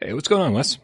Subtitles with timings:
[0.00, 0.78] Hey, what's going on, Wes?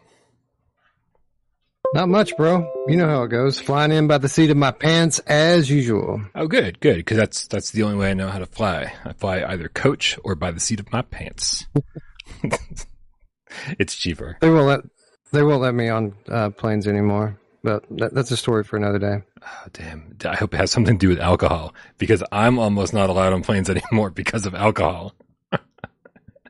[1.93, 2.71] Not much, bro.
[2.87, 3.59] You know how it goes.
[3.59, 6.21] Flying in by the seat of my pants as usual.
[6.33, 6.97] Oh, good, good.
[6.97, 8.93] Because that's that's the only way I know how to fly.
[9.03, 11.65] I fly either coach or by the seat of my pants.
[13.77, 14.37] it's cheaper.
[14.39, 14.79] They won't let
[15.33, 17.37] they won't let me on uh, planes anymore.
[17.63, 19.23] But that, that's a story for another day.
[19.45, 20.17] Oh, damn.
[20.25, 23.43] I hope it has something to do with alcohol because I'm almost not allowed on
[23.43, 25.13] planes anymore because of alcohol.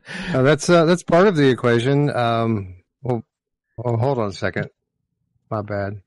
[0.33, 2.09] uh, that's uh, that's part of the equation.
[2.15, 3.23] Um, well,
[3.77, 4.69] well, hold on a second.
[5.49, 6.01] My bad.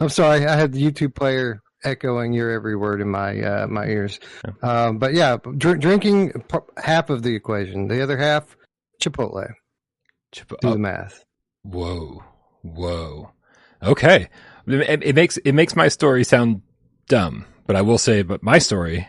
[0.00, 0.46] I'm sorry.
[0.46, 4.18] I had the YouTube player echoing your every word in my uh, my ears.
[4.62, 6.42] Um, but yeah, dr- drinking
[6.82, 7.88] half of the equation.
[7.88, 8.56] The other half,
[9.00, 9.52] Chipotle.
[10.32, 10.60] Chipotle.
[10.60, 10.78] Do the oh.
[10.78, 11.24] math.
[11.62, 12.22] Whoa,
[12.62, 13.30] whoa.
[13.82, 14.28] Okay,
[14.66, 16.62] it, it makes it makes my story sound
[17.08, 19.06] dumb, but I will say, but my story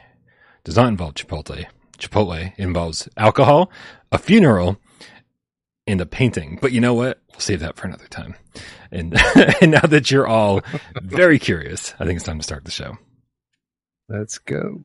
[0.63, 1.65] does not involve Chipotle.
[1.97, 3.71] Chipotle involves alcohol,
[4.11, 4.77] a funeral,
[5.87, 6.57] and a painting.
[6.61, 7.21] But you know what?
[7.31, 8.35] We'll save that for another time.
[8.91, 9.15] And,
[9.61, 10.61] and now that you're all
[11.01, 12.97] very curious, I think it's time to start the show.
[14.07, 14.83] Let's go.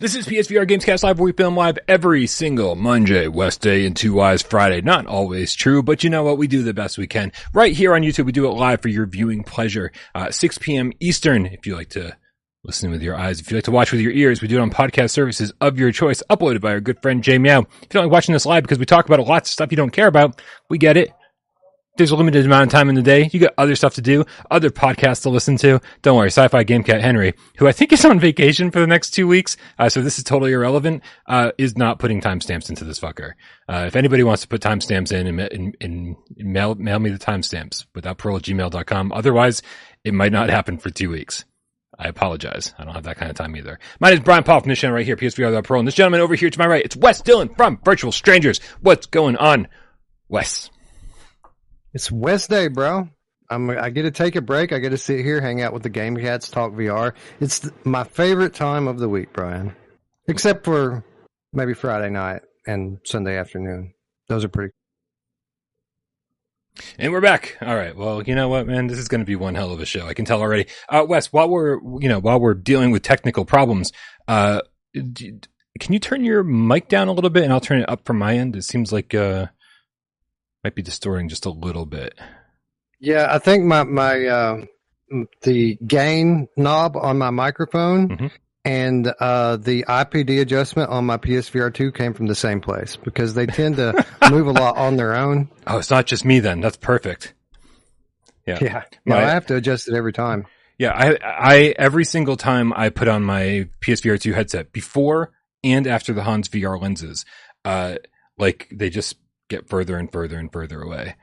[0.00, 3.96] This is PSVR Gamescast Live, where we film live every single Monday, West Day, and
[3.96, 4.80] Two Wise Friday.
[4.80, 6.38] Not always true, but you know what?
[6.38, 7.32] We do the best we can.
[7.52, 9.90] Right here on YouTube, we do it live for your viewing pleasure.
[10.14, 10.92] Uh, 6 p.m.
[11.00, 12.16] Eastern, if you like to
[12.62, 13.40] listen with your eyes.
[13.40, 15.80] If you like to watch with your ears, we do it on podcast services of
[15.80, 17.62] your choice, uploaded by our good friend Jay Meow.
[17.62, 19.72] If you don't like watching this live because we talk about a lot of stuff
[19.72, 20.40] you don't care about,
[20.70, 21.10] we get it
[21.98, 23.28] there's a limited amount of time in the day.
[23.32, 25.80] You got other stuff to do, other podcasts to listen to.
[26.02, 29.10] Don't worry, Sci-Fi Game Cat Henry, who I think is on vacation for the next
[29.10, 33.00] two weeks, uh, so this is totally irrelevant, uh, is not putting timestamps into this
[33.00, 33.32] fucker.
[33.68, 37.18] Uh, if anybody wants to put timestamps in and, and, and, mail, mail me the
[37.18, 39.12] timestamps without parole at gmail.com.
[39.12, 39.60] Otherwise,
[40.04, 41.44] it might not happen for two weeks.
[41.98, 42.74] I apologize.
[42.78, 43.80] I don't have that kind of time either.
[43.98, 46.20] My name is Brian Paul from this channel right here, PSVR Pro, and this gentleman
[46.20, 48.60] over here to my right, it's Wes Dillon from Virtual Strangers.
[48.80, 49.66] What's going on,
[50.28, 50.70] Wes?
[51.98, 53.08] It's Wednesday, bro.
[53.50, 54.72] I'm, I get to take a break.
[54.72, 57.12] I get to sit here, hang out with the Game Cats, talk VR.
[57.40, 59.74] It's th- my favorite time of the week, Brian.
[60.28, 61.02] Except for
[61.52, 63.94] maybe Friday night and Sunday afternoon.
[64.28, 64.74] Those are pretty.
[67.00, 67.56] And we're back.
[67.60, 67.96] All right.
[67.96, 68.86] Well, you know what, man?
[68.86, 70.06] This is going to be one hell of a show.
[70.06, 70.66] I can tell already.
[70.88, 73.90] Uh, Wes, while we're, you know, while we're dealing with technical problems,
[74.28, 74.60] uh,
[74.94, 78.18] can you turn your mic down a little bit and I'll turn it up from
[78.18, 78.54] my end?
[78.54, 79.46] It seems like, uh,
[80.64, 82.18] might be distorting just a little bit.
[83.00, 84.64] Yeah, I think my my uh,
[85.42, 88.26] the gain knob on my microphone mm-hmm.
[88.64, 93.34] and uh, the IPD adjustment on my PSVR two came from the same place because
[93.34, 95.48] they tend to move a lot on their own.
[95.66, 96.60] Oh, it's not just me then.
[96.60, 97.34] That's perfect.
[98.46, 98.82] Yeah, yeah.
[99.04, 100.46] No, I have to adjust it every time.
[100.78, 105.32] Yeah, I I every single time I put on my PSVR two headset before
[105.64, 107.24] and after the Hons VR lenses,
[107.64, 107.96] uh,
[108.38, 109.16] like they just
[109.48, 111.16] get further and further and further away.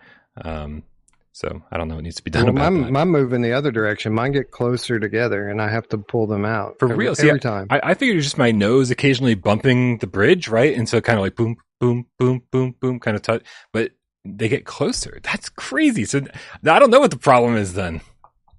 [0.44, 0.84] Um,
[1.32, 2.92] so I don't know what needs to be done well, about my, that.
[2.92, 4.14] My move in the other direction.
[4.14, 7.16] Mine get closer together, and I have to pull them out for every, real.
[7.16, 7.68] See, every time.
[7.70, 10.76] I, I figured it's just my nose occasionally bumping the bridge, right?
[10.76, 13.44] And so kind of like boom, boom, boom, boom, boom, kind of touch.
[13.74, 13.92] But
[14.24, 15.20] they get closer.
[15.24, 16.06] That's crazy.
[16.06, 16.22] So
[16.66, 18.00] I don't know what the problem is then.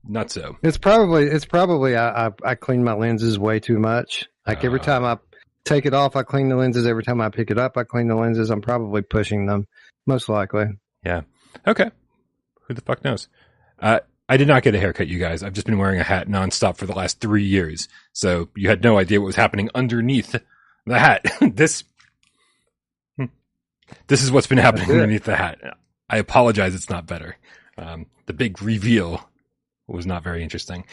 [0.07, 0.57] Not so.
[0.63, 4.29] It's probably it's probably I I, I clean my lenses way too much.
[4.47, 5.19] Like every time I
[5.67, 6.87] take it off, I clean the lenses.
[6.87, 8.51] Every time I pick it up, I clean the lenses.
[8.51, 9.67] I'm probably pushing them,
[10.07, 10.67] most likely.
[11.05, 11.23] Yeah.
[11.67, 11.91] Okay.
[12.63, 13.29] Who the fuck knows?
[13.79, 15.43] Uh, I did not get a haircut, you guys.
[15.43, 17.89] I've just been wearing a hat nonstop for the last three years.
[18.13, 20.35] So you had no idea what was happening underneath
[20.85, 21.25] the hat.
[21.41, 21.85] this,
[23.17, 23.27] hmm.
[24.09, 25.59] this is what's been happening underneath the hat.
[26.09, 26.75] I apologize.
[26.75, 27.37] It's not better.
[27.79, 29.29] Um, the big reveal
[29.87, 30.85] was not very interesting.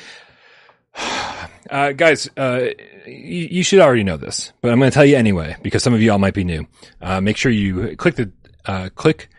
[1.70, 2.68] Uh, guys, uh,
[3.08, 5.94] you, you, should already know this, but I'm going to tell you anyway because some
[5.94, 6.68] of you all might be new.
[7.02, 8.32] Uh, make sure you click the
[8.66, 9.30] uh, click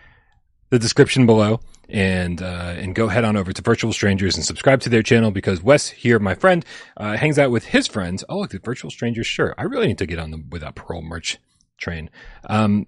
[0.70, 4.80] the description below and uh, and go head on over to Virtual Strangers and subscribe
[4.80, 6.64] to their channel because Wes here, my friend,
[6.96, 8.24] uh, hangs out with his friends.
[8.28, 9.54] Oh, look, the Virtual Strangers shirt.
[9.58, 11.38] I really need to get on the without parole merch
[11.78, 12.10] train.
[12.48, 12.86] Um,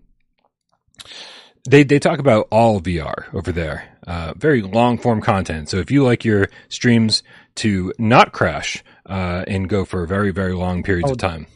[1.69, 3.99] they they talk about all VR over there.
[4.07, 5.69] Uh, very long form content.
[5.69, 7.23] So if you like your streams
[7.57, 11.47] to not crash uh, and go for very very long periods oh, of time.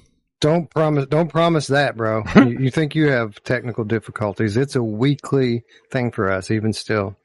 [0.41, 1.07] Don't promise.
[1.07, 2.25] Don't promise that, bro.
[2.37, 4.57] you, you, think you have technical difficulties?
[4.57, 7.17] It's a weekly thing for us, even still.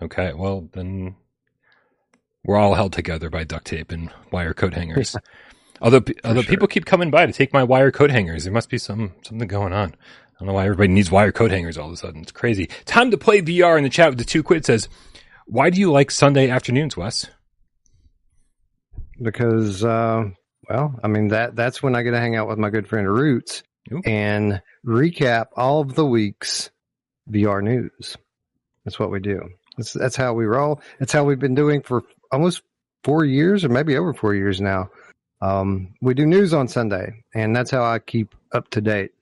[0.00, 1.16] Okay, well then
[2.44, 5.16] we're all held together by duct tape and wire coat hangers.
[5.80, 6.50] Although, although sure.
[6.50, 9.46] people keep coming by to take my wire coat hangers, there must be some something
[9.46, 9.90] going on.
[9.94, 12.22] I don't know why everybody needs wire coat hangers all of a sudden.
[12.22, 12.68] It's crazy.
[12.84, 14.88] Time to play VR in the chat with the two quid says,
[15.46, 17.26] "Why do you like Sunday afternoons, Wes?"
[19.20, 20.24] Because uh,
[20.68, 23.08] well, I mean that that's when I get to hang out with my good friend
[23.08, 23.62] Roots
[23.92, 24.02] Ooh.
[24.04, 26.70] and recap all of the week's
[27.30, 28.16] VR news.
[28.84, 29.48] That's what we do.
[29.76, 30.80] That's that's how we roll.
[30.98, 32.62] That's how we've been doing for almost
[33.04, 34.90] four years, or maybe over four years now.
[35.40, 39.12] Um, we do news on Sunday, and that's how I keep up to date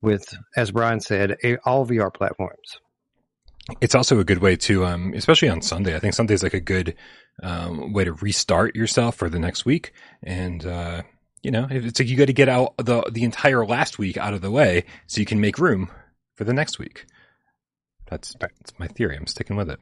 [0.00, 0.24] with,
[0.56, 2.80] as Brian said, a, all VR platforms.
[3.80, 5.94] It's also a good way to, um, especially on Sunday.
[5.94, 6.96] I think Sunday's like a good
[7.42, 9.92] um, way to restart yourself for the next week.
[10.22, 11.02] And uh,
[11.42, 14.34] you know, it's like you got to get out the the entire last week out
[14.34, 15.90] of the way so you can make room
[16.34, 17.06] for the next week.
[18.06, 19.16] That's that's my theory.
[19.16, 19.80] I'm sticking with it.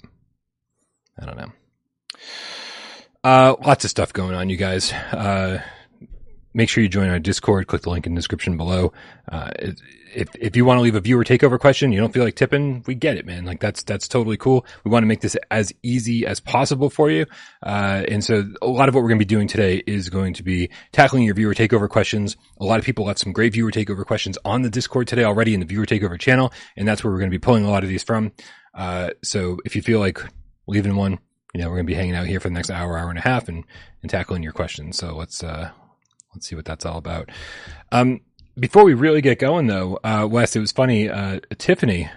[1.18, 1.52] I don't know.
[3.24, 4.92] Uh, lots of stuff going on, you guys.
[4.92, 5.60] Uh,
[6.58, 7.68] make sure you join our Discord.
[7.68, 8.92] Click the link in the description below.
[9.30, 9.50] Uh,
[10.14, 12.82] if if you want to leave a viewer takeover question, you don't feel like tipping,
[12.86, 13.44] we get it, man.
[13.44, 14.66] Like that's that's totally cool.
[14.84, 17.26] We want to make this as easy as possible for you.
[17.62, 20.34] Uh, and so a lot of what we're going to be doing today is going
[20.34, 22.36] to be tackling your viewer takeover questions.
[22.58, 25.54] A lot of people left some great viewer takeover questions on the Discord today already
[25.54, 27.84] in the viewer takeover channel, and that's where we're going to be pulling a lot
[27.84, 28.32] of these from.
[28.74, 30.20] Uh, so if you feel like
[30.66, 31.20] leaving one,
[31.54, 33.18] you know, we're going to be hanging out here for the next hour, hour and
[33.18, 33.64] a half, and
[34.02, 34.96] and tackling your questions.
[34.96, 35.70] So let's uh,
[36.38, 37.30] let's see what that's all about.
[37.90, 38.20] Um,
[38.56, 41.08] before we really get going, though, uh, Wes, it was funny.
[41.08, 42.08] Uh, Tiffany,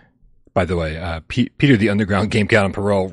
[0.54, 3.08] by the way, uh, P- Peter the Underground Game Cat on parole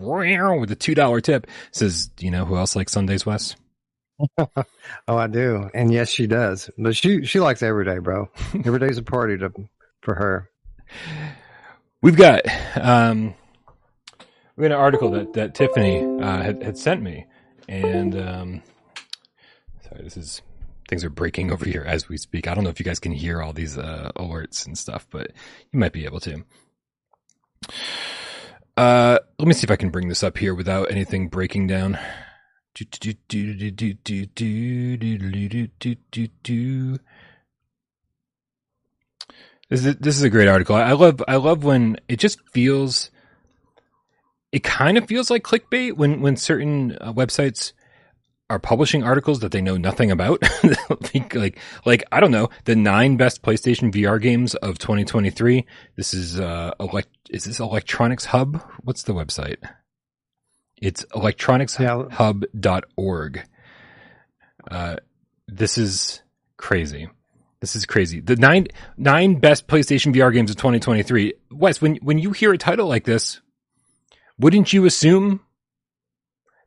[0.60, 3.56] with a two dollar tip says, "Do you know who else likes Sundays, Wes?"
[5.06, 6.68] Oh, I do, and yes, she does.
[6.76, 8.28] But she she likes every day, bro.
[8.64, 9.50] Every day's a party to
[10.02, 10.50] for her.
[12.02, 12.42] We've got
[12.76, 13.34] um,
[14.56, 17.26] we got an article that that Tiffany uh, had had sent me,
[17.68, 18.62] and um,
[19.88, 20.42] sorry, this is
[20.88, 22.48] things are breaking over here as we speak.
[22.48, 25.30] I don't know if you guys can hear all these uh, alerts and stuff, but
[25.70, 26.42] you might be able to.
[28.76, 31.98] Uh, let me see if I can bring this up here without anything breaking down.
[39.68, 40.76] This is, this is a great article.
[40.76, 43.10] I love I love when it just feels
[44.50, 47.72] it kind of feels like clickbait when when certain websites
[48.50, 50.42] are publishing articles that they know nothing about.
[51.14, 55.66] like, like like I don't know the nine best PlayStation VR games of 2023.
[55.96, 58.62] This is uh elect is this Electronics Hub?
[58.82, 59.58] What's the website?
[60.80, 63.44] It's electronicshub.org.
[64.70, 64.96] Uh,
[65.46, 66.22] this is
[66.56, 67.08] crazy.
[67.60, 68.20] This is crazy.
[68.20, 71.34] The nine nine best PlayStation VR games of 2023.
[71.50, 73.40] Wes, when when you hear a title like this,
[74.38, 75.40] wouldn't you assume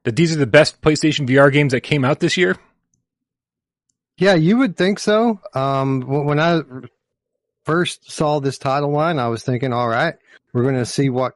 [0.03, 2.57] that these are the best PlayStation VR games that came out this year?
[4.17, 5.39] Yeah, you would think so.
[5.53, 6.61] Um, when I
[7.65, 10.15] first saw this title line, I was thinking, all right,
[10.53, 11.33] we're going to see what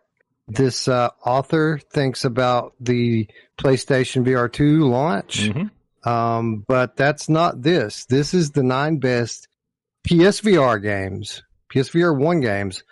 [0.47, 3.27] this uh, author thinks about the
[3.57, 5.49] PlayStation VR 2 launch.
[5.49, 5.71] Mhm.
[6.07, 8.05] Um, but that's not this.
[8.05, 9.47] This is the nine best
[10.07, 11.41] PSVR games,
[11.73, 12.83] PSVR 1 games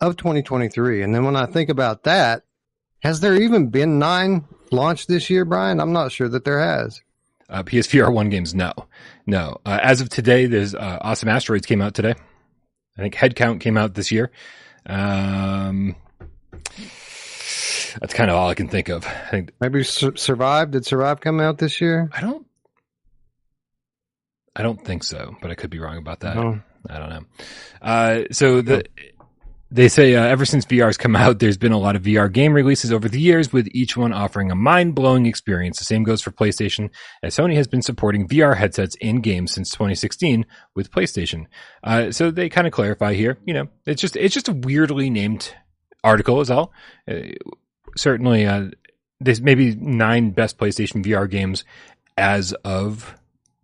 [0.00, 1.02] of 2023.
[1.02, 2.44] And then when I think about that,
[3.00, 5.80] has there even been nine launched this year, Brian?
[5.80, 7.00] I'm not sure that there has.
[7.48, 8.72] Uh, PSVR one games, no,
[9.26, 9.58] no.
[9.66, 12.14] Uh, as of today, there's uh, Awesome Asteroids came out today.
[12.96, 14.30] I think Headcount came out this year.
[14.86, 15.96] Um,
[18.00, 19.06] that's kind of all I can think of.
[19.06, 20.70] I think Maybe Sur- Survive.
[20.70, 22.08] Did Survive come out this year?
[22.12, 22.46] I don't.
[24.54, 26.36] I don't think so, but I could be wrong about that.
[26.36, 26.60] No.
[26.88, 27.24] I don't know.
[27.80, 28.84] Uh, so the
[29.72, 32.52] they say uh, ever since VR's come out, there's been a lot of VR game
[32.52, 35.78] releases over the years, with each one offering a mind blowing experience.
[35.78, 36.90] The same goes for PlayStation,
[37.22, 41.46] as Sony has been supporting VR headsets in games since 2016 with PlayStation.
[41.82, 43.38] Uh, so they kind of clarify here.
[43.46, 45.54] You know, it's just it's just a weirdly named
[46.04, 46.72] article, is all.
[47.10, 47.32] Uh,
[47.96, 48.66] certainly, uh,
[49.20, 51.64] there's maybe nine best PlayStation VR games
[52.18, 53.14] as of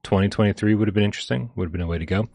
[0.04, 1.50] 2023 would have been interesting.
[1.54, 2.28] Would have been a way to go.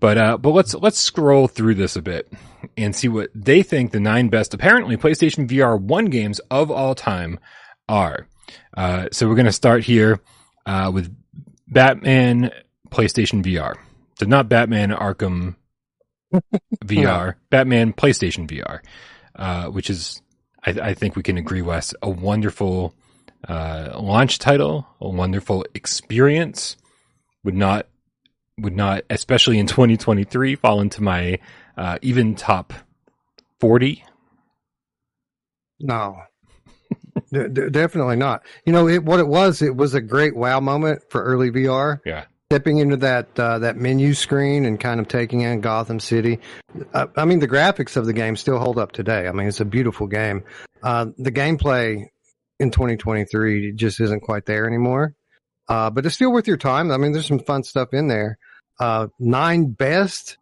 [0.00, 2.32] But uh, but let's let's scroll through this a bit
[2.76, 6.94] and see what they think the nine best apparently PlayStation VR one games of all
[6.94, 7.38] time
[7.88, 8.26] are.
[8.76, 10.20] Uh, so we're gonna start here
[10.66, 11.14] uh, with
[11.68, 12.50] Batman
[12.90, 13.74] PlayStation VR.
[14.18, 15.56] So not Batman Arkham
[16.84, 18.80] VR, Batman PlayStation VR,
[19.34, 20.20] uh, which is
[20.64, 22.94] I, I think we can agree, Wes, a wonderful
[23.48, 26.76] uh, launch title, a wonderful experience.
[27.44, 27.86] Would not
[28.58, 31.38] would not, especially in 2023, fall into my
[31.76, 32.72] uh, even top
[33.60, 34.04] 40.
[35.80, 36.16] No,
[37.32, 38.42] D- definitely not.
[38.64, 42.00] You know, it, what it was, it was a great wow moment for early VR.
[42.04, 42.24] Yeah.
[42.50, 46.38] stepping into that uh, that menu screen and kind of taking in Gotham City.
[46.94, 49.26] Uh, I mean, the graphics of the game still hold up today.
[49.28, 50.44] I mean, it's a beautiful game.
[50.82, 52.04] Uh, the gameplay
[52.58, 55.14] in 2023 just isn't quite there anymore,
[55.68, 56.90] uh, but it's still worth your time.
[56.90, 58.38] I mean, there's some fun stuff in there.
[58.78, 60.38] Uh, nine best.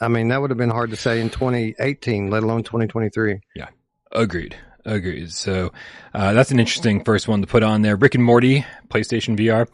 [0.00, 3.40] I mean, that would have been hard to say in 2018, let alone 2023.
[3.56, 3.68] Yeah,
[4.12, 4.56] Agreed.
[4.84, 5.32] Agreed.
[5.32, 5.72] So
[6.14, 7.96] uh, that's an interesting first one to put on there.
[7.96, 9.68] Rick and Morty, PlayStation VR,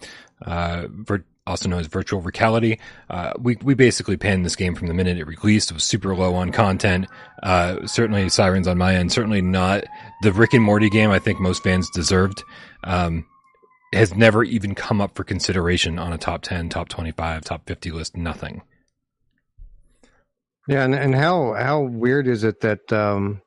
[0.44, 2.80] uh, also known as Virtual Rick-ality.
[3.09, 5.71] Uh, we we basically panned this game from the minute it released.
[5.71, 7.06] It was super low on content.
[7.42, 9.12] Uh, certainly sirens on my end.
[9.12, 9.85] Certainly not
[10.23, 11.11] the Rick and Morty game.
[11.11, 12.42] I think most fans deserved.
[12.83, 13.26] Um,
[13.95, 17.91] has never even come up for consideration on a top ten, top twenty-five, top fifty
[17.91, 18.17] list.
[18.17, 18.63] Nothing.
[20.67, 23.43] Yeah, and, and how how weird is it that um,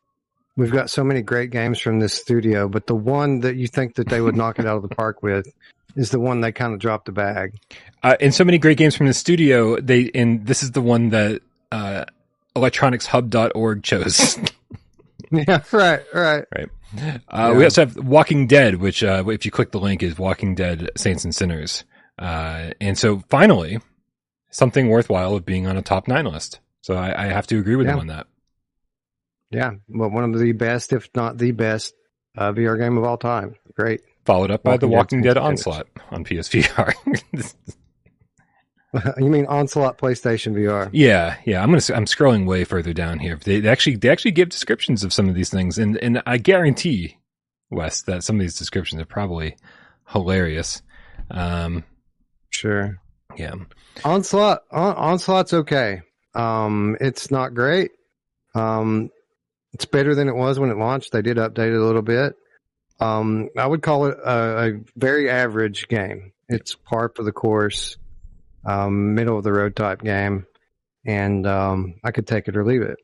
[0.56, 3.96] we've got so many great games from this studio, but the one that you think
[3.96, 5.48] that they would knock it out of the park with
[5.96, 7.56] is the one they kind of dropped the bag.
[8.04, 9.80] Uh, and so many great games from the studio.
[9.80, 12.06] They and this is the one that uh,
[12.56, 14.38] electronicshub.org chose.
[15.32, 16.46] yeah, right, right.
[16.56, 16.70] right.
[17.28, 20.56] Uh, We also have Walking Dead, which uh, if you click the link is Walking
[20.56, 21.84] Dead Saints and Sinners.
[22.18, 23.80] Uh, and so finally,
[24.50, 26.60] something worthwhile of being on a top nine list.
[26.82, 27.94] So I, I have to agree with Yeah.
[27.94, 28.28] him on that.
[29.52, 31.94] Yeah, well, one of the best, if not the best,
[32.38, 33.56] uh, VR game of all time.
[33.76, 34.02] Great.
[34.26, 36.94] Followed up by The Walking Walking Dead Dead Onslaught on PSVR.
[39.18, 40.90] you mean Onslaught PlayStation VR?
[40.92, 41.62] Yeah, yeah.
[41.62, 41.82] I'm gonna.
[41.96, 43.38] I'm scrolling way further down here.
[43.44, 46.38] They, they actually they actually give descriptions of some of these things, and and I
[46.38, 47.18] guarantee,
[47.70, 49.56] Wes, that some of these descriptions are probably
[50.10, 50.82] hilarious.
[51.32, 51.84] Um,
[52.50, 53.00] Sure.
[53.36, 53.54] yeah,
[54.06, 56.02] Onslaught, on, Onslaught's okay.
[56.34, 57.92] Um, it's not great.
[58.56, 59.10] Um,
[59.74, 61.12] it's better than it was when it launched.
[61.12, 62.36] They did update it a little bit.
[63.00, 66.32] Um, I would call it a, a very average game.
[66.50, 67.98] It's par for the course,
[68.66, 70.46] um, middle of the road type game,
[71.06, 72.98] and um, I could take it or leave it.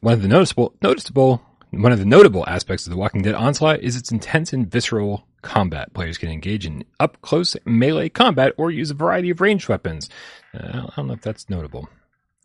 [0.00, 3.80] one of the noticeable noticeable one of the notable aspects of the Walking Dead Onslaught
[3.80, 5.92] is its intense and visceral combat.
[5.94, 10.08] Players can engage in up close melee combat or use a variety of ranged weapons.
[10.52, 11.88] Uh, I don't- know if that's notable.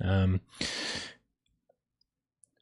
[0.03, 0.41] Um,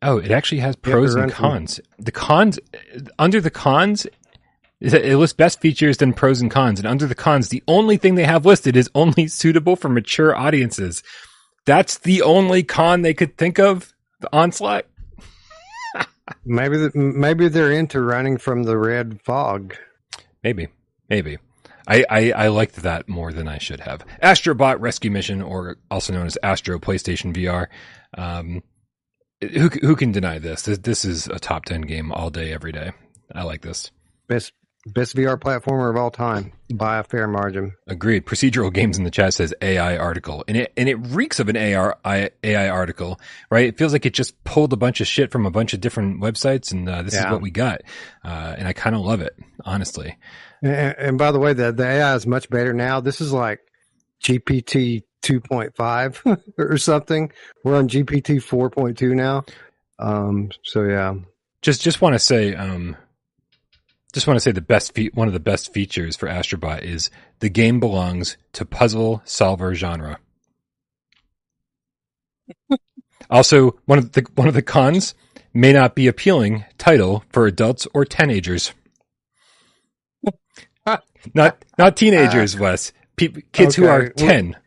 [0.01, 1.81] oh, it actually has pros and from- cons.
[1.99, 2.59] The cons
[3.19, 4.07] under the cons.
[4.83, 6.77] It lists best features, then pros and cons.
[6.77, 10.35] And under the cons, the only thing they have listed is only suitable for mature
[10.35, 11.01] audiences.
[11.65, 13.93] That's the only con they could think of.
[14.19, 14.85] The onslaught.
[16.45, 19.75] Maybe the, maybe they're into running from the red fog.
[20.41, 20.69] Maybe,
[21.09, 21.37] maybe.
[21.85, 24.05] I, I, I liked that more than I should have.
[24.21, 27.67] Astrobot Rescue Mission, or also known as Astro PlayStation VR.
[28.17, 28.63] Um,
[29.41, 30.61] who who can deny this?
[30.61, 32.93] This this is a top ten game all day, every day.
[33.35, 33.91] I like this.
[34.27, 34.53] Best
[34.87, 37.73] best VR platformer of all time by a fair margin.
[37.87, 38.25] Agreed.
[38.25, 41.57] Procedural games in the chat says AI article, and it and it reeks of an
[41.57, 43.65] AR, AI article, right?
[43.65, 46.21] It feels like it just pulled a bunch of shit from a bunch of different
[46.21, 47.81] websites, and uh, this is what we got.
[48.23, 49.35] Uh, and I kind of love it,
[49.65, 50.17] honestly.
[50.61, 52.99] And, and by the way, the the AI is much better now.
[52.99, 53.59] This is like
[54.23, 57.31] GPT 2.5 or something.
[57.63, 59.45] We're on GPT 4.2 now.
[59.99, 61.15] Um, so yeah,
[61.61, 62.97] just just want to say um
[64.13, 67.09] just want to say the best fe- one of the best features for Astrobot is
[67.39, 70.19] the game belongs to puzzle solver genre.
[73.29, 75.15] also, one of the one of the cons
[75.53, 78.73] may not be appealing title for adults or teenagers.
[81.33, 82.93] not not teenagers, uh, Wes.
[83.15, 84.57] Pe- kids who Okay, are well- 10.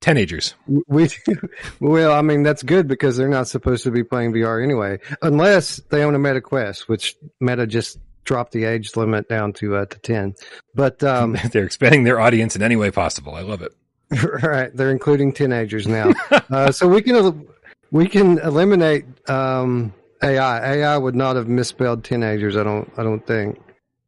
[0.00, 0.54] Teenagers.
[0.86, 1.08] we
[1.80, 5.78] well, I mean that's good because they're not supposed to be playing VR anyway, unless
[5.90, 9.86] they own a Meta Quest, which Meta just dropped the age limit down to uh,
[9.86, 10.34] to 10.
[10.74, 13.34] But um, They're expanding their audience in any way possible.
[13.34, 13.72] I love it.
[14.42, 16.12] right, they're including teenagers now.
[16.50, 17.46] uh, so we can
[17.90, 19.92] we can eliminate um,
[20.22, 20.76] AI.
[20.76, 22.56] AI would not have misspelled teenagers.
[22.56, 22.90] I don't.
[22.96, 23.60] I don't think.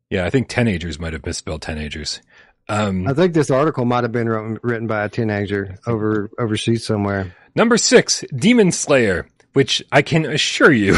[0.09, 2.21] Yeah, I think teenagers might have misspelled teenagers.
[2.69, 6.87] Um, I think this article might have been written, written by a teenager over overseas
[6.87, 7.35] somewhere.
[7.55, 10.97] Number six, Demon Slayer, which I can assure you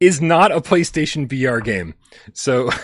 [0.00, 1.94] is not a PlayStation VR game.
[2.32, 2.70] So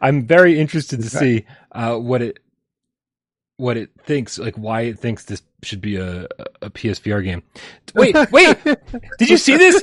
[0.00, 2.38] I'm very interested to see uh, what it
[3.58, 6.26] what it thinks, like why it thinks this should be a,
[6.60, 7.42] a PSVR game.
[7.94, 8.58] Wait, wait,
[9.18, 9.82] did you see this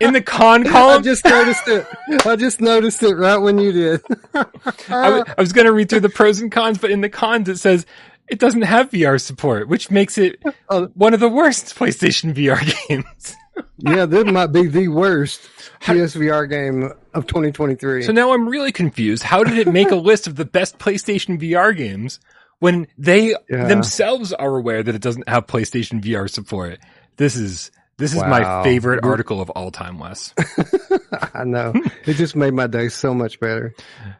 [0.00, 1.02] in the con I column?
[1.02, 1.86] just noticed it.
[2.24, 4.00] I just noticed it right when you did.
[4.34, 7.48] I I was going to read through the pros and cons, but in the cons
[7.48, 7.84] it says
[8.28, 10.86] it doesn't have VR support, which makes it Oh.
[10.94, 13.36] one of the worst PlayStation VR games.
[13.78, 15.40] Yeah, this might be the worst
[15.82, 18.02] PSVR game of 2023.
[18.02, 19.22] So now I'm really confused.
[19.22, 22.20] How did it make a list of the best PlayStation VR games
[22.58, 23.66] when they Yeah.
[23.66, 26.78] themselves are aware that it doesn't have PlayStation VR support?
[27.16, 30.32] This is this is my favorite article of all time, Wes.
[31.34, 31.74] I know
[32.06, 33.74] it just made my day so much better.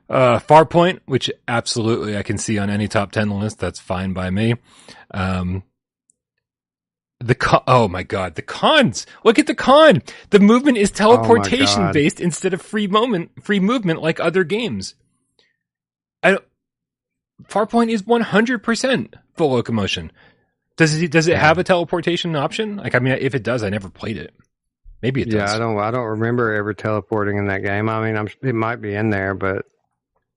[0.08, 3.58] Uh, Farpoint, which absolutely I can see on any top 10 list.
[3.58, 4.56] That's fine by me.
[5.12, 5.62] Um,
[7.20, 9.06] the con- oh my god, the cons.
[9.24, 10.02] Look at the con.
[10.30, 11.94] The movement is oh teleportation God.
[11.94, 14.94] based instead of free moment, free movement like other games.
[16.22, 16.38] I
[17.44, 20.12] Farpoint is 100% full locomotion.
[20.76, 22.76] Does it, does it have a teleportation option?
[22.76, 24.34] Like, I mean, if it does, I never played it.
[25.02, 25.50] Maybe it Yeah, does.
[25.50, 25.78] Yeah, I don't.
[25.78, 27.88] I don't remember ever teleporting in that game.
[27.88, 29.64] I mean, I'm, it might be in there, but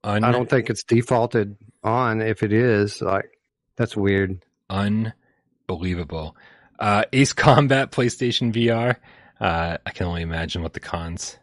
[0.03, 2.21] Un- I don't think it's defaulted on.
[2.21, 3.29] If it is, like,
[3.77, 4.43] that's weird.
[4.69, 6.35] unbelievable.
[6.83, 8.97] Uh, Ace Combat PlayStation VR.
[9.39, 11.37] Uh, I can only imagine what the cons.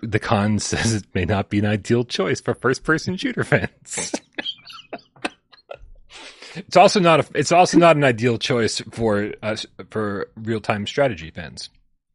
[0.00, 4.12] The con says it may not be an ideal choice for first-person shooter fans.
[6.56, 7.26] it's also not a.
[7.38, 9.54] It's also not an ideal choice for uh,
[9.90, 11.70] for real-time strategy fans.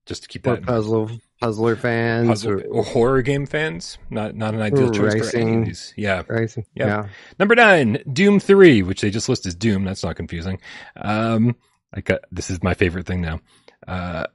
[0.06, 0.68] Just to keep Or that in mind.
[0.68, 3.98] puzzle puzzler fans puzzle or or horror game fans.
[4.10, 5.60] Not not an ideal choice for any racing.
[5.62, 5.94] of these.
[5.96, 6.24] Yeah.
[6.28, 6.66] racing.
[6.76, 6.88] Yep.
[6.88, 7.08] Yeah,
[7.40, 9.86] Number nine, Doom Three, which they just list as Doom.
[9.86, 10.60] That's not confusing.
[10.98, 11.56] Um,
[11.94, 13.40] I got this is my favorite thing now.
[13.88, 14.28] Uh,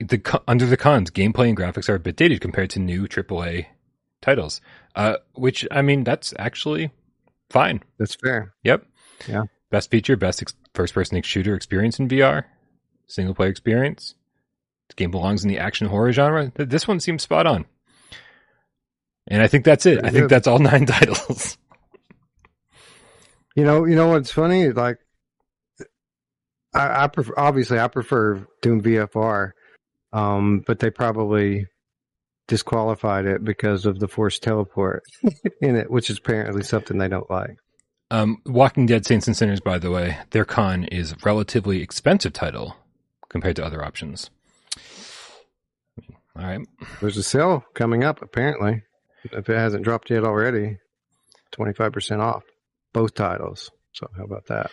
[0.00, 3.66] the under the cons, gameplay and graphics are a bit dated compared to new AAA
[4.20, 4.60] titles.
[4.96, 6.90] Uh, which I mean, that's actually
[7.50, 7.82] fine.
[7.98, 8.54] that's fair.
[8.64, 8.86] Yep.
[9.28, 9.44] Yeah.
[9.70, 12.44] Best feature, best ex- first-person shooter experience in VR,
[13.06, 14.16] single-player experience.
[14.88, 16.52] The game belongs in the action horror genre.
[16.56, 17.64] This one seems spot on.
[19.28, 20.00] And I think that's it.
[20.00, 21.56] Pretty I think that's all nine titles.
[23.54, 24.70] You know, you know what's funny?
[24.70, 24.98] Like,
[26.74, 29.52] I, I prefer obviously I prefer Doom VFR,
[30.12, 31.66] um, but they probably
[32.48, 35.02] disqualified it because of the forced teleport
[35.60, 37.56] in it, which is apparently something they don't like.
[38.10, 42.34] Um, Walking Dead Saints and Sinners, by the way, their con is a relatively expensive
[42.34, 42.76] title
[43.30, 44.28] compared to other options.
[46.36, 46.60] All right.
[47.00, 48.82] There's a sale coming up apparently,
[49.24, 50.78] if it hasn't dropped yet already,
[51.52, 52.42] twenty five percent off
[52.92, 53.70] both titles.
[53.92, 54.70] So how about that?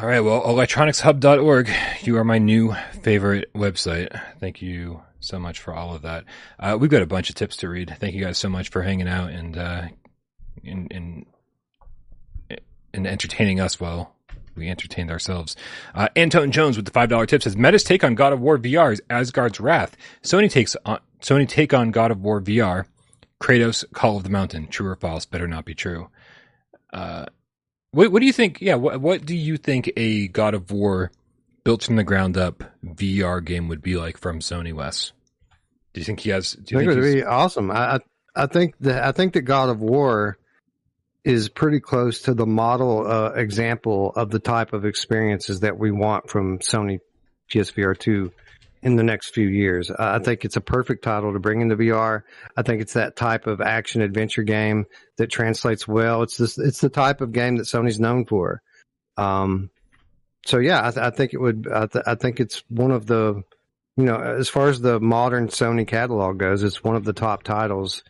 [0.00, 0.20] All right.
[0.20, 4.18] Well, electronicshub.org, you are my new favorite website.
[4.38, 6.24] Thank you so much for all of that.
[6.58, 7.94] Uh, we've got a bunch of tips to read.
[7.98, 9.82] Thank you guys so much for hanging out and, uh,
[10.64, 11.26] and, and,
[12.94, 14.14] and entertaining us while
[14.56, 15.54] we entertained ourselves.
[15.94, 18.94] Uh, Antone Jones with the $5 tip says, Meta's take on God of War VR
[18.94, 19.98] is Asgard's Wrath.
[20.22, 22.86] Sony takes on, Sony take on God of War VR.
[23.38, 24.68] Kratos, Call of the Mountain.
[24.68, 25.26] True or false?
[25.26, 26.08] Better not be true.
[26.90, 27.26] Uh,
[27.92, 28.60] what, what do you think?
[28.60, 31.10] Yeah, what, what do you think a God of War
[31.64, 35.12] built from the ground up VR game would be like from Sony Wes?
[35.92, 36.52] Do you think he has?
[36.52, 37.70] Do I you think it would be awesome.
[37.70, 37.98] I, I
[38.34, 40.38] I think that I think that God of War
[41.24, 45.90] is pretty close to the model uh, example of the type of experiences that we
[45.90, 47.00] want from Sony
[47.52, 48.32] PSVR two
[48.82, 49.90] in the next few years.
[49.90, 52.22] I think it's a perfect title to bring into VR.
[52.56, 54.86] I think it's that type of action adventure game
[55.18, 56.22] that translates well.
[56.22, 58.62] It's this it's the type of game that Sony's known for.
[59.16, 59.70] Um,
[60.46, 61.68] so yeah, I, th- I think it would.
[61.72, 63.42] I, th- I think it's one of the
[63.96, 67.42] you know, as far as the modern Sony catalog goes, it's one of the top
[67.42, 68.02] titles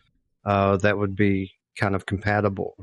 [0.45, 2.75] uh, that would be kind of compatible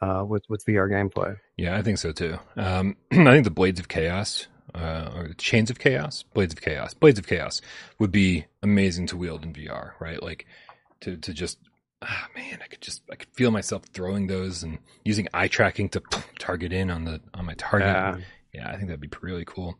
[0.00, 1.36] uh, with with VR gameplay.
[1.56, 2.38] Yeah, I think so too.
[2.56, 6.94] Um, I think the Blades of Chaos, uh, or Chains of Chaos, Blades of Chaos,
[6.94, 7.60] Blades of Chaos
[7.98, 10.22] would be amazing to wield in VR, right?
[10.22, 10.46] Like
[11.00, 11.58] to to just,
[12.02, 15.88] ah, man, I could just I could feel myself throwing those and using eye tracking
[15.90, 16.02] to
[16.38, 17.88] target in on the on my target.
[17.88, 18.16] Yeah.
[18.54, 19.78] Yeah, I think that'd be really cool.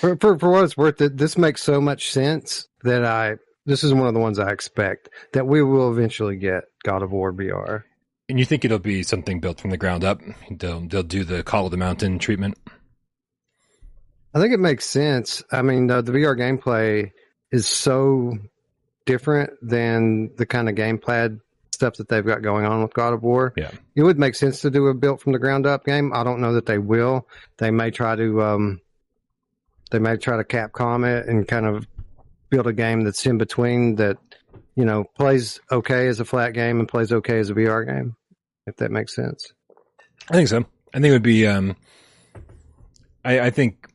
[0.00, 3.94] For, for for what it's worth, this makes so much sense that I this is
[3.94, 7.84] one of the ones I expect that we will eventually get God of War VR.
[8.28, 10.20] And you think it'll be something built from the ground up?
[10.50, 12.58] They'll they'll do the Call of the Mountain treatment.
[14.34, 15.42] I think it makes sense.
[15.50, 17.10] I mean, the, the VR gameplay
[17.50, 18.38] is so
[19.06, 21.40] different than the kind of gamepad
[21.72, 23.52] stuff that they've got going on with God of War.
[23.56, 23.70] Yeah.
[23.96, 26.12] It would make sense to do a built from the ground up game.
[26.14, 27.26] I don't know that they will.
[27.58, 28.80] They may try to um
[29.90, 31.86] they may try to Capcom it and kind of
[32.50, 34.18] build a game that's in between that,
[34.76, 38.14] you know, plays okay as a flat game and plays okay as a VR game.
[38.66, 39.52] If that makes sense.
[40.30, 40.64] I think so.
[40.94, 41.46] I think it would be.
[41.46, 41.76] Um,
[43.24, 43.89] I, I think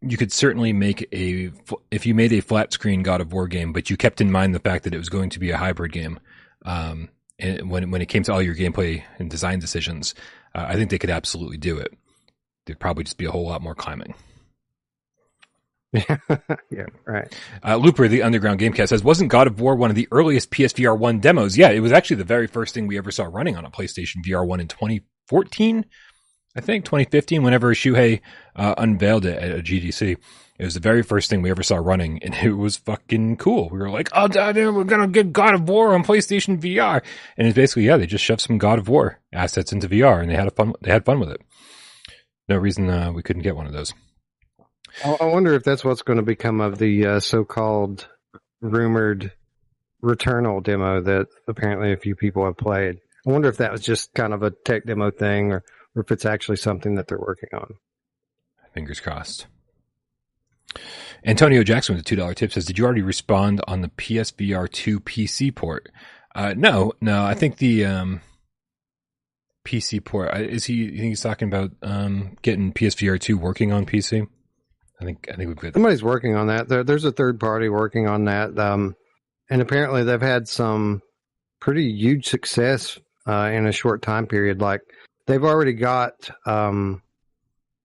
[0.00, 1.50] you could certainly make a
[1.90, 4.54] if you made a flat screen God of War game, but you kept in mind
[4.54, 6.18] the fact that it was going to be a hybrid game.
[6.64, 10.14] Um, and when when it came to all your gameplay and design decisions,
[10.54, 11.92] uh, I think they could absolutely do it.
[12.66, 14.14] There'd probably just be a whole lot more climbing.
[16.70, 17.32] yeah, right.
[17.64, 20.98] Uh, Looper, the Underground Gamecast says, wasn't God of War one of the earliest PSVR
[20.98, 21.56] 1 demos?
[21.56, 24.16] Yeah, it was actually the very first thing we ever saw running on a PlayStation
[24.26, 25.86] VR 1 in 2014.
[26.56, 28.20] I think 2015, whenever Shuhei
[28.56, 30.16] uh, unveiled it at a GDC.
[30.58, 33.68] It was the very first thing we ever saw running, and it was fucking cool.
[33.68, 37.02] We were like, "Oh, damn, we're gonna get God of War on PlayStation VR,"
[37.36, 40.30] and it's basically, yeah, they just shoved some God of War assets into VR, and
[40.30, 40.72] they had a fun.
[40.80, 41.42] They had fun with it.
[42.48, 43.92] No reason uh, we couldn't get one of those.
[45.04, 48.08] I wonder if that's what's going to become of the uh, so-called
[48.62, 49.32] rumored
[50.02, 52.98] Returnal demo that apparently a few people have played.
[53.26, 55.64] I wonder if that was just kind of a tech demo thing, or,
[55.96, 57.74] or if it's actually something that they're working on.
[58.72, 59.46] Fingers crossed.
[61.24, 64.70] Antonio Jackson with a two dollar tip says, "Did you already respond on the PSVR
[64.70, 65.90] two PC port?"
[66.34, 67.24] Uh, no, no.
[67.24, 68.20] I think the um,
[69.64, 70.74] PC port is he.
[70.74, 74.28] You think he's talking about um, getting PSVR two working on PC?
[75.00, 76.68] I think I think we've got somebody's working on that.
[76.68, 78.94] There, there's a third party working on that, um,
[79.50, 81.00] and apparently they've had some
[81.60, 84.60] pretty huge success uh, in a short time period.
[84.60, 84.82] Like
[85.26, 87.02] they've already got um,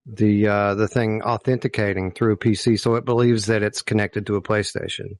[0.06, 4.36] the uh, the thing authenticating through a PC, so it believes that it's connected to
[4.36, 5.18] a PlayStation,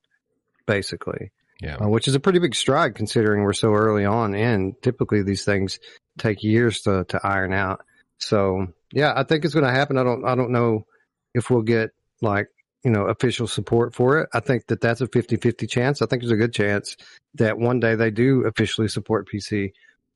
[0.66, 1.30] basically.
[1.60, 5.22] Yeah, uh, which is a pretty big stride considering we're so early on, and typically
[5.22, 5.78] these things
[6.18, 7.82] take years to to iron out.
[8.18, 9.98] So yeah, I think it's going to happen.
[9.98, 10.86] I don't I don't know
[11.34, 12.48] if we'll get like
[12.84, 14.28] you know official support for it.
[14.32, 16.02] I think that that's a 50-50 chance.
[16.02, 16.96] I think there's a good chance
[17.34, 19.72] that one day they do officially support PC.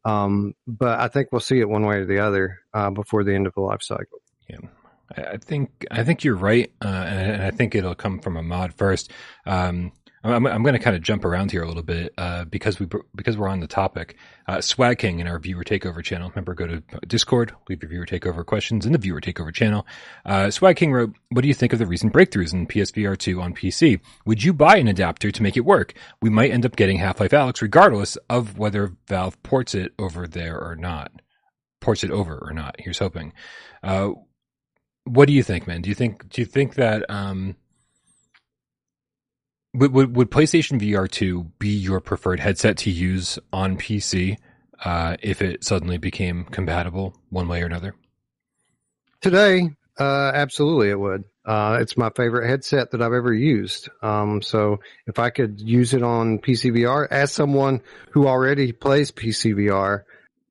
[0.06, 3.34] Um, but I think we'll see it one way or the other uh, before the
[3.34, 4.20] end of the life cycle.
[4.48, 4.58] Yeah.
[5.16, 8.74] I think I think you're right, uh, and, I think it'll come from a mod
[8.74, 9.12] first.
[9.46, 9.92] Um,
[10.32, 12.86] I'm, I'm going to kind of jump around here a little bit uh, because we
[13.14, 14.16] because we're on the topic.
[14.46, 16.30] Uh, Swag King in our viewer takeover channel.
[16.30, 19.86] Remember, go to Discord, leave your viewer takeover questions in the viewer takeover channel.
[20.24, 23.40] Uh, Swag King wrote, "What do you think of the recent breakthroughs in PSVR 2
[23.40, 24.00] on PC?
[24.24, 25.94] Would you buy an adapter to make it work?
[26.20, 30.26] We might end up getting Half Life Alyx, regardless of whether Valve ports it over
[30.26, 31.12] there or not.
[31.80, 32.76] Ports it over or not.
[32.78, 33.32] Here's hoping."
[33.82, 34.12] Uh,
[35.04, 35.82] what do you think, man?
[35.82, 37.56] Do you think do you think that um,
[39.76, 44.38] would, would, would PlayStation VR two be your preferred headset to use on PC
[44.84, 47.94] uh, if it suddenly became compatible one way or another?
[49.20, 51.24] Today, uh, absolutely, it would.
[51.44, 53.88] Uh, it's my favorite headset that I've ever used.
[54.02, 60.02] Um, so if I could use it on PCVR, as someone who already plays PCVR,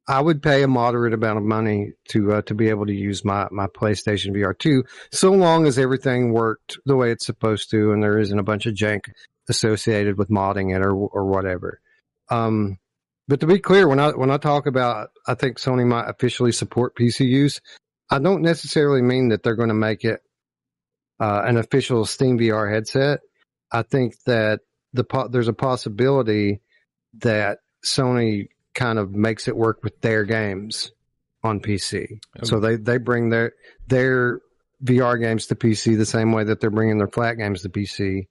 [0.08, 3.26] I would pay a moderate amount of money to uh, to be able to use
[3.26, 7.92] my my PlayStation VR two, so long as everything worked the way it's supposed to,
[7.92, 9.02] and there isn't a bunch of jank
[9.50, 11.80] associated with modding it or or whatever.
[12.30, 12.78] Um,
[13.28, 16.52] but to be clear, when I when I talk about, I think Sony might officially
[16.52, 17.60] support PC use.
[18.10, 20.22] I don't necessarily mean that they're going to make it
[21.20, 23.22] uh, an official Steam VR headset.
[23.72, 24.60] I think that
[24.94, 26.62] the there's a possibility
[27.20, 30.92] that Sony kind of makes it work with their games
[31.44, 32.04] on PC.
[32.04, 32.20] Okay.
[32.44, 33.54] So they, they bring their
[33.88, 34.42] their
[34.84, 38.28] VR games to PC the same way that they're bringing their flat games to PC,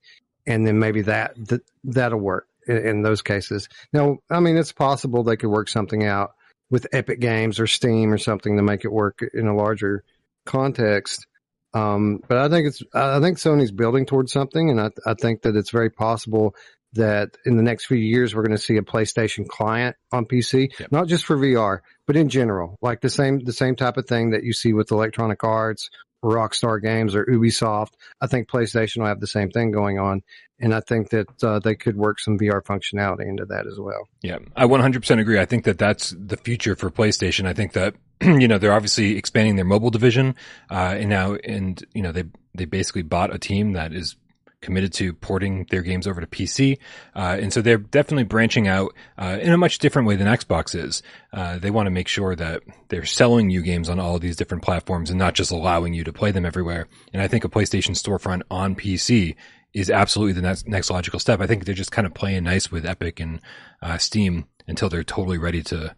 [0.47, 3.69] and then maybe that, that that'll work in, in those cases.
[3.93, 6.33] Now, I mean, it's possible they could work something out
[6.71, 10.05] with Epic Games or Steam or something to make it work in a larger
[10.45, 11.27] context.
[11.73, 15.43] Um, but I think it's I think Sony's building towards something, and I, I think
[15.43, 16.55] that it's very possible
[16.95, 20.71] that in the next few years we're going to see a PlayStation client on PC,
[20.79, 20.93] yep.
[20.93, 24.31] not just for VR, but in general, like the same the same type of thing
[24.31, 25.91] that you see with Electronic Arts,
[26.25, 27.93] Rockstar Games, or Ubisoft.
[28.21, 30.23] I think PlayStation will have the same thing going on,
[30.59, 34.09] and I think that uh, they could work some VR functionality into that as well.
[34.23, 35.39] Yeah, I 100% agree.
[35.39, 37.47] I think that that's the future for PlayStation.
[37.47, 40.35] I think that you know they're obviously expanding their mobile division,
[40.71, 44.17] uh, and now and you know they they basically bought a team that is
[44.65, 46.79] committed to porting their games over to PC.
[47.15, 50.75] Uh, and so they're definitely branching out uh, in a much different way than Xbox
[50.75, 51.03] is.
[51.33, 54.37] Uh, they want to make sure that they're selling you games on all of these
[54.37, 56.89] different platforms and not just allowing you to play them everywhere.
[57.13, 59.37] And I think a PlayStation storefront on PC
[59.75, 61.41] is absolutely the next, next logical step.
[61.41, 63.41] I think they're just kind of playing nice with Epic and
[63.83, 65.95] uh, Steam until they're totally ready to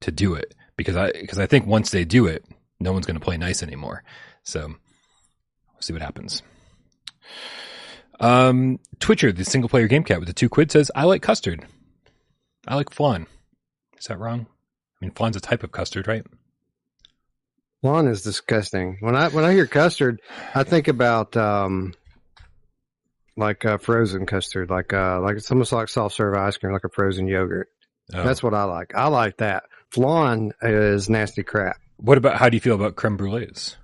[0.00, 0.54] to do it.
[0.76, 2.44] Because I because I think once they do it,
[2.80, 4.04] no one's going to play nice anymore.
[4.42, 6.42] So we'll see what happens.
[8.20, 11.66] Um, Twitcher, the single player game cat with the two quid says, I like custard.
[12.66, 13.26] I like flan.
[13.98, 14.46] Is that wrong?
[15.00, 16.24] I mean, flan's a type of custard, right?
[17.82, 18.96] Flan is disgusting.
[19.00, 20.22] When I when I hear custard,
[20.54, 21.92] I think about um,
[23.36, 26.84] like uh, frozen custard, like uh, like it's almost like soft serve ice cream, like
[26.84, 27.68] a frozen yogurt.
[28.14, 28.22] Oh.
[28.24, 28.94] That's what I like.
[28.94, 29.64] I like that.
[29.90, 31.76] Flan is nasty crap.
[31.96, 33.76] What about how do you feel about creme brulees?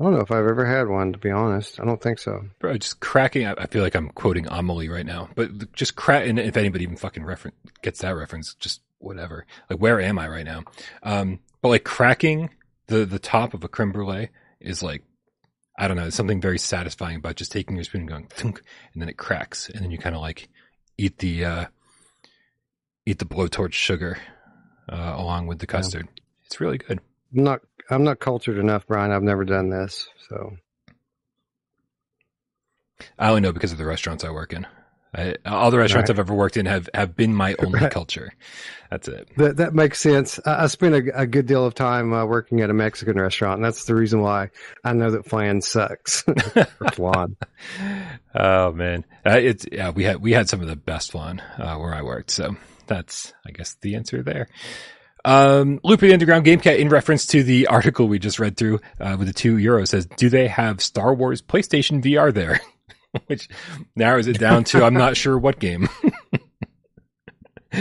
[0.00, 1.78] I don't know if I've ever had one, to be honest.
[1.78, 2.42] I don't think so.
[2.58, 3.46] Bro, just cracking.
[3.46, 6.26] I I feel like I'm quoting Amelie right now, but just crack.
[6.26, 9.46] And if anybody even fucking reference gets that reference, just whatever.
[9.68, 10.64] Like, where am I right now?
[11.02, 12.48] Um, but like cracking
[12.86, 15.02] the the top of a creme brulee is like,
[15.78, 18.62] I don't know, something very satisfying about just taking your spoon and going, thunk,
[18.94, 20.48] and then it cracks, and then you kind of like
[20.96, 21.64] eat the uh,
[23.04, 24.16] eat the blowtorch sugar
[24.88, 26.08] uh, along with the custard.
[26.46, 27.00] It's really good.
[27.36, 27.60] I'm not
[27.90, 29.10] I'm not cultured enough, Brian.
[29.12, 30.56] I've never done this, so
[33.18, 34.66] I only know because of the restaurants I work in.
[35.12, 36.14] I, all the restaurants Right.
[36.14, 37.90] I've ever worked in have, have been my only Right.
[37.90, 38.32] culture.
[38.90, 39.28] That's it.
[39.38, 40.38] that that makes sense.
[40.46, 43.56] I, I spent a, a good deal of time uh, working at a Mexican restaurant,
[43.56, 44.50] and that's the reason why
[44.84, 46.22] I know that flan sucks.
[46.92, 47.36] flan.
[48.32, 49.90] Oh man, uh, it's yeah.
[49.90, 53.32] We had we had some of the best flan uh, where I worked, so that's
[53.44, 54.46] I guess the answer there.
[55.24, 58.80] Um, Loop the Underground Game Cat in reference to the article we just read through
[59.00, 62.60] uh, with the two euros says, "Do they have Star Wars PlayStation VR there?"
[63.26, 63.48] Which
[63.96, 65.88] narrows it down to I'm not sure what game.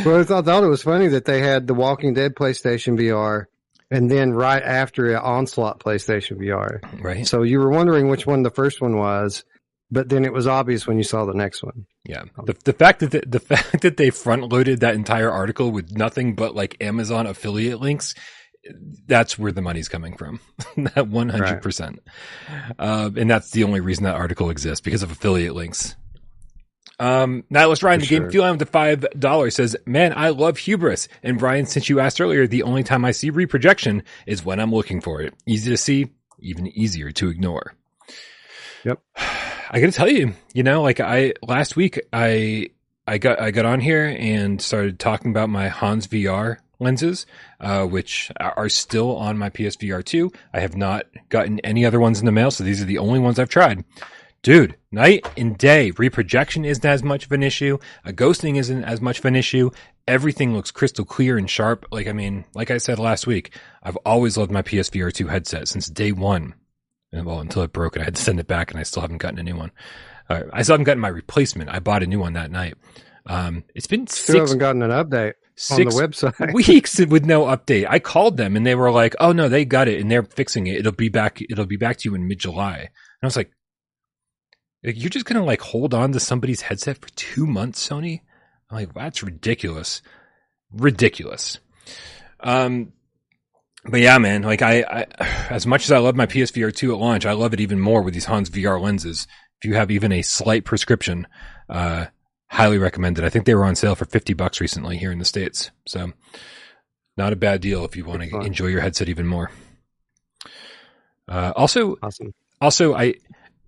[0.06, 3.46] Well, I thought, thought it was funny that they had the Walking Dead PlayStation VR,
[3.90, 7.04] and then right after it, Onslaught PlayStation VR.
[7.04, 7.26] right?
[7.26, 9.44] So you were wondering which one the first one was,
[9.92, 11.86] but then it was obvious when you saw the next one.
[12.06, 12.24] Yeah.
[12.46, 15.92] The the fact that the, the fact that they front loaded that entire article with
[15.92, 18.14] nothing but like Amazon affiliate links,
[19.08, 20.40] that's where the money's coming from.
[20.78, 22.00] that one hundred percent.
[22.78, 25.96] Uh, and that's the only reason that article exists because of affiliate links.
[27.00, 28.32] Um, now let's Ryan, For the game sure.
[28.32, 32.20] Fuel with the five dollars says, "Man, I love hubris." And Brian, since you asked
[32.22, 35.34] earlier, the only time I see reprojection is when I'm looking for it.
[35.48, 37.74] Easy to see, even easier to ignore.
[38.84, 39.02] Yep.
[39.72, 42.70] I gotta tell you, you know, like I last week, I
[43.06, 47.28] I got I got on here and started talking about my Hons VR lenses,
[47.60, 50.32] uh, which are still on my PSVR two.
[50.54, 53.20] I have not gotten any other ones in the mail, so these are the only
[53.20, 53.84] ones I've tried.
[54.42, 57.78] Dude, night and day, reprojection isn't as much of an issue.
[58.06, 59.70] A ghosting isn't as much of an issue.
[60.08, 61.86] Everything looks crystal clear and sharp.
[61.92, 63.54] Like, I mean, like I said last week,
[63.84, 66.56] I've always loved my PSVR 2 headset since day one.
[67.12, 69.02] And well, until it broke and I had to send it back and I still
[69.02, 69.72] haven't gotten a new one.
[70.30, 71.70] Uh, I still haven't gotten my replacement.
[71.70, 72.76] I bought a new one that night.
[73.26, 75.34] Um, it's been Still six, haven't gotten an update
[75.72, 76.54] on the website.
[76.54, 77.86] weeks with no update.
[77.90, 80.68] I called them and they were like, "Oh no, they got it and they're fixing
[80.68, 80.78] it.
[80.78, 81.42] It'll be back.
[81.42, 82.90] It'll be back to you in mid July." And
[83.24, 83.52] I was like,
[84.84, 88.22] like, "You're just gonna like hold on to somebody's headset for two months, Sony?"
[88.70, 90.02] I'm like, "That's ridiculous,
[90.72, 91.60] ridiculous."
[92.40, 92.94] Um,
[93.86, 95.06] but yeah, man, like I, I,
[95.50, 98.02] as much as I love my PSVR two at launch, I love it even more
[98.02, 99.28] with these Hons VR lenses.
[99.62, 101.28] If you have even a slight prescription,
[101.68, 102.06] uh,
[102.50, 103.24] highly recommended.
[103.24, 105.72] I think they were on sale for 50 bucks recently here in the States.
[105.86, 106.14] So
[107.16, 109.52] not a bad deal if you want to enjoy your headset even more.
[111.28, 112.34] Uh, also, Awesome.
[112.60, 113.16] also, I,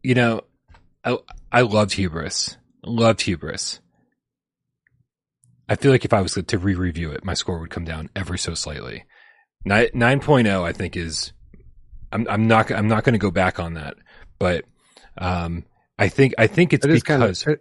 [0.02, 0.41] you know,
[1.06, 1.17] I,
[1.52, 2.58] I loved Hubris.
[2.84, 3.80] Loved Hubris.
[5.69, 8.36] I feel like if I was to re-review it, my score would come down ever
[8.36, 9.06] so slightly.
[9.65, 11.34] Nine, 9.0, I think is,
[12.12, 13.95] I'm, I'm not, I'm not going to go back on that,
[14.39, 14.65] but,
[15.17, 15.65] um,
[16.00, 17.60] I think, I think it's It is kind of because, it,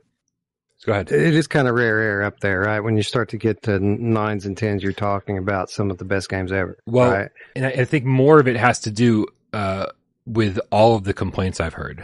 [0.87, 1.13] go ahead.
[1.13, 2.81] it is kind of rare air up there, right?
[2.81, 6.05] When you start to get to nines and tens, you're talking about some of the
[6.07, 6.79] best games ever.
[6.87, 7.31] Well, right?
[7.55, 9.87] and I, I think more of it has to do uh,
[10.25, 12.03] with all of the complaints I've heard,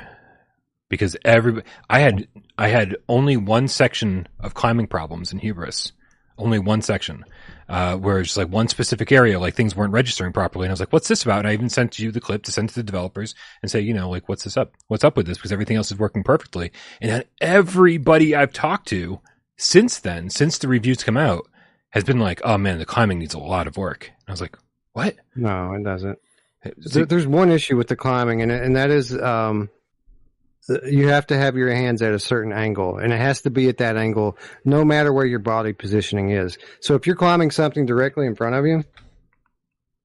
[0.91, 2.29] because every I had
[2.59, 5.93] I had only one section of climbing problems in Hubris,
[6.39, 7.25] only one section,
[7.69, 10.81] uh, where it's like one specific area, like things weren't registering properly, and I was
[10.81, 12.83] like, "What's this about?" And I even sent you the clip to send to the
[12.83, 14.75] developers and say, you know, like, "What's this up?
[14.89, 18.89] What's up with this?" Because everything else is working perfectly, and then everybody I've talked
[18.89, 19.21] to
[19.57, 21.49] since then, since the reviews come out,
[21.91, 24.41] has been like, "Oh man, the climbing needs a lot of work." And I was
[24.41, 24.57] like,
[24.93, 26.19] "What?" No, it doesn't.
[26.77, 29.71] There, there's one issue with the climbing, and and that is um,
[30.85, 33.69] you have to have your hands at a certain angle, and it has to be
[33.69, 36.59] at that angle, no matter where your body positioning is.
[36.81, 38.85] So if you're climbing something directly in front of you,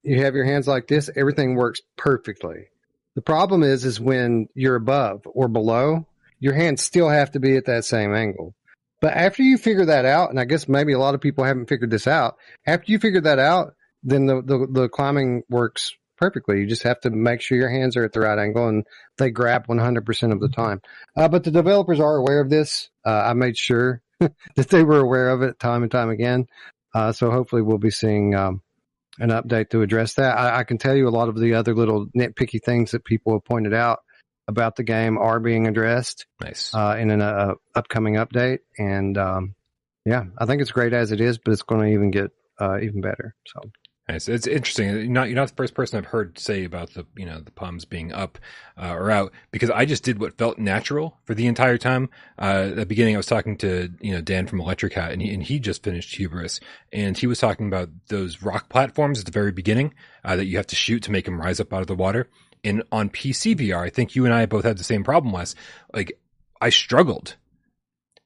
[0.04, 2.68] you have your hands like this, everything works perfectly.
[3.16, 6.08] The problem is, is when you're above or below,
[6.40, 8.56] your hands still have to be at that same angle.
[9.00, 11.70] But after you figure that out, and I guess maybe a lot of people haven't
[11.70, 16.60] figured this out, after you figure that out, then the, the, the climbing works perfectly.
[16.60, 18.86] You just have to make sure your hands are at the right angle and
[19.18, 20.82] they grab 100% of the time.
[21.18, 22.90] Uh, but the developers are aware of this.
[23.04, 26.46] Uh, I made sure that they were aware of it time and time again.
[26.94, 28.62] Uh, so hopefully we'll be seeing, um,
[29.20, 30.38] an update to address that.
[30.38, 33.34] I, I can tell you a lot of the other little nitpicky things that people
[33.34, 34.00] have pointed out
[34.48, 36.74] about the game are being addressed, nice.
[36.74, 38.60] uh, in an uh, upcoming update.
[38.78, 39.56] And, um,
[40.06, 42.80] yeah, I think it's great as it is, but it's going to even get, uh,
[42.80, 43.36] even better.
[43.48, 43.62] So
[44.12, 44.28] Nice.
[44.28, 44.90] It's interesting.
[44.90, 47.52] You're not you're not the first person I've heard say about the you know the
[47.52, 48.40] palms being up
[48.78, 52.10] uh, or out because I just did what felt natural for the entire time.
[52.38, 55.22] Uh, at the beginning, I was talking to you know Dan from Electric Hat, and
[55.22, 56.60] he, and he just finished Hubris,
[56.92, 59.94] and he was talking about those rock platforms at the very beginning
[60.26, 62.28] uh, that you have to shoot to make them rise up out of the water.
[62.66, 65.56] And on PC VR, I think you and I both had the same problem, Wes.
[65.94, 66.20] Like
[66.60, 67.38] I struggled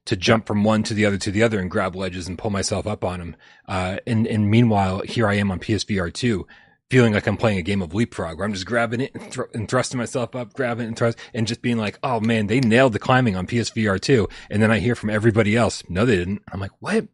[0.06, 2.50] to jump from one to the other to the other and grab ledges and pull
[2.50, 3.36] myself up on them.
[3.68, 6.46] Uh, and, and meanwhile, here I am on PSVR 2,
[6.88, 9.68] feeling like I'm playing a game of leapfrog where I'm just grabbing it and, and
[9.68, 12.92] thrusting myself up, grabbing it and thrust and just being like, oh man, they nailed
[12.92, 14.28] the climbing on PSVR 2.
[14.48, 16.42] And then I hear from everybody else, no, they didn't.
[16.52, 17.06] I'm like, what?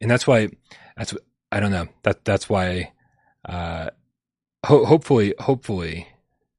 [0.00, 0.50] And that's why,
[0.96, 1.14] that's
[1.50, 1.88] I don't know.
[2.04, 2.92] That, that's why,
[3.44, 3.90] uh,
[4.64, 6.06] ho- hopefully, hopefully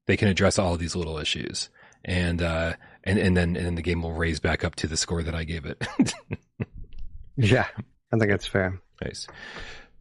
[0.06, 1.70] they can address all of these little issues.
[2.04, 4.96] And, uh, and and then and then the game will raise back up to the
[4.96, 5.82] score that I gave it.
[7.36, 7.66] Yeah,
[8.12, 8.78] I think that's fair.
[9.02, 9.26] nice.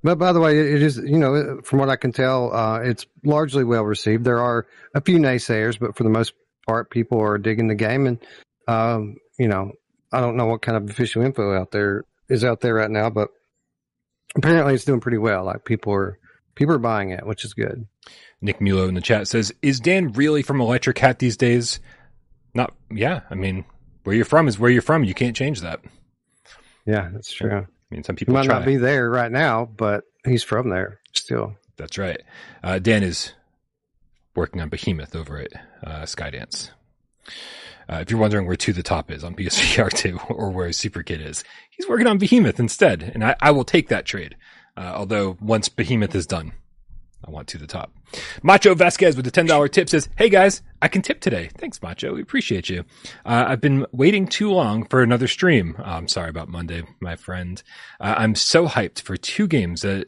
[0.03, 3.05] But by the way, it is, you know, from what I can tell, uh, it's
[3.23, 4.25] largely well received.
[4.25, 6.33] There are a few naysayers, but for the most
[6.67, 8.07] part, people are digging the game.
[8.07, 8.19] And,
[8.67, 9.71] um, you know,
[10.11, 13.09] I don't know what kind of official info out there is out there right now,
[13.09, 13.29] but
[14.35, 15.45] apparently it's doing pretty well.
[15.45, 16.17] Like people are,
[16.55, 17.87] people are buying it, which is good.
[18.41, 21.79] Nick Mulo in the chat says, "Is Dan really from Electric Hat these days?"
[22.53, 22.73] Not.
[22.91, 23.21] Yeah.
[23.29, 23.65] I mean,
[24.03, 25.03] where you're from is where you're from.
[25.03, 25.81] You can't change that.
[26.85, 27.57] Yeah, that's true.
[27.59, 28.57] I mean, some He people might try.
[28.59, 31.55] not be there right now, but he's from there still.
[31.77, 32.21] That's right.
[32.63, 33.33] Uh, Dan is
[34.35, 36.71] working on Behemoth over at uh, Skydance.
[37.89, 41.03] Uh, if you're wondering where To the Top is on PSVR 2 or where Super
[41.03, 43.03] Kid is, he's working on Behemoth instead.
[43.03, 44.35] And I, I will take that trade.
[44.77, 46.53] Uh, although once Behemoth is done,
[47.25, 47.93] I want To the Top.
[48.43, 51.49] Macho Vasquez with the $10 tip says, Hey guys, I can tip today.
[51.57, 52.13] Thanks, Macho.
[52.13, 52.83] We appreciate you.
[53.25, 55.75] Uh, I've been waiting too long for another stream.
[55.79, 57.61] Uh, I'm sorry about Monday, my friend.
[57.99, 60.07] Uh, I'm so hyped for two games that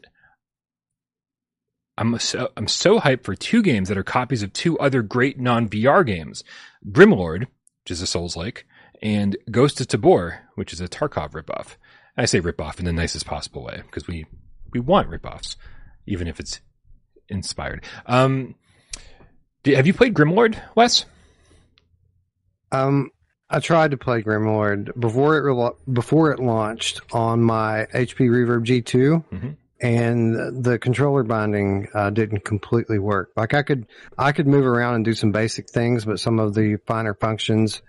[1.97, 5.39] I'm so I'm so hyped for two games that are copies of two other great
[5.39, 6.43] non VR games:
[6.89, 8.65] Grimlord, which is a Souls like,
[9.01, 11.75] and Ghost of Tabor, which is a Tarkov ripoff.
[12.17, 14.25] I say ripoff in the nicest possible way because we
[14.71, 15.55] we want ripoffs,
[16.07, 16.61] even if it's
[17.29, 17.83] inspired.
[18.05, 18.55] Um,
[19.63, 21.05] do- have you played Grimlord, Wes?
[22.71, 23.11] Um,
[23.49, 28.63] I tried to play Grimlord before it rela- before it launched on my HP Reverb
[28.65, 29.55] G2, Mhm.
[29.79, 33.29] and the controller binding uh, didn't completely work.
[33.35, 33.85] Like I could
[34.17, 37.81] I could move around and do some basic things, but some of the finer functions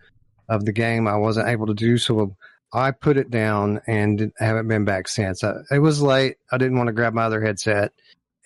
[0.49, 1.97] of the game I wasn't able to do.
[1.97, 2.37] So
[2.73, 5.43] I put it down and haven't been back since.
[5.43, 6.37] I, it was late.
[6.53, 7.93] I didn't want to grab my other headset,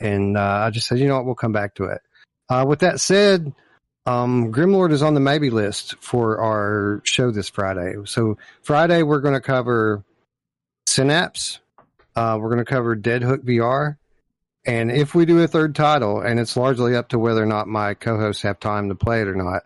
[0.01, 2.01] and uh, I just said, you know what, we'll come back to it.
[2.49, 3.53] Uh, with that said,
[4.07, 7.95] um, Grimlord is on the maybe list for our show this Friday.
[8.07, 10.05] So Friday we're going to cover
[10.87, 11.61] Synapse.
[12.17, 13.99] Uh, we're going to cover Dead Hook VR.
[14.65, 17.69] And if we do a third title, and it's largely up to whether or not
[17.69, 19.63] my co-hosts have time to play it or not,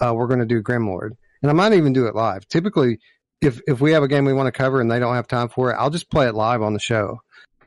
[0.00, 1.10] uh, we're going to do Grimlord.
[1.42, 2.46] And I might even do it live.
[2.48, 2.98] Typically,
[3.40, 5.48] if if we have a game we want to cover and they don't have time
[5.48, 7.20] for it, I'll just play it live on the show.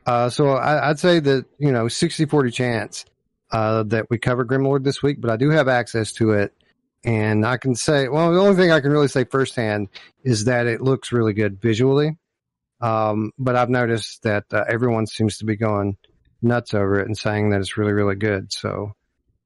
[0.06, 3.04] Uh, so I, I'd say that you know 60-40 chance
[3.50, 6.54] uh, that we cover Grimlord this week, but I do have access to it,
[7.04, 9.88] and I can say, well, the only thing I can really say firsthand
[10.22, 12.16] is that it looks really good visually.
[12.80, 15.96] Um, but I've noticed that uh, everyone seems to be going
[16.42, 18.52] nuts over it and saying that it's really, really good.
[18.52, 18.92] So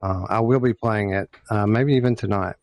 [0.03, 2.57] uh, I will be playing it, uh, maybe even tonight.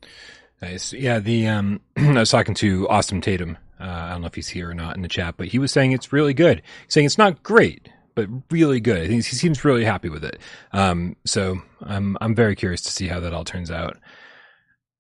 [0.62, 0.91] Nice.
[0.93, 3.57] Yeah, the um I was talking to Austin Tatum.
[3.80, 5.72] Uh, I don't know if he's here or not in the chat, but he was
[5.72, 6.62] saying it's really good.
[6.86, 8.98] He's saying it's not great, but really good.
[8.98, 10.40] I think he seems really happy with it.
[10.72, 13.98] Um, so I'm I'm very curious to see how that all turns out.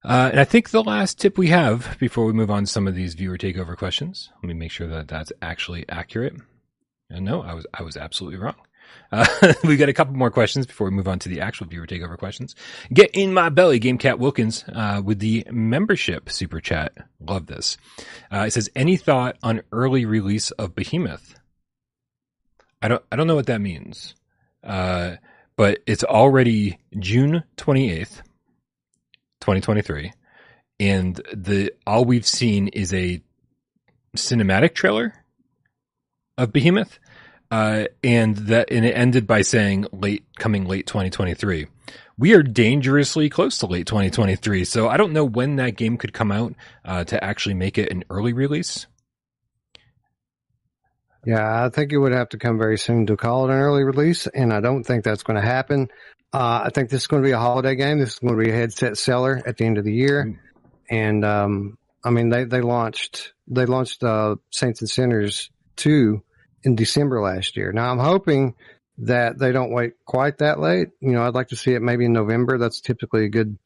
[0.03, 2.87] Uh, and I think the last tip we have before we move on to some
[2.87, 4.29] of these viewer takeover questions.
[4.41, 6.35] Let me make sure that that's actually accurate.
[7.09, 8.55] And no, I was I was absolutely wrong.
[9.11, 11.87] Uh, we got a couple more questions before we move on to the actual viewer
[11.87, 12.55] takeover questions.
[12.93, 16.93] Get in my belly, GameCat Wilkins, uh, with the membership super chat.
[17.19, 17.77] Love this.
[18.31, 21.35] Uh, it says, any thought on early release of Behemoth?
[22.81, 24.15] I don't, I don't know what that means.
[24.63, 25.15] Uh,
[25.55, 28.21] but it's already June 28th,
[29.41, 30.13] 2023.
[30.79, 33.21] And the, all we've seen is a
[34.15, 35.13] cinematic trailer
[36.37, 36.99] of Behemoth.
[37.49, 41.67] Uh, and that, and it ended by saying late, coming late 2023
[42.17, 44.65] we are dangerously close to late 2023.
[44.65, 47.91] So I don't know when that game could come out uh, to actually make it
[47.91, 48.87] an early release.
[51.25, 53.83] Yeah, I think it would have to come very soon to call it an early
[53.83, 55.89] release, and I don't think that's going to happen.
[56.33, 57.99] Uh, I think this is going to be a holiday game.
[57.99, 60.39] This is going to be a headset seller at the end of the year,
[60.89, 66.23] and um, I mean they they launched they launched uh, Saints and Sinners two
[66.63, 67.71] in December last year.
[67.71, 68.55] Now I'm hoping
[68.99, 70.89] that they don't wait quite that late.
[71.01, 72.57] You know, I'd like to see it maybe in November.
[72.57, 73.57] That's typically a good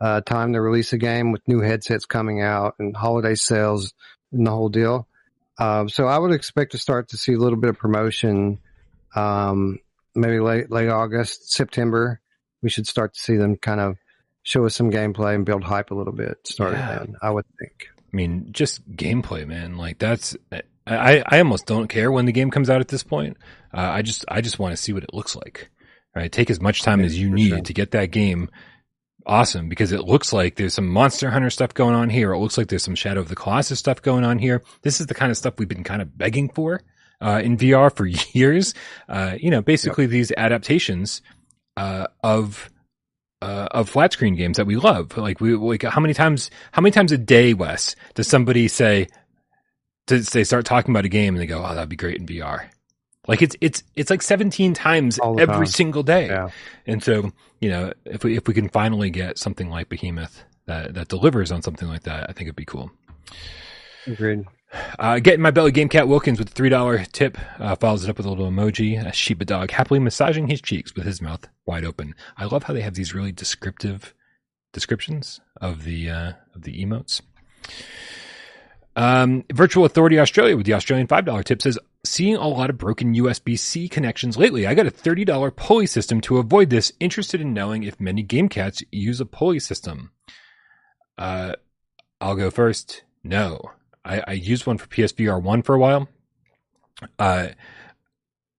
[0.00, 3.94] uh, time to release a game with new headsets coming out and holiday sales
[4.32, 5.08] and the whole deal.
[5.58, 8.58] Um, so I would expect to start to see a little bit of promotion,
[9.14, 9.78] um,
[10.14, 12.20] maybe late late August, September.
[12.62, 13.96] We should start to see them kind of
[14.42, 16.38] show us some gameplay and build hype a little bit.
[16.44, 16.98] Starting Yeah.
[16.98, 17.88] then, I would think.
[18.12, 19.76] I mean, just gameplay, man.
[19.76, 20.36] Like that's
[20.86, 23.36] I, I almost don't care when the game comes out at this point.
[23.72, 25.70] Uh, I just I just want to see what it looks like.
[26.14, 27.60] Right, take as much time Yeah, as you need sure.
[27.60, 28.48] to get that game
[29.26, 32.32] awesome because it looks like there's some Monster Hunter stuff going on here.
[32.32, 34.62] It looks like there's some Shadow of the Colossus stuff going on here.
[34.82, 36.82] This is the kind of stuff we've been kind of begging for
[37.20, 38.74] uh, in VR for years.
[39.08, 41.20] Uh, you know, basically these adaptations
[41.76, 42.70] uh, of
[43.42, 45.16] uh, of flat screen games that we love.
[45.16, 49.08] Like we like how many times how many times a day, Wes, does somebody say
[50.06, 52.26] does they start talking about a game and they go, "Oh, that'd be great in
[52.26, 52.68] VR."
[53.26, 55.66] Like it's it's it's like 17 times every time.
[55.66, 56.26] single day.
[56.26, 56.50] Yeah.
[56.86, 60.94] And so, you know, if we if we can finally get something like Behemoth that
[60.94, 62.90] that delivers on something like that, I think it'd be cool.
[64.06, 64.44] Agreed.
[64.98, 68.10] Uh, getting my belly, Game Cat Wilkins with a three dollar tip uh, follows it
[68.10, 71.48] up with a little emoji, a Shiba dog happily massaging his cheeks with his mouth
[71.64, 72.14] wide open.
[72.36, 74.14] I love how they have these really descriptive
[74.72, 77.22] descriptions of the uh, of the emotes.
[78.96, 82.78] Um, Virtual Authority Australia with the Australian five dollar tip says, seeing a lot of
[82.78, 84.66] broken USB C connections lately.
[84.66, 86.92] I got a thirty dollar pulley system to avoid this.
[87.00, 90.10] Interested in knowing if many game cats use a pulley system.
[91.18, 91.54] Uh,
[92.20, 93.02] I'll go first.
[93.24, 93.70] No,
[94.04, 96.08] I, I used one for PSVR one for a while.
[97.18, 97.48] Uh,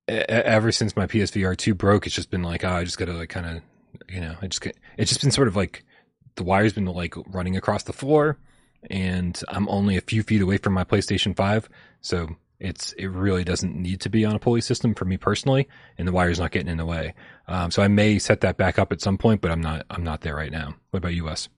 [0.08, 3.30] ever since my PSVR two broke, it's just been like, oh, I just gotta like
[3.30, 3.64] kind of,
[4.14, 4.66] you know, I just
[4.98, 5.84] it's just been sort of like
[6.36, 8.38] the wire's been like running across the floor,
[8.90, 11.70] and I'm only a few feet away from my PlayStation five,
[12.02, 12.30] so
[12.60, 15.68] it's it really doesn't need to be on a pulley system for me personally,
[15.98, 17.14] and the wire's not getting in the way.
[17.48, 20.04] Um, so I may set that back up at some point, but I'm not I'm
[20.04, 20.76] not there right now.
[20.92, 21.50] What about you, Wes?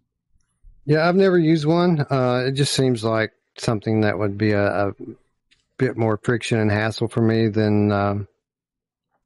[0.86, 2.06] Yeah, I've never used one.
[2.10, 4.94] Uh, it just seems like something that would be a, a
[5.78, 8.28] bit more friction and hassle for me than um,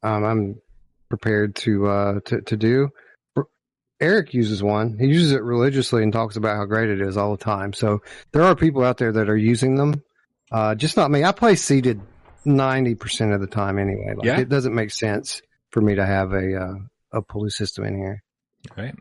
[0.04, 0.62] um, I'm
[1.10, 2.90] prepared to uh, to to do.
[4.02, 4.98] Eric uses one.
[5.00, 7.72] He uses it religiously and talks about how great it is all the time.
[7.74, 10.04] So there are people out there that are using them.
[10.52, 11.24] Uh, just not me.
[11.24, 12.02] I play seated
[12.44, 14.14] ninety percent of the time anyway.
[14.18, 14.40] Like Yeah.
[14.40, 16.74] it doesn't make sense for me to have a uh,
[17.14, 18.24] a pulley system in here.
[18.76, 18.96] Right.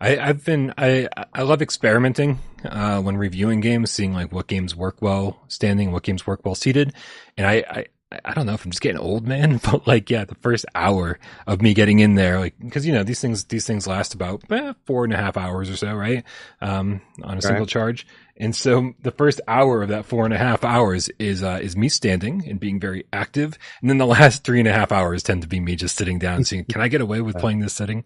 [0.00, 4.74] I, I've been I I love experimenting uh, when reviewing games, seeing like what games
[4.76, 6.94] work well standing, what games work well seated,
[7.36, 10.24] and I, I I don't know if I'm just getting old, man, but like yeah,
[10.24, 13.66] the first hour of me getting in there, like because you know these things these
[13.66, 16.22] things last about eh, four and a half hours or so, right?
[16.60, 20.38] Um, on a single charge, and so the first hour of that four and a
[20.38, 24.44] half hours is uh, is me standing and being very active, and then the last
[24.44, 26.88] three and a half hours tend to be me just sitting down, seeing can I
[26.88, 28.04] get away with playing this setting,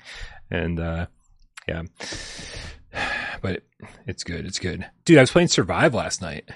[0.51, 1.07] and uh,
[1.69, 1.83] yeah.
[3.43, 3.63] But
[4.07, 4.45] it's good.
[4.45, 4.85] It's good.
[5.07, 6.51] Dude, I was playing Survive last night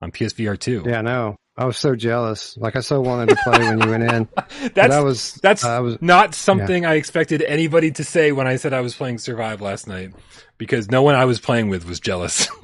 [0.00, 0.84] on PSVR 2.
[0.86, 1.36] Yeah, I know.
[1.56, 2.56] I was so jealous.
[2.56, 4.28] Like I so wanted to play when you went in.
[4.74, 8.56] That's I was that's I was not something I expected anybody to say when I
[8.56, 10.14] said I was playing Survive last night
[10.58, 12.48] because no one I was playing with was jealous.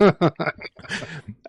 [0.00, 0.12] I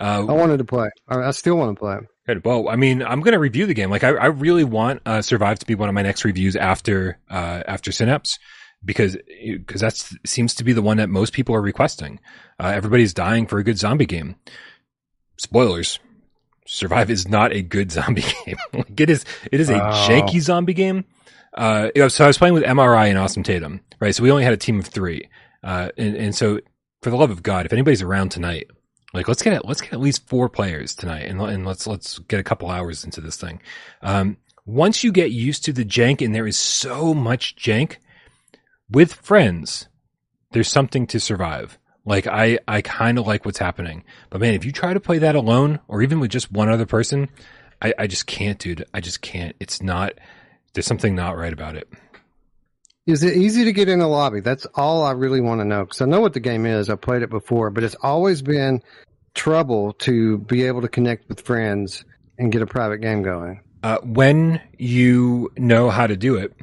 [0.01, 0.89] uh, wanted to play.
[1.07, 1.97] I I still want to play.
[2.27, 2.43] Good.
[2.43, 3.89] Well, I mean, I'm going to review the game.
[3.89, 7.17] Like, I, I really want uh, Survive to be one of my next reviews after
[7.29, 8.39] uh, after Synapse
[8.83, 12.19] because because that seems to be the one that most people are requesting.
[12.59, 14.35] Uh, everybody's dying for a good zombie game.
[15.37, 15.99] Spoilers:
[16.73, 18.55] Survive is not a good zombie game.
[18.73, 19.91] like, it is it is a Oh.
[20.07, 21.03] janky zombie game.
[21.53, 24.15] Uh, you know, so I was playing with MRI and Austin Tatum, right?
[24.15, 25.27] So we only had a team of three,
[25.63, 26.61] uh, and and so
[27.01, 28.67] for the love of God, if anybody's around tonight,
[29.13, 32.39] like let's get let's get at least four players tonight, and and let's let's get
[32.39, 33.61] a couple hours into this thing.
[34.01, 37.97] Um, once you get used to the jank, and there is so much jank
[38.89, 39.89] with friends,
[40.53, 41.77] there's something to survive.
[42.05, 45.19] Like I I kind of like what's happening, but man, if you try to play
[45.19, 47.29] that alone or even with just one other person,
[47.81, 48.85] I I just can't, dude.
[48.93, 49.55] I just can't.
[49.59, 50.13] It's not.
[50.73, 51.87] There's something not right about it.
[53.07, 54.39] Is it easy to get in a lobby?
[54.41, 56.89] That's all I really want to know because I know what the game is.
[56.89, 58.81] I played it before, but it's always been
[59.33, 62.05] trouble to be able to connect with friends
[62.37, 63.61] and get a private game going.
[63.83, 66.53] uh, when you know how to do it,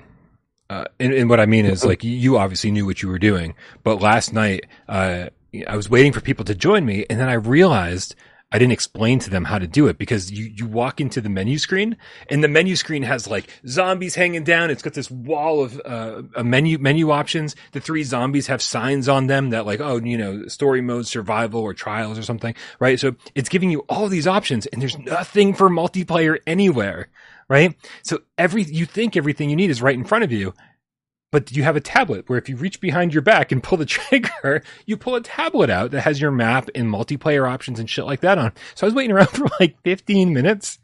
[0.71, 3.55] uh, and, and what I mean is like you obviously knew what you were doing,
[3.83, 5.29] but last night, uh,
[5.67, 8.15] I was waiting for people to join me and then I realized
[8.51, 11.29] I didn't explain to them how to do it because you, you walk into the
[11.29, 11.99] menu screen
[12.31, 14.71] and the menu screen has like zombies hanging down.
[14.71, 17.57] It's got this wall of, uh, a menu, menu options.
[17.73, 21.61] The three zombies have signs on them that like, oh, you know, story mode, survival
[21.61, 22.99] or trials or something, right?
[22.99, 27.09] So it's giving you all these options and there's nothing for multiplayer anywhere,
[27.49, 27.75] right?
[28.03, 30.55] So every, you think everything you need is right in front of you
[31.31, 33.85] but you have a tablet where if you reach behind your back and pull the
[33.87, 38.05] trigger, you pull a tablet out that has your map and multiplayer options and shit
[38.05, 38.53] like that on.
[38.75, 40.79] So I was waiting around for like 15 minutes,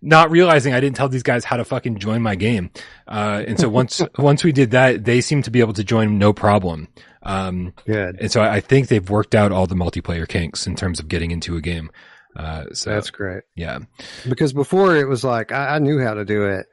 [0.00, 2.70] not realizing I didn't tell these guys how to fucking join my game.
[3.06, 6.18] Uh, and so once, once we did that, they seemed to be able to join
[6.18, 6.88] no problem.
[7.22, 8.20] Um, Good.
[8.20, 11.08] and so I, I think they've worked out all the multiplayer kinks in terms of
[11.08, 11.90] getting into a game.
[12.38, 13.42] Uh, so That's great.
[13.56, 13.80] yeah,
[14.28, 16.66] Because before it was like I, I knew how to do it,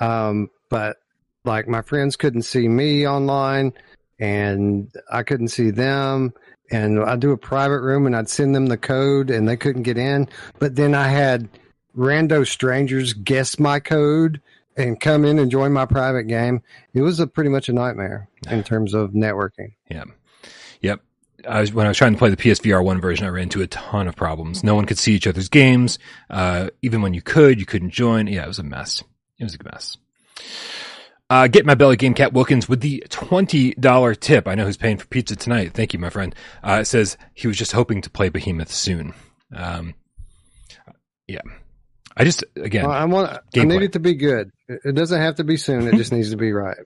[0.00, 0.96] um, but
[1.44, 3.72] like my friends couldn't see me online,
[4.20, 6.32] and I couldn't see them.
[6.70, 9.84] And I'd do a private room, and I'd send them the code, and they couldn't
[9.84, 10.28] get in.
[10.58, 11.48] But then I had
[11.96, 14.40] rando strangers guess my code
[14.76, 16.62] and come in and join my private game.
[16.94, 19.72] It was a pretty much a nightmare in terms of networking.
[19.90, 20.04] Yeah.
[21.46, 23.62] I was, when I was trying to play the PSVR one version, I ran into
[23.62, 24.64] a ton of problems.
[24.64, 25.98] No one could see each other's games.
[26.28, 28.26] Uh, even when you could, you couldn't join.
[28.26, 29.04] Yeah, it was a mess.
[29.38, 29.96] It was a mess.
[31.30, 34.48] Uh, get my belly game cat Wilkins with the $20 tip.
[34.48, 35.74] I know who's paying for pizza tonight.
[35.74, 36.34] Thank you, my friend.
[36.64, 39.12] Uh, it says he was just hoping to play Behemoth soon.
[39.54, 39.94] Um,
[41.26, 41.42] yeah.
[42.16, 43.30] I just, again, Well, I want.
[43.30, 44.50] I need it to be good.
[44.68, 45.86] It doesn't have to be soon.
[45.86, 46.78] It just needs to be right.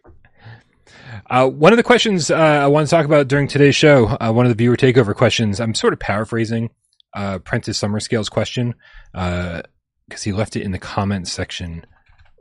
[1.29, 4.33] Uh, one of the questions uh, I want to talk about during today's show, uh,
[4.33, 6.71] one of the viewer takeover questions, I'm sort of paraphrasing
[7.15, 8.75] uh, Prentice Summerscale's question
[9.13, 11.85] because he left it in the comments section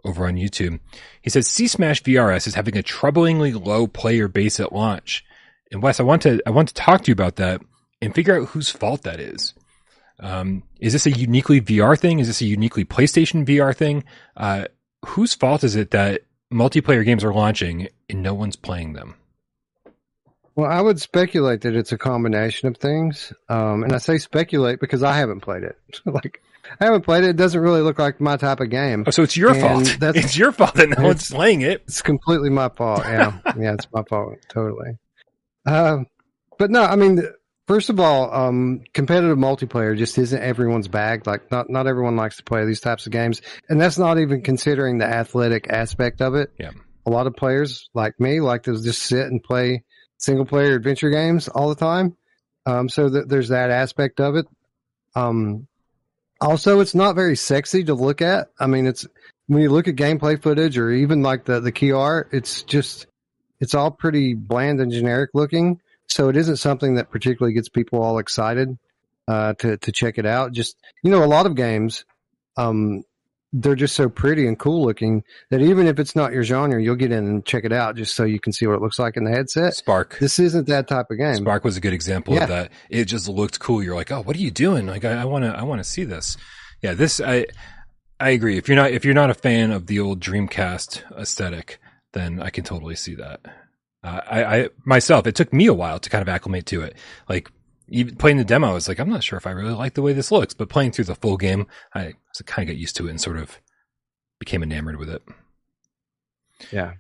[0.03, 0.80] over on YouTube.
[1.22, 5.24] He says C Smash VRS is having a troublingly low player base at launch.
[5.72, 7.62] And Wes, I want to I want to talk to you about that
[8.01, 9.53] and figure out whose fault that is.
[10.20, 12.20] Um, is this a uniquely VR thing?
[12.20, 14.03] Is this a uniquely PlayStation VR thing?
[14.36, 14.66] Uh,
[15.05, 16.22] whose fault is it that
[16.52, 19.16] multiplayer games are launching and no one's playing them?
[20.56, 23.32] Well, I would speculate that it's a combination of things.
[23.49, 25.78] Um, and I say speculate because I haven't played it.
[26.06, 26.41] like,
[26.80, 27.30] I haven't played it.
[27.32, 29.06] It doesn't really look like my type of game.
[29.08, 29.84] Oh, so it's your And fault.
[29.99, 31.84] that's- It's your fault that no one's playing it.
[31.88, 33.04] It's completely my fault.
[33.06, 33.39] Yeah.
[33.58, 34.36] yeah, it's my fault.
[34.49, 34.97] Totally.
[35.66, 36.08] Um,
[36.58, 37.24] but no, I mean,
[37.72, 41.26] first of all, um, competitive multiplayer just isn't everyone's bag.
[41.26, 43.41] Like, not, not everyone likes to play these types of games.
[43.69, 46.51] And that's not even considering the athletic aspect of it.
[46.59, 46.72] Yeah.
[47.05, 49.86] A lot of players like me like to just sit and play
[50.17, 52.17] single player adventure games all the time.
[52.65, 54.47] Um, so th- there's that aspect of it.
[55.15, 55.65] Um,
[56.41, 58.49] also, it's not very sexy to look at.
[58.59, 59.07] I mean, it's
[59.47, 63.07] when you look at gameplay footage or even like the the key art, it's just
[63.61, 65.80] it's all pretty bland and generic looking.
[66.12, 68.78] So it isn't something that particularly gets people all excited
[69.28, 70.51] uh, to to check it out.
[70.51, 72.03] Just you know, a lot of games,
[72.57, 73.03] um,
[73.53, 76.95] they're just so pretty and cool looking that even if it's not your genre, you'll
[76.95, 79.16] get in and check it out just so you can see what it looks like
[79.18, 79.74] in the headset.
[79.74, 80.18] Spark.
[80.20, 81.36] This isn't that type of game.
[81.36, 82.43] Spark was a good example Yeah.
[82.43, 82.72] of that.
[82.89, 83.84] It just looked cool.
[83.84, 84.88] You're like, oh, what are you doing?
[84.88, 86.38] Like, I want to, I want to see this.
[86.82, 87.45] Yeah, this, I,
[88.22, 88.57] I agree.
[88.57, 91.80] If you're not, if you're not a fan of the old Dreamcast aesthetic,
[92.14, 93.41] then I can totally see that.
[94.04, 96.95] Uh, I, I myself, it took me a while to kind of acclimate to it.
[97.30, 97.52] Like
[97.89, 100.02] even playing the demo, I was like, I'm not sure if I really like the
[100.02, 100.54] way this looks.
[100.54, 102.14] But playing through the full game, I
[102.45, 103.60] kind of got used to it and sort of
[104.39, 105.22] became enamored with it.
[106.72, 106.93] Yeah.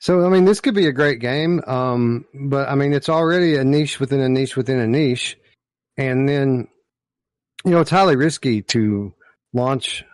[0.00, 3.56] So I mean, this could be a great game, um, but I mean, it's already
[3.56, 5.36] a niche within a niche within a niche,
[5.96, 6.68] and then
[7.64, 9.12] you know it's highly risky to
[9.52, 10.04] launch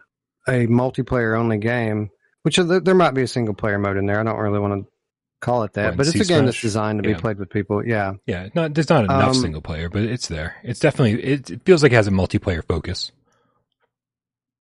[0.48, 2.10] a multiplayer only game.
[2.42, 4.20] Which there, there might be a single player mode in there.
[4.20, 4.90] I don't really want to
[5.44, 7.16] call it that, but it's a game that's designed to Yeah.
[7.16, 7.86] be played with people.
[7.86, 8.14] Yeah.
[8.26, 10.56] Yeah, not there's not enough Um, single player, but it's there.
[10.62, 13.12] It's definitely it, it feels like it has a multiplayer focus.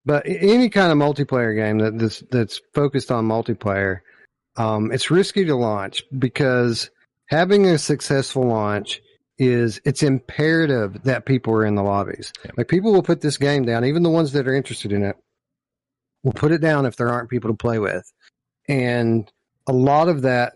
[0.06, 4.00] But any kind of multiplayer game that this, that's focused on multiplayer,
[4.58, 6.90] um, it's risky to launch because
[7.28, 9.02] having a successful launch
[9.40, 12.34] is it's imperative that people are in the lobbies.
[12.44, 12.52] Yeah.
[12.58, 15.16] Like people will put this game down, even the ones that are interested in it
[16.24, 18.04] will put it down if there aren't people to play with.
[18.68, 19.32] And
[19.68, 20.54] a lot of that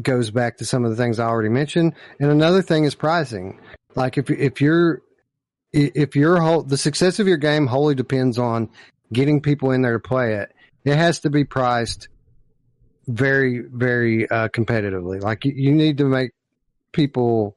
[0.00, 1.94] goes back to some of the things I already mentioned.
[2.18, 3.60] And another thing is pricing.
[3.94, 5.02] Like if if you're
[5.72, 8.70] if your whole the success of your game wholly depends on
[9.12, 10.52] getting people in there to play it,
[10.84, 12.08] it has to be priced
[13.06, 15.22] very very uh, competitively.
[15.22, 16.32] Like you, you need to make
[16.92, 17.56] people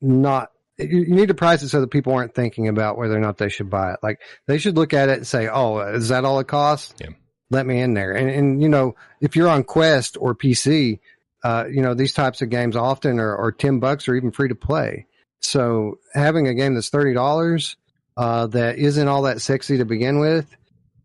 [0.00, 3.38] not you need to price it so that people aren't thinking about whether or not
[3.38, 4.00] they should buy it.
[4.02, 6.94] Like they should look at it and say, "Oh, is that all it costs?
[7.00, 7.10] Yeah.
[7.50, 10.98] Let me in there." And and you know, if you're on Quest or PC,
[11.44, 14.48] uh, you know these types of games often are, are ten bucks or even free
[14.48, 15.06] to play.
[15.40, 17.76] So having a game that's thirty dollars
[18.16, 20.56] uh, that isn't all that sexy to begin with,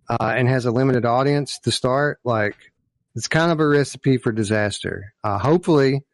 [0.10, 2.56] uh, and has a limited audience to start, like
[3.16, 5.14] it's kind of a recipe for disaster.
[5.24, 6.06] Uh, hopefully,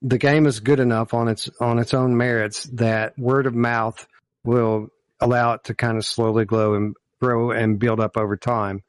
[0.00, 4.06] the game is good enough on its on its own merits that word of mouth
[4.44, 4.88] will
[5.20, 8.82] allow it to kind of slowly grow and grow and build up over time.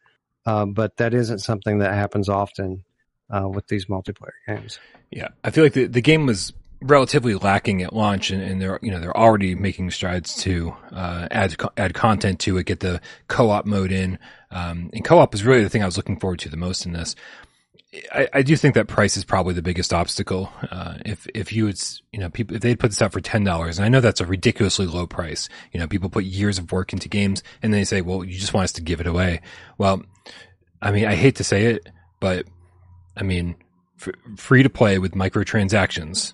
[0.46, 2.86] Uh, but that isn't something that happens often
[3.30, 4.80] uh, with these multiplayer games.
[5.12, 8.80] Yeah, I feel like the, the game was relatively lacking at launch, and, and they're
[8.82, 13.02] you know they're already making strides to uh, add add content to it, get the
[13.28, 14.20] co-op mode in,
[14.52, 16.94] um, and co-op is really the thing I was looking forward to the most in
[16.94, 17.16] this.
[18.12, 20.52] I, I do think that price is probably the biggest obstacle.
[20.70, 23.44] Uh, if if you would, you know, people if they'd put this out for ten
[23.44, 25.48] dollars, and I know that's a ridiculously low price.
[25.72, 28.54] You know, people put years of work into games, and they say, "Well, you just
[28.54, 29.42] want us to give it away."
[29.78, 30.04] Well,
[30.82, 31.88] I mean, I hate to say it,
[32.20, 32.46] but
[33.18, 33.56] I mean,
[34.38, 36.34] free to play with microtransactions.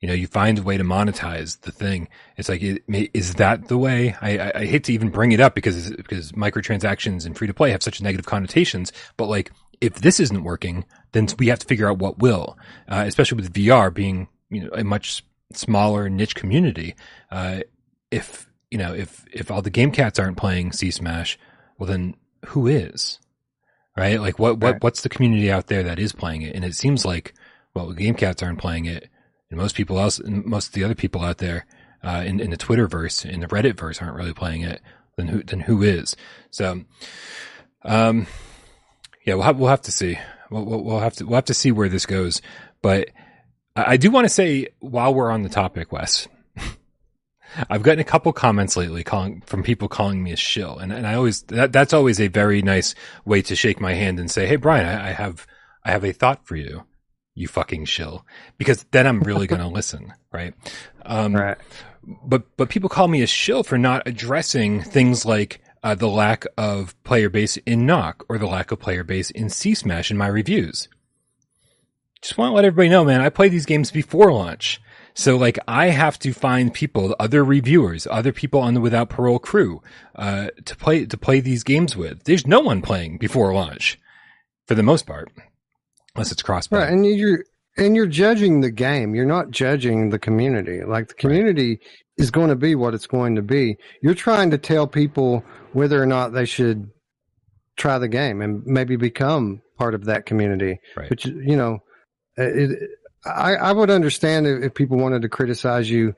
[0.00, 2.08] You know, you find a way to monetize the thing.
[2.36, 4.14] It's like, is that the way?
[4.20, 7.54] I, I, I hate to even bring it up because because microtransactions and free to
[7.54, 8.92] play have such negative connotations.
[9.16, 9.50] But like,
[9.80, 12.58] if this isn't working, then we have to figure out what will.
[12.88, 16.94] Uh, especially with VR being you know a much smaller niche community.
[17.30, 17.60] Uh,
[18.10, 21.38] if you know if if all the game cats aren't playing C Smash,
[21.78, 23.18] well then who is?
[23.96, 24.20] Right?
[24.20, 26.54] Like what what what's the community out there that is playing it?
[26.54, 27.34] And it seems like
[27.74, 29.08] well, the game cats aren't playing it,
[29.50, 31.66] and most people else, most of the other people out there
[32.02, 34.80] uh, in in the Twitterverse, in the Reddit verse, aren't really playing it.
[35.16, 36.16] Then who then who is?
[36.50, 36.84] So,
[37.82, 38.26] um,
[39.24, 40.18] yeah, we'll have we'll have to see.
[40.50, 42.42] We'll, we'll have to we'll have to see where this goes.
[42.82, 43.10] But
[43.74, 46.28] I do want to say while we're on the topic, Wes,
[47.70, 51.06] I've gotten a couple comments lately calling from people calling me a shill, and and
[51.06, 52.94] I always that that's always a very nice
[53.24, 55.46] way to shake my hand and say, hey Brian, I, I have
[55.84, 56.84] I have a thought for you,
[57.34, 58.26] you fucking shill,
[58.58, 60.54] because then I'm really going to listen, right?
[61.04, 61.58] Um, right.
[62.24, 66.44] But but people call me a shill for not addressing things like uh, the lack
[66.56, 70.16] of player base in Nock or the lack of player base in C Smash in
[70.16, 70.88] my reviews.
[72.20, 74.80] Just want to let everybody know, man, I play these games before launch.
[75.16, 79.38] So like I have to find people, other reviewers, other people on the Without Parole
[79.38, 79.82] crew,
[80.14, 82.24] uh, to play, to play these games with.
[82.24, 83.98] There's no one playing before launch
[84.66, 85.32] for the most part,
[86.14, 86.70] unless it's cross.
[86.70, 86.92] Right.
[86.92, 87.44] And you're,
[87.78, 89.14] and you're judging the game.
[89.14, 90.84] You're not judging the community.
[90.84, 91.80] Like the community right.
[92.18, 93.78] is going to be what it's going to be.
[94.02, 95.42] You're trying to tell people
[95.72, 96.90] whether or not they should
[97.76, 100.78] try the game and maybe become part of that community.
[100.94, 101.08] Right.
[101.08, 101.78] Which you know,
[102.36, 102.90] it,
[103.26, 106.14] I, I would understand if, if people wanted to criticize you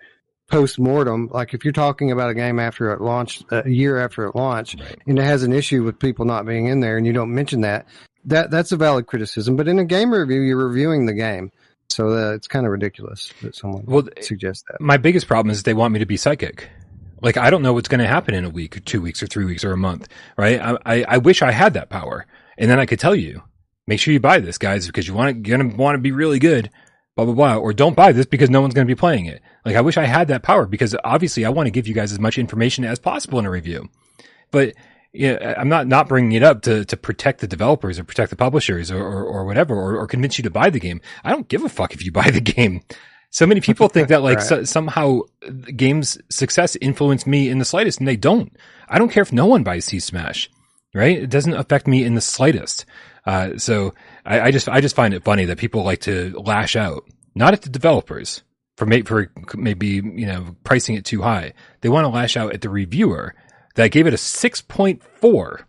[0.49, 1.29] post mortem.
[1.33, 4.81] Like if you're talking about a game after it launched, a year after it launched,
[4.81, 4.99] right.
[5.07, 7.61] and it has an issue with people not being in there, and you don't mention
[7.63, 7.87] that,
[8.25, 9.57] that that's a valid criticism.
[9.57, 11.53] But in a game review, you're reviewing the game.
[11.91, 14.81] So uh, it's kind of ridiculous that someone well, suggests that.
[14.81, 16.69] My biggest problem is they want me to be psychic.
[17.21, 19.27] Like I don't know what's going to happen in a week, or two weeks, or
[19.27, 20.61] three weeks, or a month, right?
[20.61, 23.43] I, I, I wish I had that power, and then I could tell you,
[23.87, 26.39] make sure you buy this, guys, because you want to gonna want to be really
[26.39, 26.71] good,
[27.19, 29.43] blah blah blah, or don't buy this because no one's going to be playing it.
[29.65, 32.13] Like I wish I had that power because obviously I want to give you guys
[32.13, 33.89] as much information as possible in a review,
[34.53, 34.75] but
[35.13, 38.37] yeah, I'm not not bringing it up to to protect the developers or protect the
[38.37, 41.01] publishers or or, or whatever or, or convince you to buy the game.
[41.25, 42.83] I don't give a fuck if you buy the game.
[43.31, 44.47] So many people think that like right.
[44.47, 45.23] so, somehow
[45.75, 48.57] games success influenced me in the slightest, and they don't.
[48.89, 50.49] I don't care if no one buys C Smash,
[50.95, 51.19] right?
[51.19, 52.87] It doesn't affect me in the slightest.
[53.27, 53.93] Uh, so
[54.29, 57.55] I, I, just I just find it funny that people like to lash out, not
[57.55, 58.43] at the developers
[58.77, 61.55] for may, for maybe you know pricing it too high.
[61.81, 63.35] They want to lash out at the reviewer
[63.75, 65.67] that gave it a six point four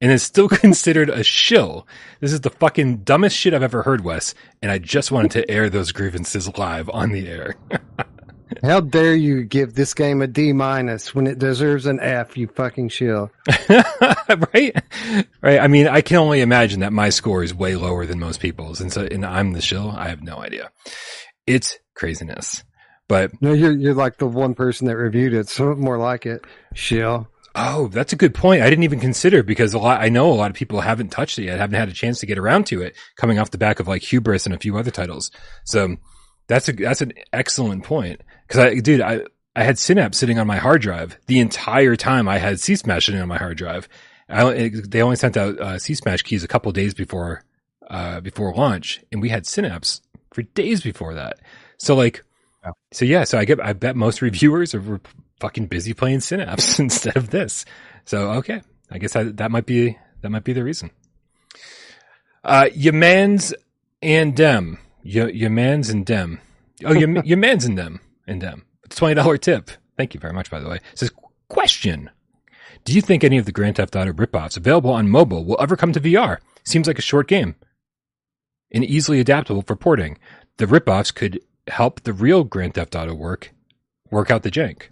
[0.00, 1.86] and is still considered a shill.
[2.20, 5.50] This is the fucking dumbest shit I've ever heard, Wes, and I just wanted to
[5.50, 7.56] air those grievances live on the air.
[8.62, 12.48] How dare you give this game a D minus when it deserves an F, you
[12.48, 13.30] fucking shill.
[13.68, 14.76] right?
[15.42, 15.60] Right.
[15.60, 18.80] I mean, I can only imagine that my score is way lower than most people's.
[18.80, 19.90] And so, and I'm the shill.
[19.90, 20.70] I have no idea.
[21.46, 22.64] It's craziness.
[23.08, 25.48] But no, you're, you're like the one person that reviewed it.
[25.48, 26.44] So more like it.
[26.74, 27.28] Shill.
[27.54, 28.62] Oh, that's a good point.
[28.62, 31.38] I didn't even consider because a lot, I know a lot of people haven't touched
[31.38, 33.80] it yet, haven't had a chance to get around to it coming off the back
[33.80, 35.30] of like Hubris and a few other titles.
[35.64, 35.96] So
[36.48, 38.20] that's a, that's an excellent point.
[38.48, 39.22] Cause I, dude, I,
[39.54, 43.06] I had Synapse sitting on my hard drive the entire time I had C Smash
[43.06, 43.88] sitting on my hard drive.
[44.28, 47.42] I, it, they only sent out uh, C Smash keys a couple days before,
[47.88, 51.38] uh, before launch and we had Synapse for days before that.
[51.78, 52.22] So like,
[52.92, 55.00] so yeah, so I get, I bet most reviewers are
[55.40, 57.64] fucking busy playing Synapse instead of this.
[58.04, 60.90] So okay, I guess that that might be that might be the reason.
[62.44, 63.52] Uh, your man's
[64.02, 66.40] and dem, your your man's and dem.
[66.84, 68.64] Oh, your your man's and dem dem.
[68.84, 69.70] It's twenty dollar tip.
[69.96, 70.76] Thank you very much, by the way.
[70.76, 71.10] It says,
[71.48, 72.10] question.
[72.84, 75.76] Do you think any of the Grand Theft Auto ripoffs available on mobile will ever
[75.76, 76.38] come to VR?
[76.64, 77.56] Seems like a short game
[78.70, 80.18] and easily adaptable for porting.
[80.58, 83.52] The ripoffs could help the real Grand Theft Auto work
[84.10, 84.82] work out the jank.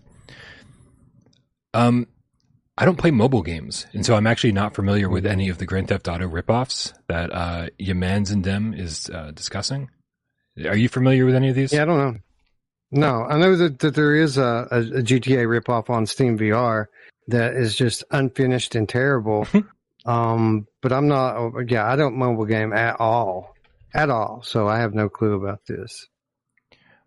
[1.72, 2.08] Um,
[2.76, 5.66] I don't play mobile games, and so I'm actually not familiar with any of the
[5.66, 9.90] Grand Theft Auto ripoffs that uh, Yamans and Dem is uh, discussing.
[10.64, 11.72] Are you familiar with any of these?
[11.72, 12.18] Yeah, I don't know.
[12.94, 16.86] No, I know that, that there is a, a, a GTA ripoff on Steam VR
[17.26, 19.48] that is just unfinished and terrible.
[20.06, 21.68] um, but I'm not.
[21.68, 23.52] Yeah, I don't mobile game at all,
[23.92, 24.42] at all.
[24.44, 26.06] So I have no clue about this.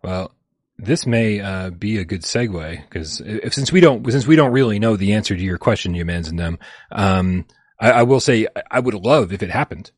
[0.02, 0.30] Well,
[0.76, 3.22] this may uh, be a good segue because
[3.54, 6.28] since we don't since we don't really know the answer to your question, you mans
[6.28, 6.58] and them,
[6.92, 7.46] um,
[7.80, 9.90] I, I, will say I would love if it happened.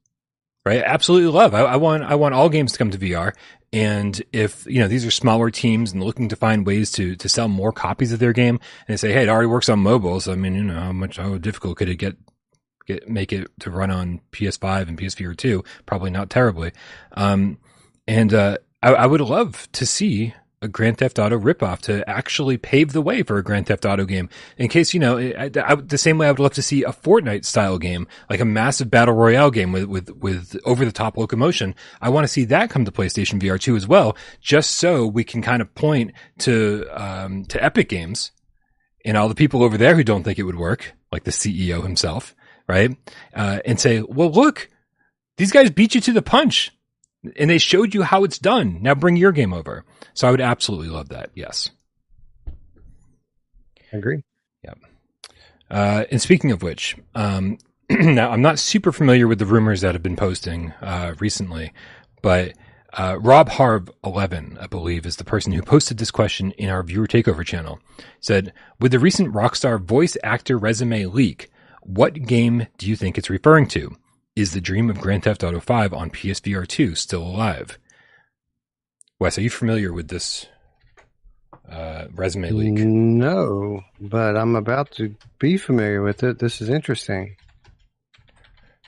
[0.65, 1.55] Right, absolutely love.
[1.55, 3.33] I, I, want I want all games to come to VR,
[3.73, 7.29] and if you know these are smaller teams and looking to find ways to to
[7.29, 8.57] sell more copies of their game,
[8.87, 10.25] and they say, hey, it already works on mobiles.
[10.25, 12.17] so I mean, you know, how much how difficult could it get
[12.87, 15.63] get make it to run on PS5 and PS4 too?
[15.87, 16.73] Probably not terribly.
[17.13, 17.59] Um,
[18.09, 22.59] and uh, I, I would love to see a Grand Theft Auto ripoff to actually
[22.59, 24.29] pave the way for a Grand Theft Auto game.
[24.59, 26.93] In case, you know, I, I, the same way I would love to see a
[26.93, 31.17] Fortnite style game, like a massive battle royale game with, with, with over the top
[31.17, 31.75] locomotion.
[32.03, 35.25] I want to see that come to PlayStation VR 2 as well, just so we
[35.25, 38.33] can kind of point to, um, to Epic Games
[39.03, 41.83] and all the people over there who don't think it would work, like the CEO
[41.83, 42.35] himself,
[42.69, 42.95] right?
[43.35, 44.69] Uh, and say, well, look,
[45.39, 46.71] these guys beat you to the punch
[47.37, 48.79] and they showed you how it's done.
[48.83, 49.85] Now bring your game over.
[50.15, 51.31] So I would absolutely love that.
[51.35, 51.71] Yes.
[53.93, 54.23] I agree.
[54.65, 54.79] Yep.
[55.71, 57.59] Uh, and speaking of which, um,
[57.91, 61.73] now I'm not super familiar with the rumors that have been posting uh, recently,
[62.23, 62.55] but
[62.93, 66.83] uh, Rob Harv 11, I believe, is the person who posted this question in our
[66.83, 67.79] viewer takeover channel.
[68.21, 71.51] Said, with the recent Rockstar voice actor resume leak,
[71.83, 73.97] what game do you think it's referring to?
[74.41, 77.79] Is the dream of Grand Theft Auto 5 on PSVR 2 still alive?
[79.19, 80.47] Wes, are you familiar with this
[81.71, 82.73] uh, resume leak?
[82.79, 86.39] No, but I'm about to be familiar with it.
[86.39, 87.37] This is interesting.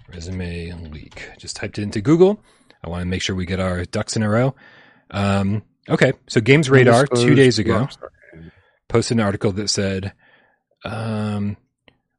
[0.09, 1.28] Resume leak.
[1.36, 2.40] Just typed it into Google.
[2.82, 4.55] I want to make sure we get our ducks in a row.
[5.11, 7.90] Um, okay, so Games Radar two days ago
[8.88, 10.14] posted an article that said
[10.82, 11.59] um,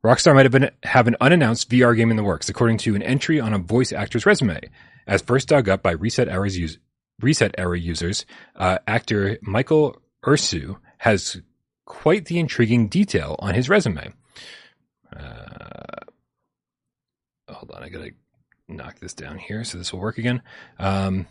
[0.04, 3.02] Rockstar might have been have an unannounced VR game in the works, according to an
[3.02, 4.60] entry on a voice actor's resume,
[5.08, 6.78] as first dug up by Reset Era's
[7.22, 8.26] Reset Era users,
[8.56, 11.42] uh, actor Michael Ursu has
[11.86, 14.14] quite the intriguing detail on his resume.
[15.16, 16.04] Uh,
[17.50, 18.12] hold on, I gotta
[18.68, 20.42] knock this down here so this will work again.
[20.80, 21.28] Um,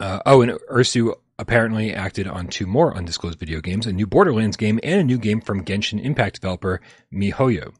[0.00, 4.56] uh, oh, and Ursu apparently acted on two more undisclosed video games, a new Borderlands
[4.56, 6.80] game and a new game from Genshin Impact developer
[7.12, 7.72] MiHoYo.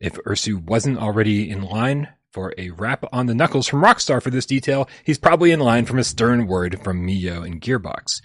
[0.00, 4.30] If Ursu wasn't already in line for a rap on the knuckles from Rockstar for
[4.30, 8.22] this detail, he's probably in line from a stern word from Miyo and Gearbox.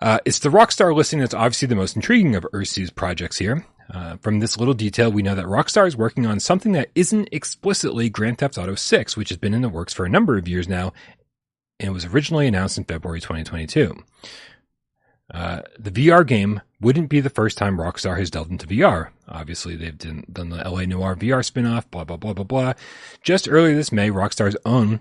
[0.00, 3.64] Uh, it's the Rockstar listing that's obviously the most intriguing of Ursu's projects here.
[3.92, 7.28] Uh, from this little detail, we know that Rockstar is working on something that isn't
[7.30, 10.48] explicitly Grand Theft Auto 6, which has been in the works for a number of
[10.48, 10.92] years now,
[11.82, 13.94] and was originally announced in February 2022.
[15.32, 19.08] Uh, the VR game wouldn't be the first time Rockstar has delved into VR.
[19.28, 22.72] Obviously, they've done, done the LA Noire VR spinoff, blah, blah, blah, blah, blah.
[23.22, 25.00] Just earlier this May, Rockstar's own,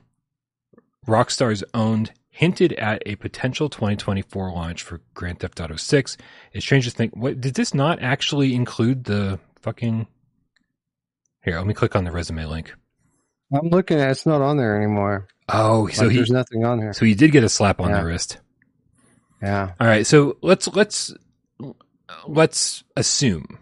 [1.06, 6.18] Rockstar's owned hinted at a potential 2024 launch for Grand Theft Auto 6.
[6.54, 10.08] It's strange to think, what, did this not actually include the fucking,
[11.44, 12.74] here, let me click on the resume link.
[13.54, 15.28] I'm looking at it's not on there anymore.
[15.54, 16.94] Oh, so Like, he, there's nothing on here.
[16.94, 18.02] so he did get a slap on Yeah.
[18.02, 18.38] the wrist.
[19.42, 19.72] Yeah.
[19.80, 21.14] All right, so let's let's
[22.28, 23.58] let's assume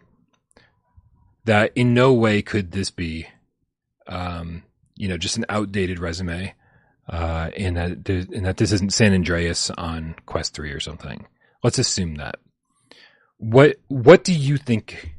[1.46, 3.28] that in no way could this be,
[4.08, 4.64] um,
[4.96, 6.54] you know, just an outdated resume,
[7.08, 11.26] uh, and that there, and that this isn't San Andreas on Quest Three or something.
[11.64, 12.36] Let's assume that.
[13.38, 15.16] What what do you think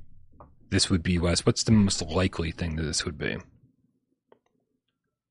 [0.68, 1.46] this would be, Wes?
[1.46, 3.38] What's the most likely thing that this would be?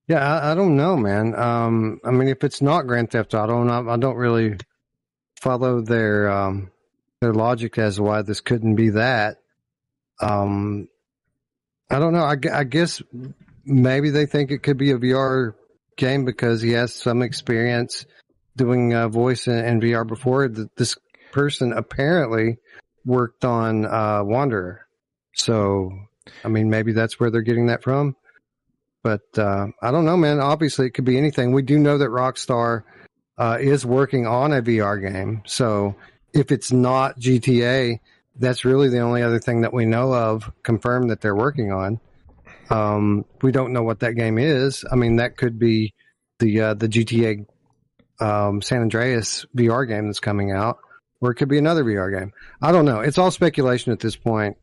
[0.09, 1.35] Yeah, I, I don't know, man.
[1.35, 4.57] Um, I mean, if it's not Grand Theft Auto, and I, I don't really
[5.39, 6.71] follow their um,
[7.21, 9.37] their logic as to why this couldn't be that.
[10.19, 10.87] Um,
[11.91, 12.23] I don't know.
[12.23, 13.03] I, I guess
[13.63, 15.53] maybe they think it could be a VR
[15.95, 18.07] game because he has some experience
[18.57, 20.47] doing uh, voice in VR before.
[20.47, 20.97] This
[21.31, 22.57] person apparently
[23.05, 24.87] worked on uh, Wanderer,
[25.35, 25.91] so
[26.43, 28.15] I mean, maybe that's where they're getting that from.
[29.03, 30.39] But uh, I don't know, man.
[30.39, 31.51] Obviously, it could be anything.
[31.53, 32.83] We do know that Rockstar
[33.37, 35.95] uh, is working on a VR game, so
[36.33, 37.99] if it's not GTA,
[38.35, 41.99] that's really the only other thing that we know of confirmed that they're working on.
[42.69, 44.85] Um, we don't know what that game is.
[44.89, 45.93] I mean, that could be
[46.39, 47.45] the uh, the GTA
[48.19, 50.79] um, San Andreas VR game that's coming out,
[51.21, 52.33] or it could be another VR game.
[52.61, 52.99] I don't know.
[52.99, 54.57] It's all speculation at this point.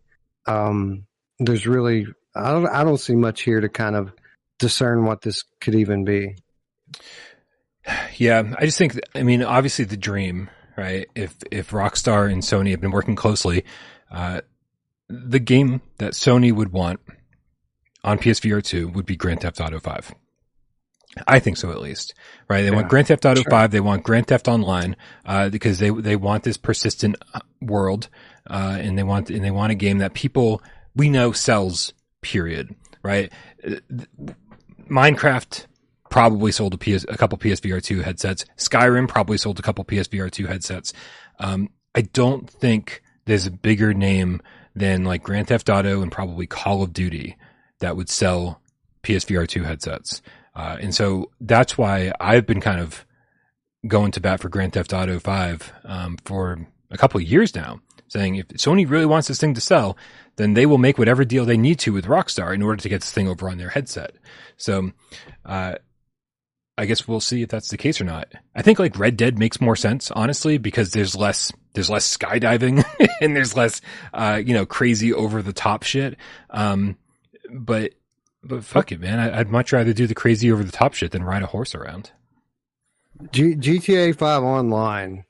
[0.46, 1.06] Um,
[1.38, 4.12] there's really I don't I don't see much here to kind of
[4.58, 6.36] discern what this could even be.
[8.16, 8.98] Yeah, I just think.
[9.14, 11.06] I mean, obviously, the dream, right?
[11.14, 13.64] If if Rockstar and Sony have been working closely,
[14.10, 14.40] uh,
[15.08, 17.00] the game that Sony would want
[18.02, 20.12] on PSVR two would be Grand Theft Auto five.
[21.26, 22.14] I think so, at least,
[22.48, 22.62] right?
[22.62, 23.50] They Yeah, want Grand Theft Auto sure.
[23.50, 23.70] five.
[23.70, 28.08] They want Grand Theft Online uh, because they they want this persistent uh, world,
[28.50, 30.60] uh, and they want and they want a game that people
[30.94, 31.92] we know sells.
[32.20, 32.74] Period.
[33.04, 33.32] Right?
[34.88, 35.66] Minecraft
[36.10, 38.44] probably sold a PS a couple PSVR two headsets.
[38.56, 40.92] Skyrim probably sold a couple PSVR two headsets.
[41.38, 44.40] Um, I don't think there's a bigger name
[44.74, 47.36] than like Grand Theft Auto and probably Call of Duty
[47.80, 48.60] that would sell
[49.02, 50.22] PSVR two headsets.
[50.54, 53.04] Uh, and so that's why I've been kind of
[53.86, 57.80] going to bat for Grand Theft Auto 5 um, for a couple of years now,
[58.08, 59.96] saying if Sony really wants this thing to sell,
[60.36, 63.00] then they will make whatever deal they need to with Rockstar in order to get
[63.00, 64.14] this thing over on their headset.
[64.56, 64.92] So,
[65.44, 65.76] uh,
[66.78, 68.28] I guess we'll see if that's the case or not.
[68.54, 72.84] I think like Red Dead makes more sense, honestly, because there's less there's less skydiving
[73.20, 73.80] and there's less
[74.12, 76.16] uh, you know crazy over the top shit.
[76.50, 76.98] Um,
[77.50, 77.92] but
[78.42, 79.18] but fuck it, man.
[79.18, 81.74] I, I'd much rather do the crazy over the top shit than ride a horse
[81.74, 82.12] around.
[83.32, 85.24] G- GTA 5 Online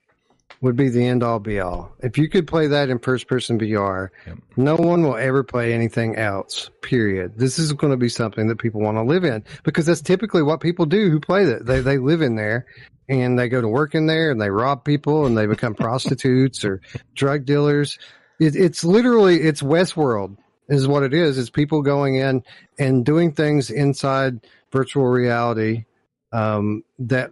[0.61, 1.92] would be the end all be all.
[2.00, 4.38] If you could play that in first person VR, Yep.
[4.57, 7.38] no one will ever play anything else, period.
[7.38, 10.42] This is going to be something that people want to live in because that's typically
[10.42, 11.66] what people do who play that.
[11.66, 12.66] They, they live in there
[13.09, 16.64] and they go to work in there and they rob people and they become prostitutes
[16.64, 16.80] or
[17.14, 17.98] drug dealers.
[18.40, 20.36] It, it's literally, it's Westworld
[20.68, 21.38] is what it is.
[21.38, 22.42] It's people going in
[22.78, 24.40] and doing things inside
[24.72, 25.84] virtual reality
[26.32, 27.30] um, that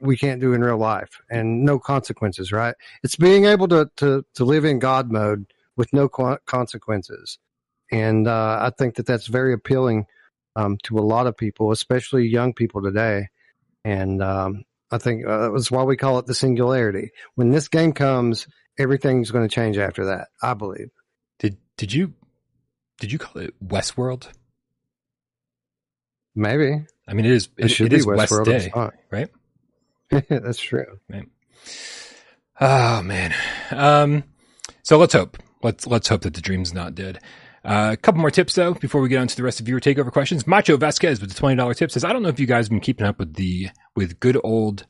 [0.00, 2.74] we can't do in real life and no consequences, right?
[3.02, 7.38] It's being able to, to, to live in God mode with no consequences.
[7.90, 10.06] And uh, I think that that's very appealing
[10.56, 13.28] um, to a lot of people, especially young people today.
[13.84, 17.10] And um, I think uh, that's why we call it the singularity.
[17.34, 20.90] When this game comes, everything's going to change after that, I believe.
[21.38, 22.14] Did did you
[22.98, 24.28] did you call it Westworld?
[26.34, 26.84] Maybe.
[27.08, 28.44] I mean, it is It it, should it be West Westworld.
[28.46, 28.70] Day,
[29.10, 29.30] right?
[30.28, 30.98] that's true.
[32.60, 33.34] Oh man.
[33.70, 34.24] Um,
[34.82, 35.38] so let's hope.
[35.62, 37.20] Let's let's hope that the dream's not dead.
[37.64, 39.80] Uh, a couple more tips though before we get on to the rest of your
[39.80, 40.46] takeover questions.
[40.46, 42.70] Macho Vasquez with the twenty dollar tip says, "I don't know if you guys have
[42.70, 44.86] been keeping up with the with good old."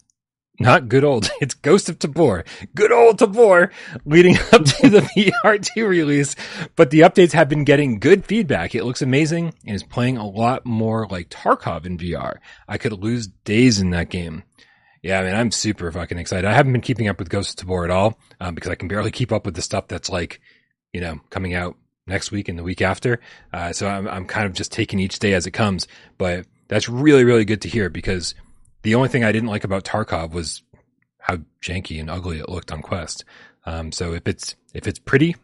[0.58, 1.28] Not good old.
[1.40, 2.44] It's Ghost of Tabor.
[2.74, 3.70] Good old Tabor
[4.06, 6.34] leading up to the VR2 release.
[6.76, 8.74] But the updates have been getting good feedback.
[8.74, 12.36] It looks amazing and is playing a lot more like Tarkov in VR.
[12.66, 14.44] I could lose days in that game.
[15.02, 16.46] Yeah, I mean, I'm super fucking excited.
[16.46, 18.88] I haven't been keeping up with Ghost of Tabor at all um, because I can
[18.88, 20.40] barely keep up with the stuff that's like,
[20.92, 21.76] you know, coming out
[22.06, 23.20] next week and the week after.
[23.52, 25.86] Uh, so I'm, I'm kind of just taking each day as it comes.
[26.18, 28.34] But that's really, really good to hear because
[28.82, 30.62] the only thing I didn't like about Tarkov was
[31.20, 33.24] how janky and ugly it looked on Quest.
[33.64, 35.34] Um, so if it's if it's pretty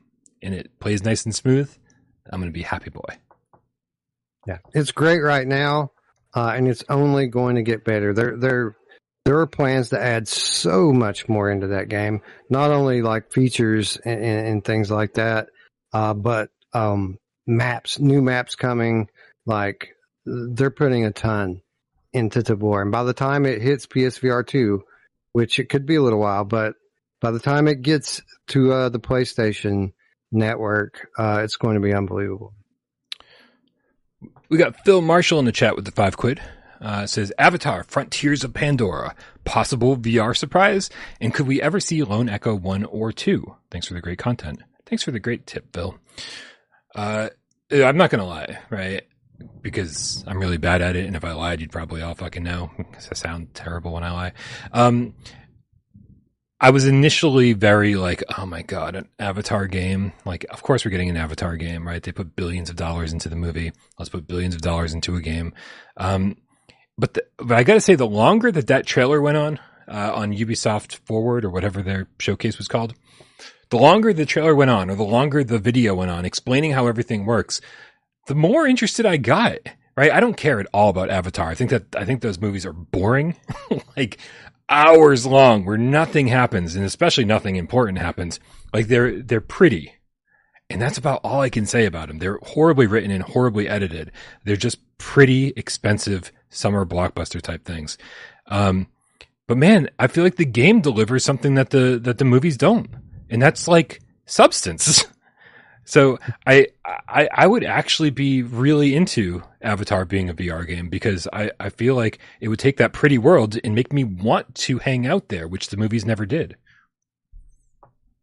[0.43, 1.75] and it plays nice and smooth,
[2.31, 3.19] I'm gonna be happy boy.
[4.47, 5.93] Yeah, it's great right now,
[6.35, 8.13] uh, and it's only going to get better.
[8.13, 8.77] There, there,
[9.25, 12.23] there are plans to add so much more into that game.
[12.51, 15.49] Not only like features and, and, and things like that,
[15.93, 19.09] uh, but um, maps, new maps coming.
[19.47, 19.95] Like
[20.25, 21.63] they're putting a ton
[22.13, 24.85] into Tabor, and by the time it hits PSVR two,
[25.33, 26.75] which it could be a little while, but
[27.21, 29.93] by the time it gets to uh, the PlayStation
[30.31, 32.53] network, uh, it's going to be unbelievable.
[34.49, 36.41] We got Phil Marshall in the chat with the five quid.
[36.83, 39.15] Uh, says Avatar: Frontiers of Pandora,
[39.45, 43.55] possible VR surprise, and could we ever see Lone Echo one or two?
[43.71, 44.61] Thanks for the great content.
[44.87, 45.97] Thanks for the great tip, Phil.
[46.95, 47.29] Uh,
[47.71, 49.03] I'm not gonna lie, right?
[49.61, 52.71] Because I'm really bad at it, and if I lied, you'd probably all fucking know.
[52.77, 54.33] Because I sound terrible when I lie.
[54.73, 55.15] Um,
[56.63, 60.13] I was initially very like, oh my god, an Avatar game.
[60.25, 62.01] Like, of course we're getting an Avatar game, right?
[62.01, 63.73] They put billions of dollars into the movie.
[63.99, 65.55] Let's put billions of dollars into a game.
[65.97, 66.37] Um,
[66.99, 70.13] but the, but I got to say, the longer that that trailer went on uh,
[70.15, 72.95] on Ubisoft Forward or whatever their showcase was called,
[73.71, 76.87] the longer the trailer went on, or the longer the video went on, explaining how
[76.87, 77.61] everything works,
[78.27, 79.59] the more interested I got.
[79.95, 80.11] Right?
[80.11, 81.51] I don't care at all about Avatar.
[81.51, 83.37] I think that I think those movies are boring.
[83.97, 84.19] like
[84.73, 88.41] hours long where nothing happens and especially nothing important happens.
[88.73, 89.95] Like they're, they're pretty.
[90.71, 92.19] And that's about all I can say about them.
[92.19, 94.11] They're horribly written and horribly edited.
[94.45, 97.99] They're just pretty expensive summer blockbuster type things.
[98.47, 98.87] Um,
[99.47, 102.89] but man, I feel like the game delivers something that the, that the movies don't.
[103.29, 105.05] And that's like substance.
[105.85, 106.69] So I,
[107.09, 111.71] I, I would actually be really into Avatar being a VR game because I, I
[111.71, 115.29] feel like it would take that pretty world and make me want to hang out
[115.29, 116.57] there, which the movies never did.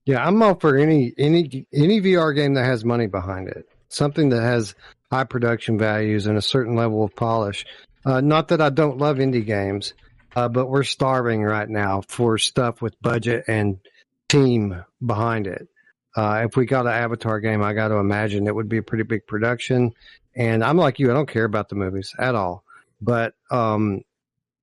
[0.06, 4.30] Yeah, I'm all for any any any VR game that has money behind it, something
[4.30, 4.74] that has
[5.12, 7.66] high production values and a certain level of polish.
[8.06, 9.94] Uh, not that I don't love indie games,
[10.36, 13.80] uh, but we're starving right now for stuff with budget and
[14.28, 15.68] team behind it.
[16.16, 18.84] Uh, if we got an Avatar game, I got to imagine it would be a
[18.84, 19.92] pretty big production.
[20.36, 22.64] And I'm like you, I don't care about the movies at all,
[23.02, 24.02] but um,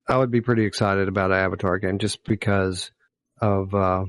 [0.07, 2.91] I would be pretty excited about an Avatar game just because
[3.39, 4.05] of uh,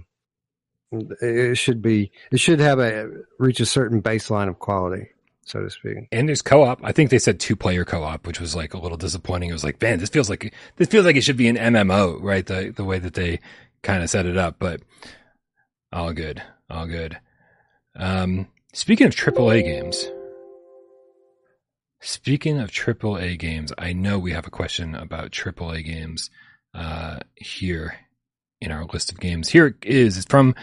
[0.91, 5.09] it should be it should have a reach a certain baseline of quality
[5.49, 6.09] so to speak.
[6.13, 6.81] And there's co-op.
[6.85, 9.51] I think they said two player co-op, which was like a little disappointing.
[9.51, 12.19] It was like, man, this feels like this feels like it should be an MMO,
[12.23, 12.45] right?
[12.45, 13.41] The the way that they
[13.83, 14.83] kind of set it up, but
[15.93, 17.19] all good, all good.
[17.97, 20.07] Um, speaking of AAA games,
[22.01, 26.31] speaking of AAA games, I know we have a question about AAA games
[26.75, 27.97] uh, here
[28.61, 29.49] in our list of games.
[29.49, 30.17] Here it is.
[30.17, 30.55] It's from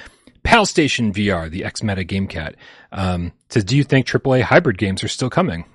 [0.46, 2.56] Pal Station VR, the X Meta Game Cat.
[2.92, 5.66] Um, says, do you think AAA hybrid games are still coming?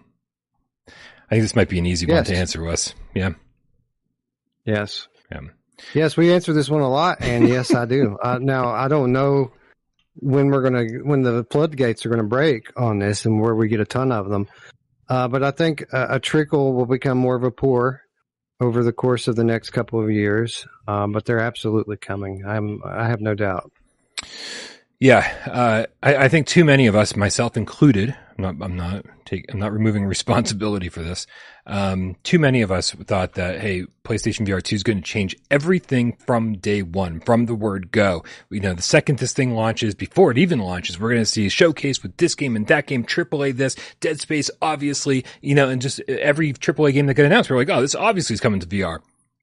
[0.86, 0.92] I
[1.28, 2.14] think this might be an easy yes.
[2.14, 2.94] one to answer, Wes.
[3.14, 3.30] Yeah.
[4.64, 5.08] Yes.
[5.30, 5.40] Yeah.
[5.92, 8.16] Yes, we answer this one a lot, and yes, I do.
[8.22, 9.50] Uh, now, I don't know
[10.14, 13.54] when we're going to when the floodgates are going to break on this and where
[13.54, 14.46] we get a ton of them.
[15.08, 18.02] Uh, but I think a, a, trickle will become more of a pour
[18.60, 20.66] over the course of the next couple of years.
[20.86, 22.44] Um, but they're absolutely coming.
[22.46, 23.72] I'm I have no doubt.
[25.00, 29.06] Yeah, uh, I, I, think too many of us, myself included, I'm not, I'm not,
[29.24, 31.26] take, I'm not removing responsibility for this.
[31.66, 35.34] Um, too many of us thought that, hey, PlayStation VR 2 is going to change
[35.50, 38.24] everything from day one, from the word go.
[38.50, 41.46] You know, the second this thing launches, before it even launches, we're going to see
[41.46, 45.70] a showcase with this game and that game, AAA this, Dead Space, obviously, you know,
[45.70, 48.60] and just every AAA game that got announced, we're like, oh, this obviously is coming
[48.60, 48.98] to VR.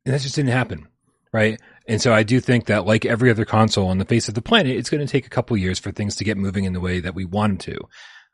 [0.06, 0.88] And that just didn't happen,
[1.32, 1.60] right?
[1.88, 4.42] And so I do think that like every other console on the face of the
[4.42, 6.82] planet, it's going to take a couple years for things to get moving in the
[6.82, 7.80] way that we want them to.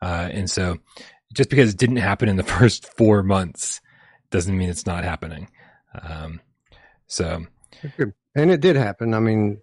[0.02, 0.78] Uh, and so
[1.34, 3.80] just because it didn't happen in the first four months
[4.32, 5.50] doesn't mean it's not happening.
[6.02, 6.42] Um,
[7.08, 7.46] so.
[8.36, 9.14] And it did happen.
[9.14, 9.62] I mean,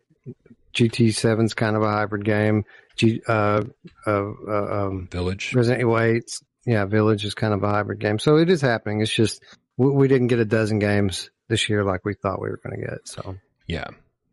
[0.74, 2.64] GT7 is kind of a hybrid game.
[2.97, 3.64] G, uh,
[4.07, 5.53] uh, uh um, Village.
[5.55, 6.22] Resident Evil 8,
[6.66, 8.20] yeah, Village is kind of a hybrid game.
[8.20, 9.01] So it is happening.
[9.01, 9.43] It's just
[9.76, 12.78] we, we didn't get a dozen games this year like we thought we were going
[12.80, 13.09] to get.
[13.09, 13.36] So
[13.70, 13.86] yeah,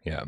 [0.04, 0.24] yeah.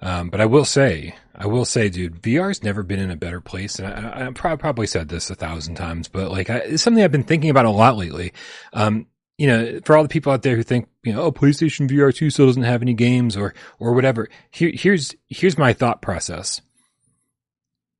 [0.00, 3.40] Um, but I will say, I will say, dude, VR's never been in a better
[3.40, 3.78] place.
[3.78, 7.12] And I, I probably said this a thousand times, but like, I, it's something I've
[7.12, 8.32] been thinking about a lot lately.
[8.72, 9.06] Um,
[9.38, 12.14] you know, for all the people out there who think, you know, oh, PlayStation VR
[12.14, 14.28] 2 still doesn't have any games or, or whatever.
[14.50, 16.62] Here, here's, here's my thought process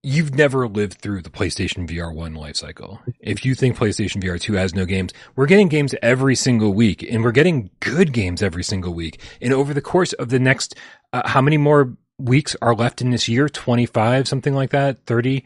[0.07, 3.01] you've never lived through the PlayStation VR 1 lifecycle.
[3.19, 7.03] If you think PlayStation VR 2 has no games, we're getting games every single week
[7.03, 9.21] and we're getting good games every single week.
[9.43, 10.77] And over the course of the next,
[11.13, 13.49] uh, how many more weeks are left in this year?
[13.49, 15.45] 25, something like that, 30.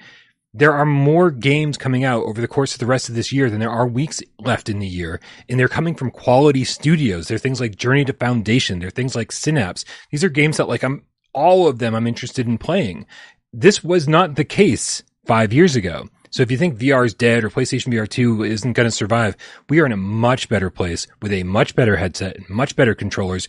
[0.53, 3.49] There are more games coming out over the course of the rest of this year
[3.49, 5.23] than there are weeks left in the year.
[5.49, 7.29] And they're coming from quality studios.
[7.29, 8.81] They're things like Journey to Foundation.
[8.81, 9.87] They're things like Synapse.
[10.11, 13.07] These are games that like I'm, all of them I'm interested in playing
[13.53, 16.09] this was not the case five years ago.
[16.31, 19.37] So if you think VR is dead or PlayStation VR 2 isn't going to survive,
[19.69, 22.95] we are in a much better place with a much better headset, and much better
[22.95, 23.49] controllers.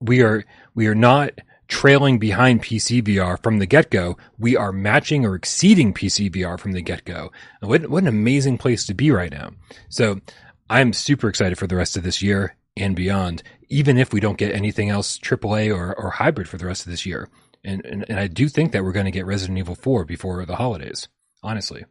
[0.00, 1.32] We are, we are not
[1.68, 4.18] trailing behind PC VR from the get go.
[4.38, 7.32] We are matching or exceeding PC VR from the get go.
[7.60, 9.52] What, what an amazing place to be right now.
[9.88, 10.20] So
[10.68, 14.36] I'm super excited for the rest of this year and beyond, even if we don't
[14.36, 17.30] get anything else AAA or, or hybrid for the rest of this year.
[17.64, 20.44] And, and, and I do think that we're going to get Resident Evil 4 before
[20.44, 21.08] the holidays,
[21.42, 21.84] honestly.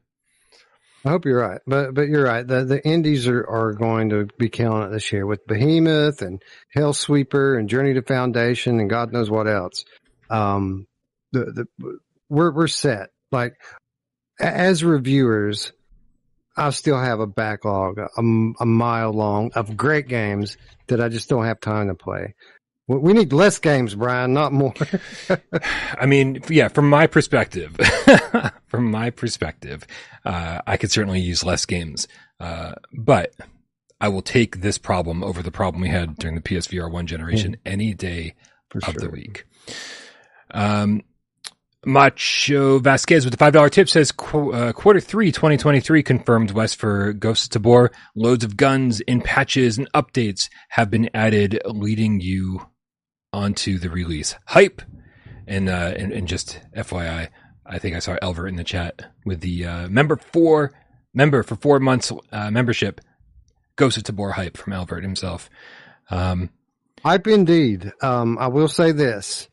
[1.03, 2.45] I hope you're right, but but you're right.
[2.45, 6.43] The the indies are, are going to be killing it this year with Behemoth and
[6.69, 9.83] Hell Sweeper and Journey to Foundation and God knows what else.
[10.29, 10.85] Um,
[11.31, 11.97] the the
[12.29, 13.09] we're we're set.
[13.31, 13.55] Like
[14.39, 15.71] as reviewers,
[16.55, 18.21] I still have a backlog, a,
[18.59, 20.57] a mile long of great games
[20.87, 22.35] that I just don't have time to play.
[22.99, 24.73] We need less games, Brian, not more.
[25.97, 27.75] I mean, yeah, from my perspective,
[28.67, 29.85] from my perspective,
[30.25, 32.07] uh, I could certainly use less games.
[32.39, 33.33] Uh, but
[33.99, 37.53] I will take this problem over the problem we had during the PSVR one generation
[37.53, 37.59] mm.
[37.65, 38.35] any day
[38.69, 39.01] for of sure.
[39.01, 39.45] the week.
[40.49, 41.03] Um,
[41.85, 46.75] Macho Vasquez with the five dollar tip says qu- uh, quarter three 2023 confirmed Wes
[46.75, 47.91] for Ghosts of Tabor.
[48.15, 52.67] Loads of guns and patches and updates have been added, leading you
[53.33, 54.81] onto the release hype.
[55.47, 57.29] And uh, and, and just FYI,
[57.65, 60.71] I think I saw Elver in the chat with the uh, member four
[61.13, 63.01] member for four months uh, membership.
[63.75, 65.49] Ghosts of Tabor hype from Albert himself.
[66.09, 66.51] Um,
[67.03, 67.91] Hype indeed.
[68.01, 69.49] Um, I will say this.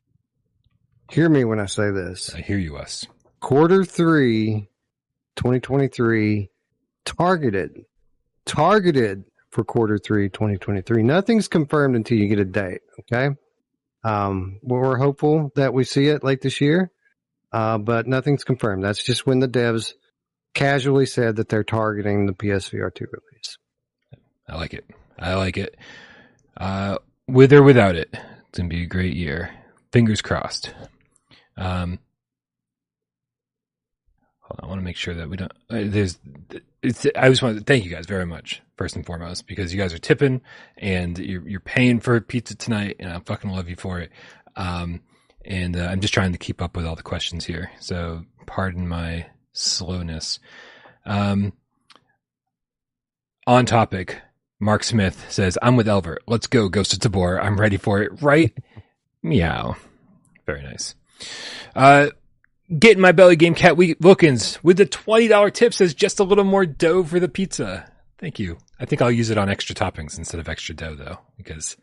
[1.10, 2.34] Hear me when I say this.
[2.34, 3.06] I hear you, us.
[3.40, 4.68] Quarter three,
[5.36, 6.50] 2023,
[7.06, 7.86] targeted,
[8.44, 11.02] targeted for quarter three, 2023.
[11.02, 12.82] Nothing's confirmed until you get a date.
[13.00, 13.34] Okay.
[14.08, 16.90] Um, we're hopeful that we see it late this year,
[17.52, 18.82] uh, but nothing's confirmed.
[18.82, 19.92] That's just when the devs
[20.54, 23.58] casually said that they're targeting the PSVR 2 release.
[24.48, 24.86] I like it.
[25.18, 25.76] I like it.
[26.56, 26.96] Uh,
[27.26, 28.08] with or without it,
[28.48, 29.50] it's gonna be a great year.
[29.92, 30.72] Fingers crossed.
[31.56, 31.98] Um,
[34.62, 35.52] I want to make sure that we don't.
[35.68, 36.18] Uh, there's.
[36.82, 37.06] It's.
[37.16, 39.92] I just want to thank you guys very much first and foremost because you guys
[39.92, 40.40] are tipping
[40.76, 44.10] and you're you're paying for pizza tonight, and I fucking love you for it.
[44.56, 45.02] Um,
[45.44, 48.86] and uh, I'm just trying to keep up with all the questions here, so pardon
[48.86, 50.38] my slowness.
[51.04, 51.52] Um,
[53.46, 54.20] on topic,
[54.60, 56.16] Mark Smith says, I'm with Elver.
[56.26, 57.40] Let's go, Ghost of Tabor.
[57.40, 58.22] I'm ready for it.
[58.22, 58.56] Right?
[59.22, 59.76] Meow.
[60.46, 60.94] Very nice.
[61.74, 62.08] Uh,
[62.76, 66.66] getting my belly game cat Wilkins with the $20 tip says just a little more
[66.66, 67.90] dough for the pizza.
[68.18, 68.58] Thank you.
[68.80, 71.76] I think I'll use it on extra toppings instead of extra dough though, because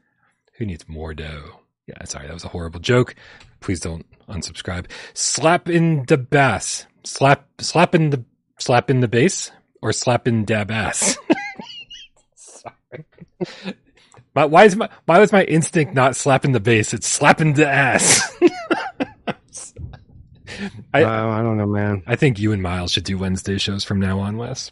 [0.58, 1.60] who needs more dough?
[1.88, 3.16] Yeah, sorry, that was a horrible joke.
[3.60, 4.88] Please don't unsubscribe.
[5.14, 6.88] Slap in the bass.
[7.04, 8.24] Slap, slap in the,
[8.60, 11.18] slap in the bass or slap in dab ass.
[12.36, 13.06] sorry.
[14.34, 16.94] My, why is my, why was my instinct not slapping the bass?
[16.94, 18.36] It's slapping the ass.
[20.94, 22.04] I, Uh, I don't know, man.
[22.08, 24.72] I think you and Miles should do Wednesday shows from now on, Wes.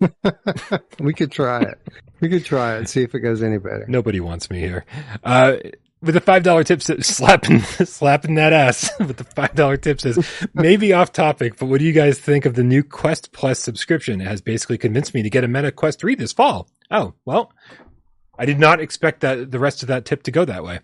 [1.00, 1.78] we could try it.
[2.20, 3.86] We could try it, see if it goes any better.
[3.88, 4.84] Nobody wants me here.
[5.22, 5.56] Uh,
[6.02, 10.18] with the five dollar tip, slapping slapping that ass with the five dollar tip says
[10.52, 14.20] maybe off topic, but what do you guys think of the new Quest Plus subscription?
[14.20, 16.68] It has basically convinced me to get a Meta Quest three this fall.
[16.90, 17.52] Oh well,
[18.38, 20.80] I did not expect that the rest of that tip to go that way.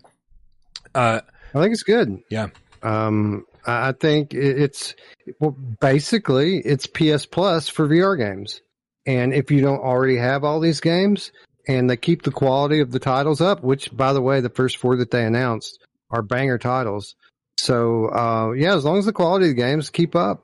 [0.95, 1.21] Uh,
[1.53, 2.19] I think it's good.
[2.29, 2.47] Yeah.
[2.81, 4.95] Um, I think it's
[5.39, 8.61] well, basically it's PS Plus for VR games,
[9.05, 11.31] and if you don't already have all these games,
[11.67, 14.77] and they keep the quality of the titles up, which by the way, the first
[14.77, 17.15] four that they announced are banger titles.
[17.57, 20.43] So uh, yeah, as long as the quality of the games keep up,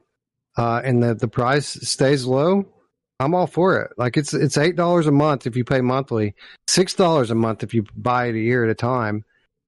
[0.58, 2.66] uh, and the the price stays low,
[3.20, 3.92] I'm all for it.
[3.98, 6.36] Like it's it's eight dollars a month if you pay monthly,
[6.68, 9.24] six dollars a month if you buy it a year at a time,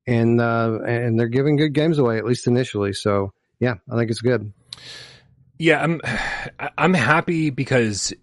[0.05, 2.93] and uh, and they're giving good games away at least initially.
[2.93, 4.51] So yeah, I think it's good.
[5.57, 6.01] Yeah, I'm
[6.77, 8.13] I'm happy because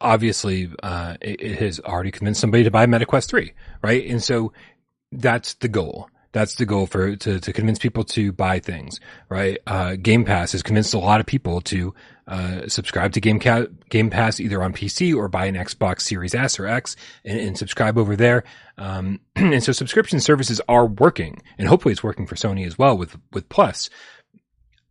[0.00, 3.52] obviously uh, it, it has already convinced somebody to buy MetaQuest three,
[3.82, 4.06] right?
[4.06, 4.52] And so
[5.12, 6.08] that's the goal.
[6.32, 9.58] That's the goal for to to convince people to buy things, right?
[9.66, 11.92] Uh, Game Pass has convinced a lot of people to
[12.28, 16.32] uh, subscribe to Game Ca- Game Pass either on PC or buy an Xbox Series
[16.32, 16.94] S or X
[17.24, 18.44] and, and subscribe over there.
[18.78, 22.96] Um, and so subscription services are working, and hopefully it's working for Sony as well
[22.96, 23.90] with with Plus.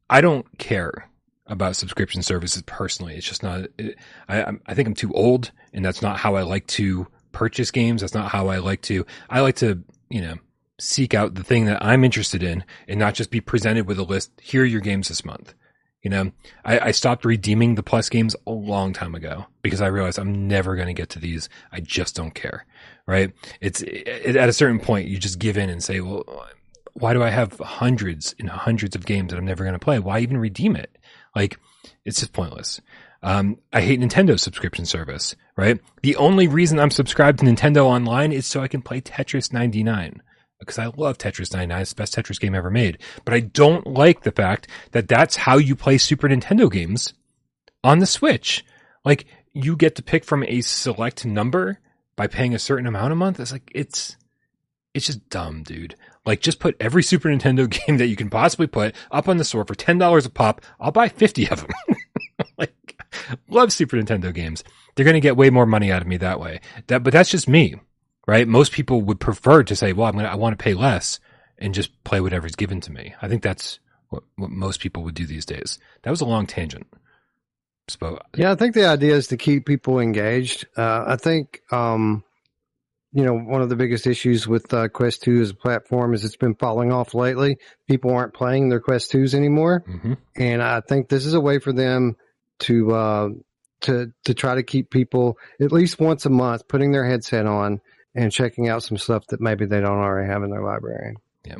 [0.10, 1.10] I don't care
[1.48, 3.16] about subscription services personally.
[3.16, 3.68] It's just not.
[3.78, 3.98] It,
[4.28, 8.02] I I'm- think I'm too old, and that's not how I like to purchase games.
[8.02, 9.06] That's not how I like to.
[9.30, 10.36] I like to you know
[10.80, 14.04] seek out the thing that I'm interested in, and not just be presented with a
[14.04, 14.32] list.
[14.42, 15.54] Here are your games this month.
[16.02, 16.32] You know,
[16.64, 20.48] I, I stopped redeeming the plus games a long time ago because I realized I'm
[20.48, 21.50] never going to get to these.
[21.74, 22.66] I just don't care.
[23.06, 23.34] Right?
[23.60, 26.24] It's it, at a certain point you just give in and say, well,
[26.94, 30.00] why do I have hundreds and hundreds of games that I'm never going to play?
[30.00, 30.98] Why even redeem it?
[31.36, 31.60] Like,
[32.06, 32.82] it's just pointless.
[33.22, 35.80] Um, I hate Nintendo's subscription service, right?
[36.04, 40.22] The only reason I'm subscribed to Nintendo Online is so I can play Tetris 99
[40.60, 41.82] because I love Tetris 99.
[41.82, 43.00] It's the best Tetris game ever made.
[43.26, 47.14] But I don't like the fact that that's how you play Super Nintendo games
[47.84, 48.66] on the Switch.
[49.04, 51.80] Like, you get to pick from a select number
[52.16, 53.40] by paying a certain amount a month.
[53.40, 54.18] It's like, it's,
[54.94, 55.96] it's just dumb, dude.
[56.30, 59.44] Like, just put every Super Nintendo game that you can possibly put up on the
[59.44, 60.62] store for ten dollars a pop.
[60.80, 61.72] I'll buy fifty of them.
[62.60, 62.96] like,
[63.50, 64.64] love Super Nintendo games.
[64.94, 66.62] They're going to get way more money out of me that way.
[66.86, 67.76] That, but that's just me,
[68.28, 68.48] right?
[68.48, 71.20] Most people would prefer to say, "Well, I'm gonna, I want to pay less
[71.58, 73.80] and just play whatever's given to me." I think that's
[74.10, 75.80] what, what most people would do these days.
[76.04, 76.86] That was a long tangent.
[77.88, 80.68] So, Yeah, I think the idea is to keep people engaged.
[80.78, 82.24] Uh, I think um,
[83.12, 86.24] you know, one of the biggest issues with uh, Quest 2 as a platform is
[86.24, 87.58] it's been falling off lately.
[87.88, 89.84] People aren't playing their Quest 2s anymore.
[89.86, 92.18] hmm And I think this is a way for them
[92.60, 93.30] to, uh,
[93.82, 97.82] to, to try to keep people at least once a month putting their headset on
[98.14, 101.16] and checking out some stuff that maybe they don't already have in their library.
[101.46, 101.56] Yeah.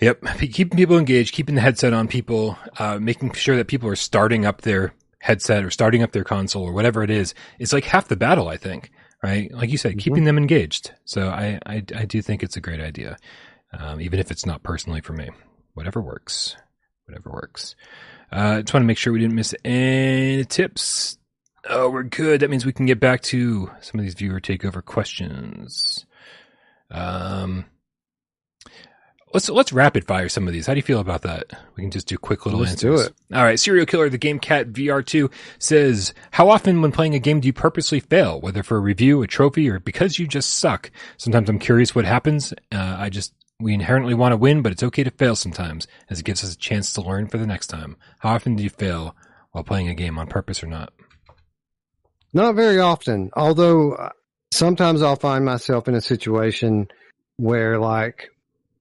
[0.00, 0.24] Yep.
[0.38, 4.44] Keeping people engaged, keeping the headset on people, uh, making sure that people are starting
[4.44, 7.34] up their headset or starting up their console or whatever it is.
[7.58, 8.90] It's like half the battle, I think,
[9.24, 9.50] right?
[9.52, 9.98] Like you said, Mhm.
[10.00, 10.92] keeping them engaged.
[11.04, 13.16] So I, I, I do think it's a great idea.
[13.72, 15.30] Um, even if it's not personally for me,
[15.72, 16.56] whatever works,
[17.06, 17.74] whatever works.
[18.30, 21.18] Uh, just want to make sure we didn't miss any tips.
[21.68, 22.40] Oh, we're good.
[22.40, 26.04] That means we can get back to some of these viewer takeover questions.
[26.90, 27.64] Um,
[29.34, 30.66] let's let's rapid fire some of these.
[30.66, 31.46] How do you feel about that?
[31.76, 33.08] We can just do quick little Let's do answers.
[33.08, 33.36] it.
[33.36, 37.40] All right, serial killer, the game cat VR2 says, "How often when playing a game
[37.40, 40.90] do you purposely fail, whether for a review, a trophy, or because you just suck?
[41.18, 42.54] Sometimes I'm curious what happens.
[42.72, 46.20] Uh, I just we inherently want to win, but it's okay to fail sometimes, as
[46.20, 47.96] it gives us a chance to learn for the next time.
[48.20, 49.14] How often do you fail
[49.52, 50.92] while playing a game on purpose or not?
[52.32, 54.10] Not very often, although uh,
[54.52, 56.88] sometimes I'll find myself in a situation
[57.36, 58.28] where like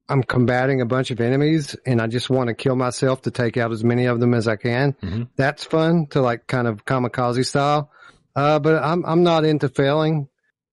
[0.09, 3.57] I'm combating a bunch of enemies and I just want to kill myself to take
[3.57, 4.93] out as many of them as I can.
[5.01, 5.29] Mhm.
[5.37, 7.89] That's fun to like kind of kamikaze style.
[8.35, 10.27] Uh, but I'm, I'm not into failing.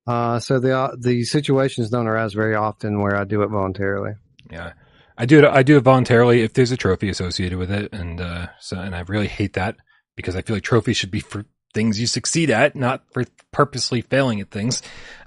[0.06, 4.12] Uh, so the, uh, the situations don't arise very often where I do it voluntarily.
[4.50, 4.72] Yeah.
[5.16, 5.44] I do it.
[5.44, 8.96] I do it voluntarily if there's a trophy associated with it, and uh, so and
[8.96, 9.76] I really hate that
[10.16, 11.44] because I feel like trophies should be for
[11.74, 14.80] things you succeed at, not for purposely failing at things.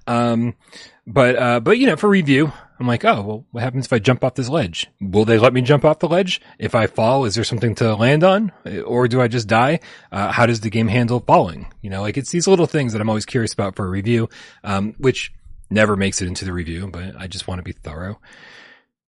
[0.07, 0.55] Um,
[1.05, 2.51] but uh, but you know, for review,
[2.84, 4.88] I'm like, oh well, what happens if I jump off this ledge?
[4.99, 6.41] Will they let me jump off the ledge?
[6.60, 8.51] If I fall, is there something to land on,
[8.85, 9.80] or do I just die?
[10.11, 11.72] Uh, how does the game handle falling?
[11.81, 14.27] You know, like it's these little things that I'm always curious about for a review,
[14.65, 15.31] um, which
[15.69, 18.19] never makes it into the review, but I just want to be thorough.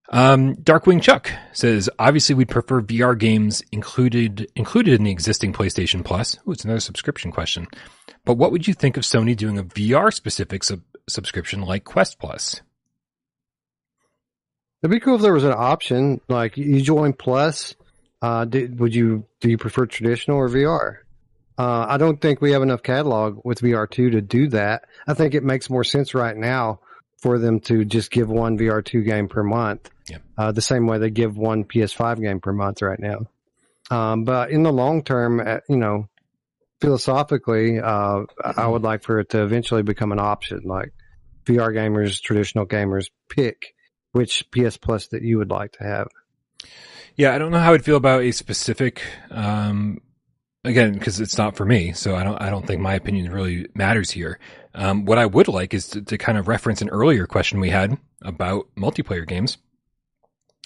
[0.09, 6.01] Um, Darkwing Chuck says, obviously we'd prefer VR games included, included in the existing PlayStation
[6.01, 6.37] Plus.
[6.47, 7.67] Ooh, it's another subscription question.
[8.23, 12.19] But what would you think of Sony doing a VR specific sub- subscription like Quest
[12.19, 12.61] Plus?
[14.85, 17.73] It'd be cool if there was an option like you join Plus.
[18.21, 20.97] Uh, did, would you do you prefer traditional or VR?
[21.57, 24.85] Uh, I don't think we have enough catalog with VR2 to do that.
[25.07, 26.81] I think it makes more sense right now
[27.17, 29.89] for them to just give one VR2 game per month.
[30.07, 30.19] Yeah.
[30.37, 33.25] Uh, the same way they give one PS5 game per month right now.
[33.89, 36.09] Um, but in the long term, uh, you know,
[36.79, 40.61] philosophically, uh, I would like for it to eventually become an option.
[40.63, 40.93] Like
[41.47, 43.74] VR gamers, traditional gamers pick
[44.15, 46.07] which PS Plus that you would like to have.
[47.17, 49.99] Yeah, I don't know how I'd feel about a specific, um,
[50.63, 53.67] again, because it's not for me, so I don't, I don't think my opinion really
[53.75, 54.39] matters here.
[54.73, 57.71] Um, what I would like is to, to kind of reference an earlier question we
[57.71, 59.57] had about multiplayer games.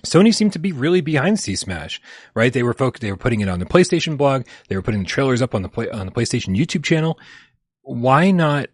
[0.05, 1.99] Sony seemed to be really behind C Smash,
[2.35, 2.53] right?
[2.53, 5.09] They were folk, they were putting it on the PlayStation blog, they were putting the
[5.09, 7.19] trailers up on the play, on the PlayStation YouTube channel.
[7.81, 8.69] Why not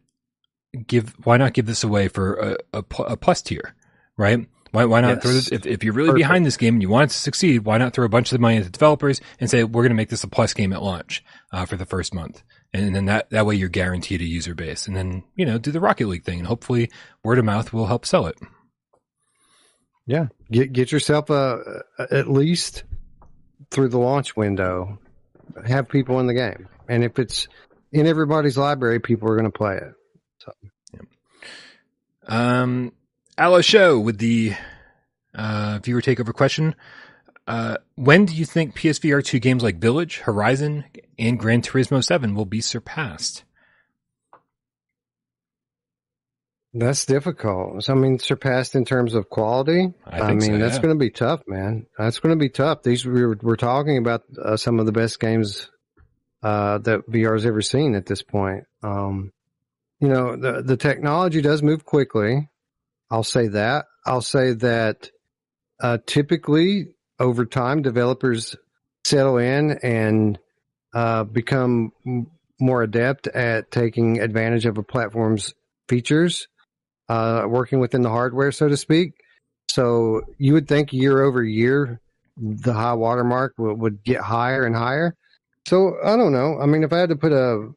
[0.85, 3.73] give, why not give this away for a, a, a plus tier,
[4.17, 4.45] right?
[4.75, 5.23] Why, why not Yes.
[5.23, 6.23] throw this, if, if you're really Perfect.
[6.23, 8.37] behind this game and you want it to succeed, why not throw a bunch of
[8.37, 10.73] the money at the developers and say, we're going to make this a plus game
[10.73, 12.43] at launch, uh, for the first month.
[12.73, 15.71] And then that, that way you're guaranteed a user base and then, you know, do
[15.71, 16.91] the Rocket League thing and hopefully
[17.23, 18.37] word of mouth will help sell it.
[20.07, 22.83] Yeah, get get yourself a, a at least
[23.71, 24.99] through the launch window.
[25.65, 27.47] Have people in the game, and if it's
[27.91, 29.93] in everybody's library, people are going to play it.
[30.37, 30.51] so
[32.27, 32.91] Um,
[33.39, 34.53] Ala Show with the
[35.33, 36.75] uh, viewer takeover question.
[37.47, 40.85] Uh, when do you think PSVR 2 games like Village, Horizon,
[41.19, 43.43] and Gran Turismo 7 will be surpassed?
[46.73, 47.83] That's difficult.
[47.83, 49.93] So, I mean, surpassed in terms of quality.
[50.05, 50.81] I I, mean, so, that's yeah.
[50.81, 51.85] going to be tough, man.
[51.97, 52.83] That's going to be tough.
[52.83, 55.69] These we were, we're talking about uh, some of the best games
[56.43, 58.65] uh, that VR's ever seen at this point.
[58.83, 59.31] Um,
[60.01, 62.49] you know, the the technology does move quickly.
[63.15, 63.85] I'll say that.
[64.05, 65.09] I'll say that
[65.79, 68.57] uh, typically over time, developers
[69.05, 70.37] settle in and
[70.93, 72.27] uh, become m-
[72.59, 75.53] more adept at taking advantage of a platform's
[75.87, 76.49] features,
[77.07, 79.13] uh, working within the hardware, so to speak.
[79.69, 82.01] So you would think year over year,
[82.35, 85.15] the high watermark would, would get higher and higher.
[85.69, 86.59] So I don't know.
[86.59, 87.69] I mean, if I had to put a,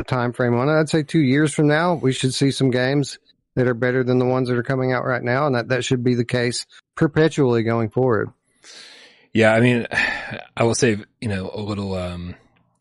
[0.00, 2.72] a time frame on it, I'd say two years from now, we should see some
[2.72, 3.20] games
[3.60, 5.46] that are better than the ones that are coming out right now.
[5.46, 6.64] And that, that should be the case
[6.96, 8.30] perpetually going forward.
[9.34, 9.86] Yeah, I mean,
[10.56, 12.34] I will say, you know, a little, um,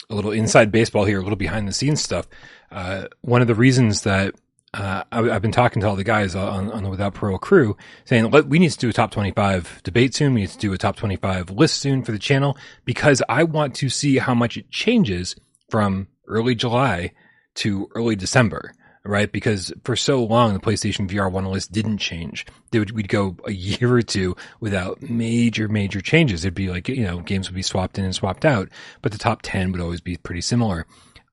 [0.10, 2.30] a little inside baseball here, a little behind the scenes stuff.
[2.72, 4.36] Uh, one of the reasons that
[4.74, 7.76] uh, I, have been talking to all the guys on, on the Without Parole crew
[8.06, 10.34] saying, we need to do a top 25 debate soon.
[10.34, 13.76] We need to do a top 25 list soon for the channel because I want
[13.76, 15.36] to see how much it changes
[15.70, 17.12] from early July
[17.56, 18.74] to early December,
[19.06, 19.32] right?
[19.32, 22.46] Because for so long, the PlayStation VR 1 list didn't change.
[22.74, 26.44] Would, we'd go a year or two without major, major changes.
[26.44, 28.70] It'd be like, you know, games would be swapped in and swapped out,
[29.02, 30.86] but the top 10 would always be pretty similar.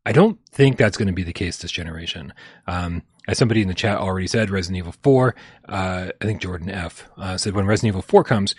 [0.05, 2.32] I don't think that's going to be the case this generation.
[2.68, 5.34] Um, as somebody in the chat already said, Resident Evil 4,
[5.68, 8.55] uh, I think Jordan F uh, said when Resident Evil 4 comes,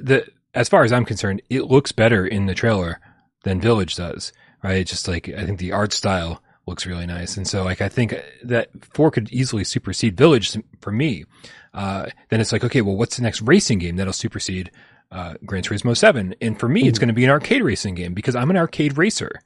[0.00, 2.98] the, as far as I'm concerned, it looks better in the trailer
[3.44, 4.78] than Village does, right?
[4.78, 7.36] It's just like, I think the art style looks really nice.
[7.36, 8.14] And so like, I think
[8.44, 11.24] that 4 could easily supersede Village for me.
[11.74, 14.70] Uh, then it's like, okay, well, what's the next racing game that'll supersede,
[15.12, 16.34] uh, Gran Turismo 7?
[16.40, 17.02] And for me, it's hmm.
[17.02, 19.40] going to be an arcade racing game because I'm an arcade racer.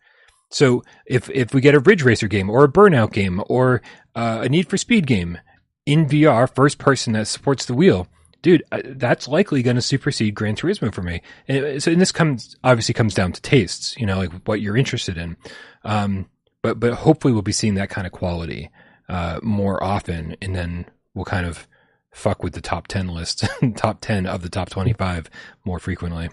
[0.51, 3.83] So if if we get a Ridge Racer game or a Burnout game or
[4.15, 5.39] uh, a Need for Speed game
[5.85, 8.07] in VR, first person that supports the wheel,
[8.41, 11.23] dude, uh, that's likely going to supersede Gran Turismo for me.
[11.49, 14.77] And, so, and this comes obviously comes down to tastes, you know, like what you're
[14.77, 15.37] interested in.
[15.83, 16.27] Um,
[16.65, 18.71] but but hopefully we'll be seeing that kind of quality
[19.11, 21.69] uh, more often, and then we'll kind of
[22.11, 23.45] fuck with the top ten list,
[23.77, 25.29] top ten of the top twenty five
[25.67, 26.31] more frequently.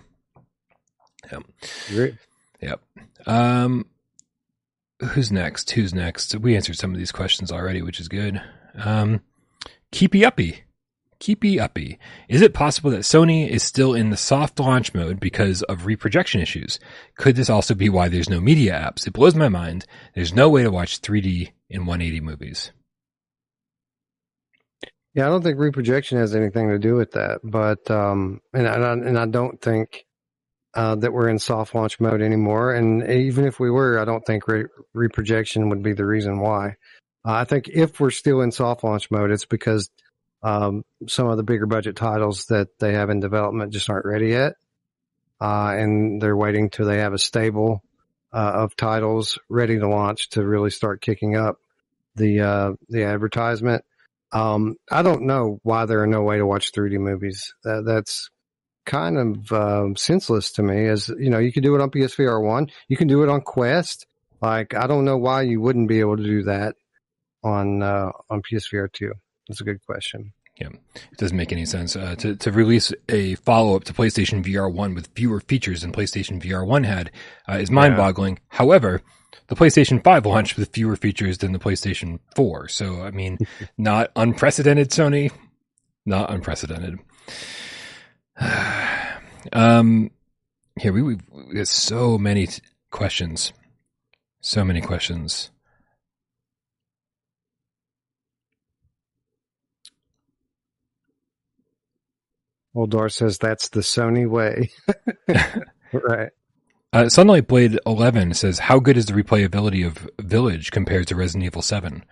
[1.29, 1.43] Yep.
[1.89, 2.15] Great.
[2.61, 2.81] Yep.
[3.25, 3.87] Um,
[5.01, 5.69] who's next?
[5.71, 6.33] Who's next?
[6.37, 8.41] We answered some of these questions already, which is good.
[8.75, 9.19] Um,
[9.91, 10.63] keepy uppy.
[11.21, 11.99] Keepy uppy.
[12.27, 16.41] Is it possible that Sony is still in the soft launch mode because of reprojection
[16.41, 16.79] issues?
[17.15, 19.05] Could this also be why there's no media apps?
[19.05, 19.85] It blows my mind.
[20.15, 22.71] There's no way to watch 3D in 180 movies.
[25.13, 28.93] Yeah, I don't think reprojection has anything to do with that, but um, and I,
[28.93, 30.05] and I don't think
[30.73, 32.73] uh, that we're in soft launch mode anymore.
[32.73, 34.65] And even if we were, I don't think re-
[34.95, 36.77] reprojection would be the reason why.
[37.23, 39.87] Uh, I think if we're still in soft launch mode, it's because
[40.43, 44.29] um, some of the bigger budget titles that they have in development just aren't ready
[44.29, 44.53] yet.
[45.39, 47.83] Uh, and they're waiting till they have a stable
[48.33, 51.57] uh, of titles ready to launch to really start kicking up
[52.15, 53.83] the uh, the advertisement.
[54.31, 57.53] Um, I don't know why there are no way to watch 3D movies.
[57.63, 58.29] that's
[58.85, 60.87] kind of um, senseless to me.
[60.87, 63.41] As you know, you can do it on PSVR one, you can do it on
[63.41, 64.05] Quest.
[64.41, 66.75] Like I don't know why you wouldn't be able to do that
[67.43, 69.13] on uh, on PSVR two.
[69.47, 70.33] That's a good question.
[70.59, 74.43] Yeah, it doesn't make any sense uh, to to release a follow up to PlayStation
[74.43, 77.11] VR one with fewer features than PlayStation VR one had
[77.49, 78.35] uh, is mind boggling.
[78.35, 78.57] Yeah.
[78.57, 79.01] However.
[79.47, 82.69] The PlayStation 5 launched with fewer features than the PlayStation 4.
[82.69, 83.37] So, I mean,
[83.77, 85.29] not unprecedented, Sony.
[86.05, 86.99] Not unprecedented.
[89.53, 90.11] um,
[90.79, 92.61] here we we have so many t-
[92.91, 93.53] questions,
[94.39, 95.51] so many questions.
[102.75, 104.71] Oldar says that's the Sony way.
[105.93, 106.29] right.
[106.93, 111.45] Uh, Sunlight Blade 11 says, How good is the replayability of Village compared to Resident
[111.45, 112.03] Evil 7?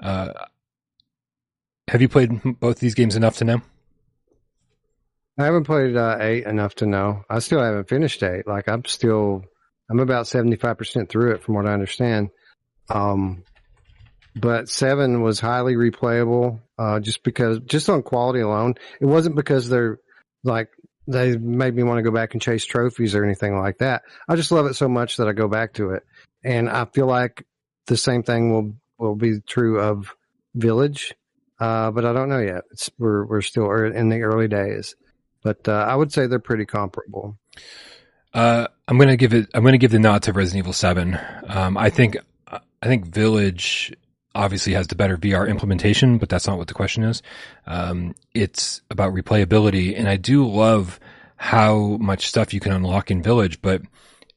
[0.00, 0.32] Uh,
[1.88, 3.62] have you played both these games enough to know?
[5.38, 7.24] I haven't played uh, eight enough to know.
[7.28, 8.46] I still haven't finished eight.
[8.46, 9.44] Like I'm still,
[9.90, 12.30] I'm about seventy five percent through it, from what I understand.
[12.88, 13.42] Um,
[14.34, 18.74] but seven was highly replayable, uh, just because, just on quality alone.
[19.00, 19.98] It wasn't because they're
[20.42, 20.68] like
[21.06, 24.02] they made me want to go back and chase trophies or anything like that.
[24.28, 26.04] I just love it so much that I go back to it,
[26.42, 27.46] and I feel like
[27.86, 30.14] the same thing will will be true of
[30.54, 31.14] Village.
[31.60, 32.64] Uh, but I don't know yet.
[32.72, 34.96] It's, we're we're still in the early days
[35.44, 37.38] but uh, I would say they're pretty comparable.
[38.32, 39.48] Uh, I'm gonna give it.
[39.54, 41.20] I'm gonna give the nod to Resident Evil Seven.
[41.46, 42.16] Um, I think.
[42.82, 43.94] I think Village
[44.34, 47.22] obviously has the better VR implementation, but that's not what the question is.
[47.66, 50.98] Um, it's about replayability, and I do love
[51.36, 53.82] how much stuff you can unlock in Village, but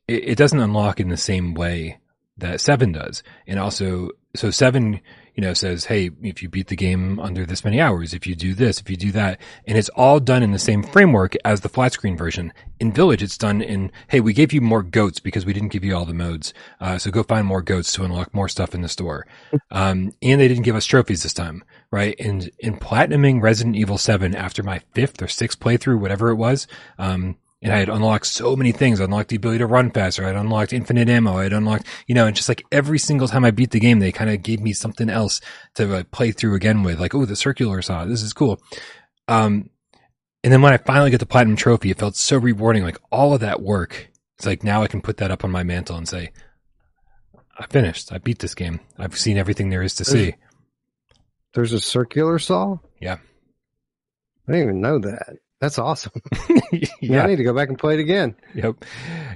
[0.07, 1.99] it, it doesn't unlock in the same way
[2.37, 3.23] that Seven does.
[3.47, 5.01] And also, so Seven
[5.37, 8.35] you know, says, Hey, if you beat the game under this many hours, if you
[8.35, 11.61] do this, if you do that, and it's all done in the same framework as
[11.61, 12.51] the flat screen version.
[12.79, 15.83] In Village, it's done in, Hey, we gave you more goats because we didn't give
[15.83, 16.55] you all the modes.
[16.81, 19.27] Uh, so go find more goats to unlock more stuff in the store.
[19.69, 22.15] Um, and they didn't give us trophies this time, right?
[22.19, 26.67] And in platinuming Resident Evil 7 after my fifth or sixth playthrough, whatever it was,
[26.97, 29.01] um, and I had unlocked so many things.
[29.01, 30.23] I unlocked the ability to run faster.
[30.23, 31.37] I had unlocked infinite ammo.
[31.37, 33.99] I had unlocked, you know, and just like every single time I beat the game,
[33.99, 35.41] they kind of gave me something else
[35.75, 36.99] to like, play through again with.
[36.99, 38.05] Like, oh, the circular saw.
[38.05, 38.61] This is cool.
[39.27, 39.71] Um,
[40.43, 42.83] and then when I finally get the platinum trophy, it felt so rewarding.
[42.83, 44.09] Like all of that work.
[44.37, 46.31] It's like now I can put that up on my mantle and say,
[47.57, 48.13] I finished.
[48.13, 48.79] I beat this game.
[48.99, 50.35] I've seen everything there is to see.
[51.55, 52.77] There's a circular saw.
[53.01, 53.17] Yeah.
[54.47, 55.37] I didn't even know that.
[55.59, 56.13] That's awesome.
[57.01, 57.23] yeah.
[57.23, 58.35] I need to go back and play it again.
[58.53, 58.85] Yep.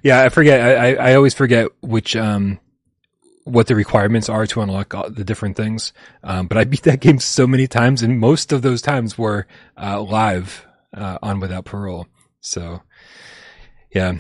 [0.03, 0.61] Yeah, I forget.
[0.61, 2.60] I, I, I always forget which um
[3.43, 5.93] what the requirements are to unlock all the different things.
[6.23, 9.48] Um, but I beat that game so many times, and most of those times were
[9.81, 10.65] uh, live
[10.95, 12.07] uh, on Without Parole.
[12.39, 12.81] So,
[13.93, 14.14] yeah.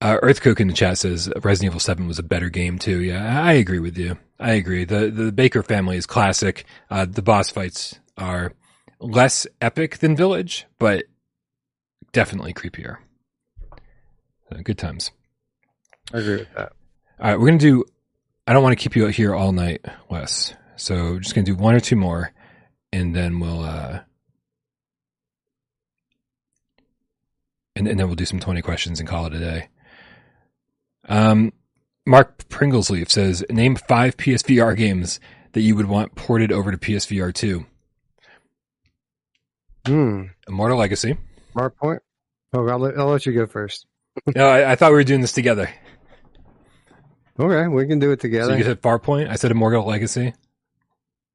[0.00, 3.00] Uh, Earthcook in the chat says Resident Evil Seven was a better game too.
[3.00, 4.16] Yeah, I agree with you.
[4.38, 4.84] I agree.
[4.84, 6.64] the The Baker family is classic.
[6.88, 8.54] Uh, the boss fights are
[9.00, 11.04] less epic than Village, but
[12.12, 12.98] definitely creepier.
[14.50, 15.10] So good times.
[16.12, 16.72] I agree with that.
[17.20, 17.84] All right, we're gonna do.
[18.46, 20.54] I don't want to keep you here all night, Wes.
[20.76, 22.32] So just gonna do one or two more,
[22.92, 23.62] and then we'll.
[23.62, 24.00] uh
[27.76, 29.68] and, and then we'll do some 20 questions and call it a day.
[31.08, 31.52] Um,
[32.06, 35.18] Mark Pringlesleaf says, name five PSVR games
[35.52, 37.64] that you would want ported over to PSVR 2.
[39.84, 40.30] Mm.
[40.48, 41.16] Immortal Legacy.
[41.54, 42.00] Farpoint.
[42.52, 43.86] Oh, I'll let, I'll let you go first.
[44.34, 45.70] no, I, I, thought we were doing this together.
[47.38, 48.52] Okay, we can do it together.
[48.52, 49.30] So you said Farpoint.
[49.30, 50.34] I said Immortal Legacy.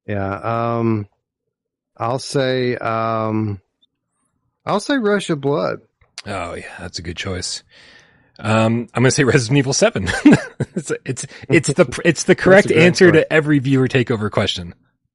[0.06, 0.76] Yeah.
[0.78, 1.08] Um,
[1.96, 2.76] I'll say.
[2.76, 3.60] Um,
[4.64, 5.80] I'll say Rush of Blood.
[6.26, 7.62] Oh yeah, that's a good choice.
[8.38, 10.08] Um, I'm going to say Resident Evil Seven.
[10.74, 13.14] it's, it's it's the it's the correct answer point.
[13.14, 14.74] to every viewer takeover question.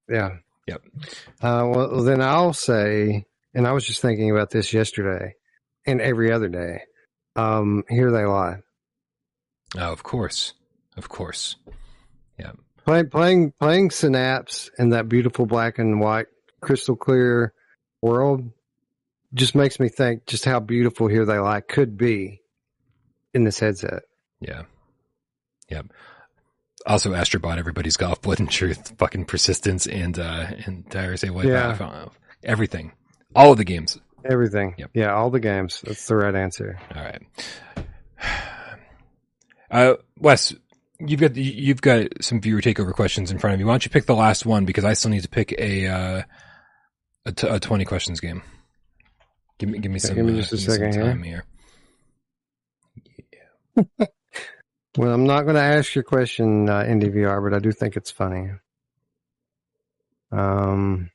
[0.09, 0.37] Yeah.
[0.67, 0.81] Yep.
[1.41, 5.35] Uh, well, then I'll say, and I was just thinking about this yesterday
[5.85, 6.83] and every other day.
[7.35, 8.57] Um, here they lie.
[9.77, 10.53] Oh, of course,
[10.97, 11.55] of course.
[12.37, 12.51] Yeah.
[12.85, 16.27] Playing, playing, playing Synapse in that beautiful black and white,
[16.61, 17.53] crystal clear
[18.01, 18.51] world
[19.33, 22.41] just makes me think just how beautiful Here They Lie could be
[23.33, 24.03] in this headset.
[24.39, 24.63] Yeah,
[25.69, 25.85] yep.
[26.85, 31.29] Also, Astrobot, everybody's golf, blood and truth, fucking persistence, and uh, and dare I say
[31.29, 31.45] what?
[31.45, 32.07] Yeah.
[32.43, 32.93] everything,
[33.35, 33.99] all of the games.
[34.23, 34.75] Everything.
[34.77, 34.91] Yep.
[34.93, 35.81] Yeah, all the games.
[35.85, 36.79] That's the right answer.
[36.95, 37.21] All right.
[39.69, 40.53] Uh, Wes,
[40.99, 43.65] you've got you've got some viewer takeover questions in front of you.
[43.65, 46.23] Why don't you pick the last one because I still need to pick a uh,
[47.25, 48.41] a, t- a twenty questions game.
[49.59, 50.15] Give me give me some.
[50.15, 51.03] give me uh, a give me some second here.
[51.03, 51.45] time here.
[54.97, 58.11] Well, I'm not going to ask your question, uh, NDVR, but I do think it's
[58.11, 58.51] funny.
[60.33, 61.09] Um,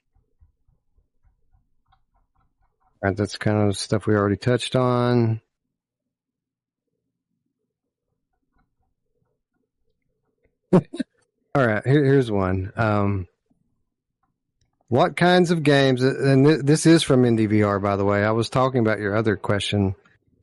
[3.02, 5.42] right, that's kind of stuff we already touched on.
[10.72, 10.80] All
[11.54, 12.72] right, here, here's one.
[12.76, 13.28] Um,
[14.88, 16.02] what kinds of games?
[16.02, 18.24] And th- this is from NDVR, by the way.
[18.24, 19.94] I was talking about your other question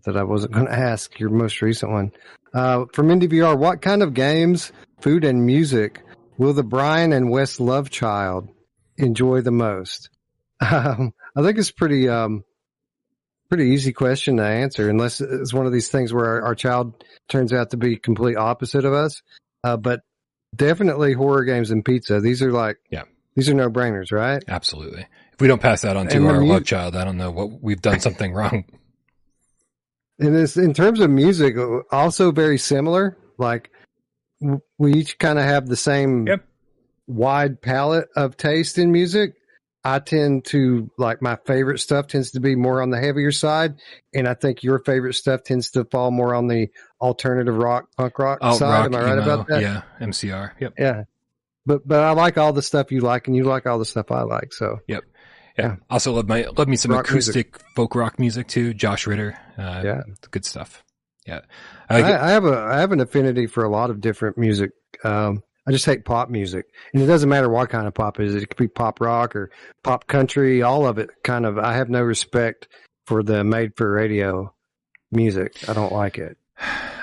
[0.06, 2.12] that I wasn't going to ask, your most recent one.
[2.54, 4.72] Uh, from NDVR, what kind of games,
[5.02, 6.02] food, and music
[6.38, 8.50] will the Brian and Wes love child
[8.98, 10.10] enjoy the most?
[10.62, 12.46] Um, I think it's pretty, um,
[13.50, 17.04] pretty easy question to answer, unless it's one of these things where our, our child
[17.28, 19.22] turns out to be complete opposite of us.
[19.64, 20.02] Uh, but
[20.56, 22.22] definitely horror games and pizza.
[22.22, 23.04] These are like, Yeah.
[23.36, 24.42] these are no brainers, right?
[24.48, 25.06] Absolutely.
[25.34, 27.32] If we don't pass that on to And our mu- love child, I don't know
[27.32, 28.64] what we've done something wrong.
[30.24, 33.18] And this, in terms of music, uh, also very similar.
[33.38, 33.70] Like
[34.78, 36.46] we each kind of have the same Yep.
[37.08, 39.34] wide palette of taste in music.
[39.86, 43.76] I tend to like my favorite stuff tends to be more on the heavier side,
[44.14, 46.70] and I think your favorite stuff tends to fall more on the
[47.02, 48.70] alternative rock, punk rock Alt side.
[48.70, 49.62] rock, Am I right emo, about that?
[49.62, 50.52] Yeah, MCR.
[50.60, 50.74] Yep.
[50.80, 51.04] Yeah.
[51.66, 54.10] But but I like all the stuff you like, and you like all the stuff
[54.10, 54.54] I like.
[54.54, 55.00] So Yeah.
[55.58, 55.76] Yeah.
[55.90, 58.74] Also love my love me some Rock acoustic folk rock music too.
[58.74, 59.38] Josh Ritter.
[59.58, 60.02] Uh, Yeah.
[60.32, 60.84] Good stuff.
[61.28, 61.42] Yeah.
[61.90, 62.22] I, I like it.
[62.22, 64.72] I have a I have an affinity for a lot of different music.
[65.04, 68.26] Um, I just hate pop music, and it doesn't matter what kind of pop it
[68.26, 68.36] is.
[68.36, 69.50] It could be pop rock or
[69.84, 70.62] pop country.
[70.62, 71.58] All of it, kind of.
[71.58, 72.68] I have no respect
[73.06, 74.54] for the made for radio
[75.12, 75.70] music.
[75.70, 76.38] I don't like it.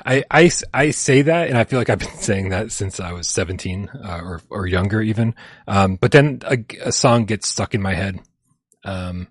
[0.04, 3.12] I, I, I say that, and I feel like I've been saying that since I
[3.12, 5.34] was 17 uh, or or younger, even.
[5.66, 8.20] Um, but then a, a song gets stuck in my head.
[8.84, 9.28] Um,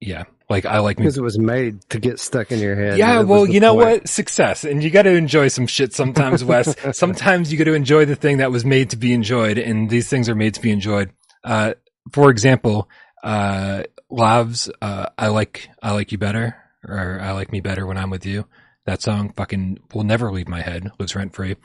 [0.00, 2.98] yeah, like I like because it was made to get stuck in your head.
[2.98, 4.00] Yeah, well, you know point.
[4.02, 4.08] what?
[4.08, 6.74] Success, and you got to enjoy some shit sometimes, Wes.
[6.96, 10.08] sometimes you got to enjoy the thing that was made to be enjoyed, and these
[10.08, 11.10] things are made to be enjoyed.
[11.44, 11.74] Uh,
[12.12, 12.88] for example,
[13.22, 17.96] uh, Lauv's, uh, I like, I like you better, or I like me better when
[17.96, 18.46] I'm with you.
[18.86, 21.56] That song fucking will never leave my head, lives rent free.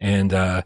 [0.00, 0.62] And, uh,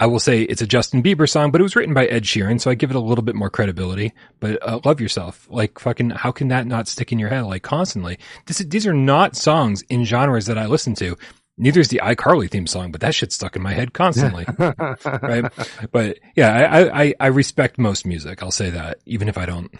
[0.00, 2.58] I will say it's a Justin Bieber song, but it was written by Ed Sheeran,
[2.58, 4.14] so I give it a little bit more credibility.
[4.40, 7.62] But uh, love yourself, like fucking, how can that not stick in your head like
[7.62, 8.18] constantly?
[8.46, 11.18] This, these are not songs in genres that I listen to.
[11.58, 14.46] Neither is the iCarly theme song, but that shit's stuck in my head constantly.
[14.58, 15.52] right?
[15.92, 18.42] But yeah, I, I, I respect most music.
[18.42, 19.70] I'll say that, even if I don't,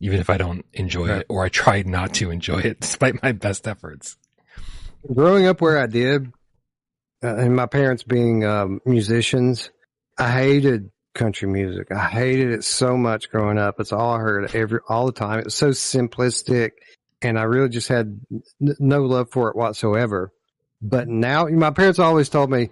[0.00, 3.32] even if I don't enjoy it, or I try not to enjoy it, despite my
[3.32, 4.16] best efforts.
[5.12, 6.32] Growing up where I did,
[7.24, 9.70] uh, and my parents being um, musicians,
[10.18, 11.90] I hated country music.
[11.92, 13.80] I hated it so much growing up.
[13.80, 15.38] It's all I heard every all the time.
[15.38, 16.72] It was so simplistic,
[17.22, 18.20] and I really just had
[18.60, 20.32] n- no love for it whatsoever.
[20.82, 22.70] But now, my parents always told me,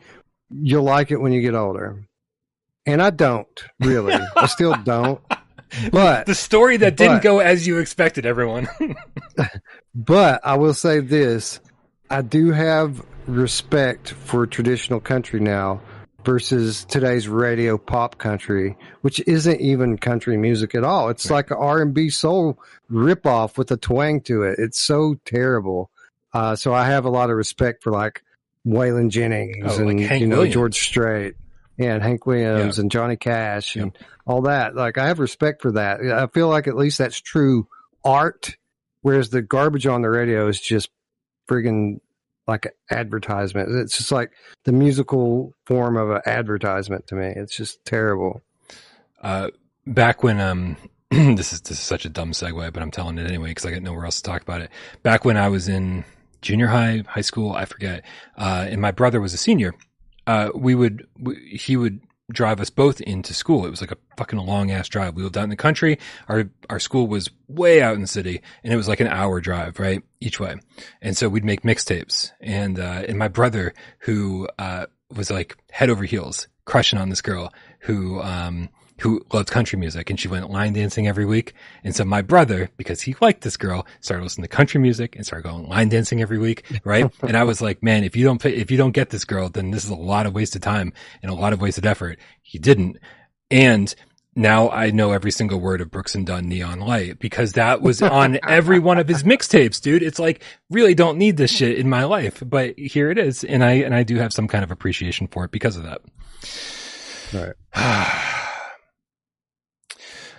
[0.50, 2.04] "You'll like it when you get older,"
[2.84, 3.48] and I don't
[3.80, 4.14] really.
[4.36, 5.20] I still don't.
[5.90, 8.68] But The story that didn't But- go as you expected, everyone.
[9.94, 11.60] But I will say this
[12.10, 15.80] I do have respect for traditional country now
[16.24, 21.08] versus today's radio pop country, which isn't even country music at all.
[21.08, 21.36] It's Right.
[21.36, 22.58] like an R&B soul
[22.90, 24.58] ripoff with a twang to it.
[24.58, 25.90] It's so terrible.
[26.32, 28.22] Uh, so I have a lot of respect for like
[28.66, 30.54] Waylon Jennings Oh, and Hank you know Williams.
[30.54, 31.34] George Strait.
[31.76, 33.96] Yeah, and Hank Williams and Johnny Cash and
[34.26, 34.76] all that.
[34.76, 36.00] Like I have respect for that.
[36.00, 37.66] I feel like at least that's true
[38.04, 38.56] art
[39.00, 40.88] Whereas the garbage on the radio is just
[41.48, 41.98] friggin'
[42.46, 43.70] like advertisement.
[43.70, 44.32] It's just like
[44.64, 47.32] the musical form of an advertisement to me.
[47.36, 48.42] It's just terrible.
[49.22, 49.48] uh,
[49.86, 50.76] back when um
[51.10, 53.70] this is this is such a dumb segue, but I'm telling it anyway because I
[53.70, 54.70] got nowhere else to talk about it.
[55.02, 56.04] Back when I was in
[56.40, 58.04] junior high, high school, I forget,
[58.36, 59.74] uh, and my brother was a senior.
[60.26, 63.66] Uh, we would we, he would drive us both into school.
[63.66, 65.14] It was like a fucking long ass drive.
[65.14, 65.98] We lived out in the country.
[66.28, 69.40] Our our school was way out in the city, and it was like an hour
[69.40, 70.56] drive, right, each way.
[71.00, 75.90] And so we'd make mixtapes, and uh, and my brother who uh, was like head
[75.90, 78.68] over heels crushing on this girl who um
[79.02, 81.54] who loved country music and she went line dancing every week.
[81.82, 85.26] And so my brother, because he liked this girl, started listening to country music and
[85.26, 86.64] started going line dancing every week.
[86.84, 87.10] Right.
[87.22, 89.48] and I was like, man, if you don't, pay, if you don't get this girl,
[89.48, 92.20] then this is a lot of wasted time and a lot of wasted effort.
[92.42, 92.96] He didn't.
[93.50, 93.92] And
[94.36, 98.02] now I know every single word of Brooks and Dunn Neon Light because that was
[98.02, 100.04] on every one of his mixtapes, dude.
[100.04, 103.42] It's like, really don't need this shit in my life, but here it is.
[103.42, 106.02] And I, and I do have some kind of appreciation for it because of that.
[107.34, 108.18] Right.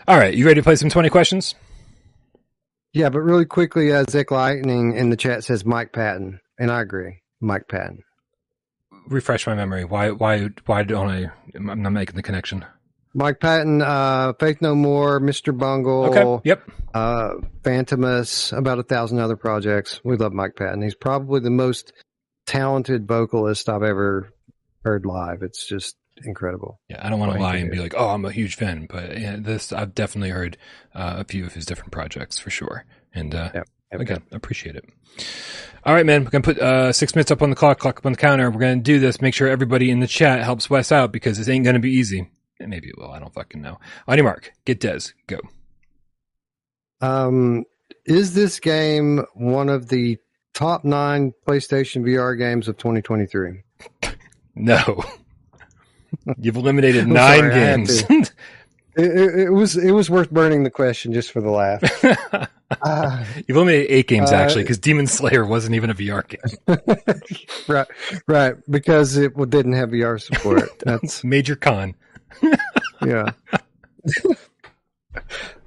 [0.07, 1.55] All right, you ready to play some 20 questions?
[2.91, 6.81] Yeah, but really quickly, uh, Zick Lightning in the chat says Mike Patton, and I
[6.81, 8.03] agree, Mike Patton.
[9.07, 9.83] Refresh my memory.
[9.83, 12.63] Why why why don't I I'm not making the connection.
[13.15, 15.55] Mike Patton, uh, Faith No More, Mr.
[15.57, 16.49] Bungle, Okay.
[16.49, 16.63] Yep.
[16.93, 17.29] uh,
[17.61, 19.99] Fantômas, about a thousand other projects.
[20.03, 20.81] We love Mike Patton.
[20.81, 21.91] He's probably the most
[22.47, 24.33] talented vocalist I've ever
[24.83, 25.41] heard live.
[25.43, 26.79] It's just incredible.
[26.89, 29.17] Yeah, I don't want to lie and be like, "Oh, I'm a huge fan," but
[29.19, 30.57] yeah, this I've definitely heard
[30.95, 32.85] uh, a few of his different projects for sure.
[33.13, 33.67] And uh Yep.
[33.91, 34.01] Yep.
[34.01, 34.85] again, appreciate it.
[35.85, 36.23] All right, man.
[36.23, 38.49] We're gonna put uh, six minutes up on the clock, clock up on the counter.
[38.49, 39.21] We're gonna do this.
[39.21, 42.29] Make sure everybody in the chat helps Wes out because this ain't gonna be easy.
[42.59, 43.11] And maybe it will.
[43.11, 43.79] I don't fucking know.
[44.07, 45.39] On your mark, get Des, go.
[47.01, 47.65] Um,
[48.05, 50.17] is this game one of the
[50.53, 53.63] top nine PlayStation VR games of 2023?
[54.55, 55.03] No,
[56.37, 58.03] you've eliminated nine sorry, games.
[58.95, 61.81] It, it, it was it was worth burning the question just for the laugh.
[62.83, 66.77] Ah, You've eliminated eight games Uh, actually, because Demon Slayer wasn't even a VR game.
[67.67, 67.87] right,
[68.27, 70.77] right, because it didn't have VR support.
[70.85, 71.95] That's Major con.
[73.03, 73.31] yeah.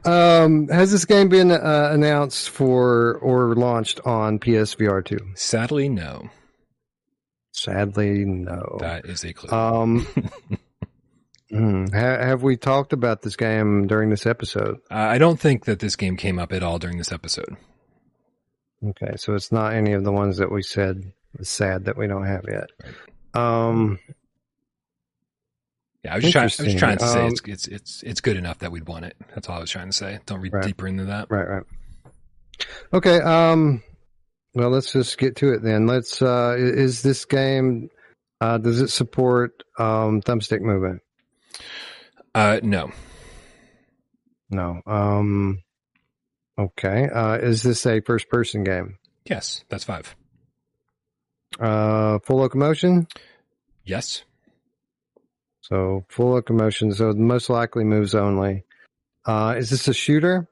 [0.05, 5.19] um, has this game been uh, announced for or launched on PSVR two?
[5.35, 6.31] Sadly, no.
[7.57, 8.77] Sadly, no.
[8.81, 9.51] That is a clue.
[9.57, 10.07] Um,
[11.51, 14.77] hmm, ha- have we talked about this game during this episode?
[14.91, 17.57] Uh, I don't think that this game came up at all during this episode.
[18.87, 22.07] Okay, so it's not any of the ones that we said was sad that we
[22.07, 22.69] don't have yet.
[23.33, 23.99] Um,
[26.05, 26.51] Yeah, I was trying.
[26.61, 29.07] I was trying to say Um, it's it's it's it's good enough that we'd want
[29.07, 29.17] it.
[29.35, 30.19] That's all I was trying to say.
[30.27, 30.65] Don't read Right.
[30.65, 31.31] deeper into that.
[31.31, 31.63] right, right.
[32.93, 33.19] Okay.
[33.21, 33.83] Um,
[34.57, 35.87] well, let's just get to it then.
[35.87, 36.21] Let's.
[36.21, 37.91] Uh, is this game?
[38.41, 41.03] Uh, does it support um, thumbstick movement?
[42.35, 42.91] Uh, no,
[44.51, 44.83] No.
[44.87, 45.63] Um,
[46.59, 47.09] okay.
[47.09, 48.99] Uh, is this a first-person game?
[49.25, 50.15] yes, that's five.
[51.59, 53.07] Uh, full locomotion.
[53.85, 54.23] Yes,
[55.63, 56.93] So full locomotion.
[56.93, 58.65] So most likely moves only.
[59.25, 60.49] Uh, is this a shooter?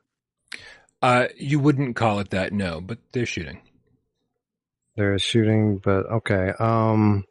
[1.03, 3.61] uh, you wouldn't call it that, no, but they're shooting.
[4.97, 6.53] There is shooting, but okay.
[6.59, 7.25] Um,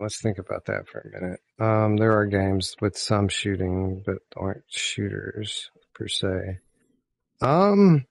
[0.00, 1.40] let's think about that for a minute.
[1.58, 6.58] Um, there are games with some shooting, but aren't shooters per se.
[7.40, 8.06] Um,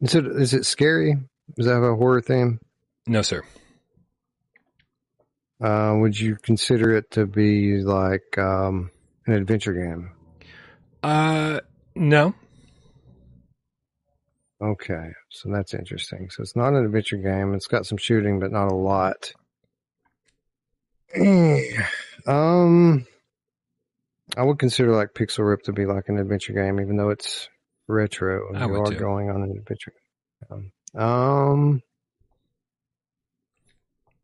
[0.00, 1.16] is it is it scary?
[1.56, 2.60] Does that have a horror theme?
[3.06, 3.42] No, sir.
[5.60, 8.90] Uh, would you consider it to be like um,
[9.26, 10.12] an adventure game?
[11.02, 11.60] Uh,
[11.96, 12.34] no.
[14.60, 16.30] Okay, so that's interesting.
[16.30, 17.54] So it's not an adventure game.
[17.54, 19.32] It's got some shooting, but not a lot.
[22.26, 23.06] um,
[24.36, 27.48] I would consider like Pixel Rip to be like an adventure game, even though it's
[27.86, 28.52] retro.
[28.54, 28.98] I you would are too.
[28.98, 29.94] going on an adventure.
[30.50, 31.82] Um, um,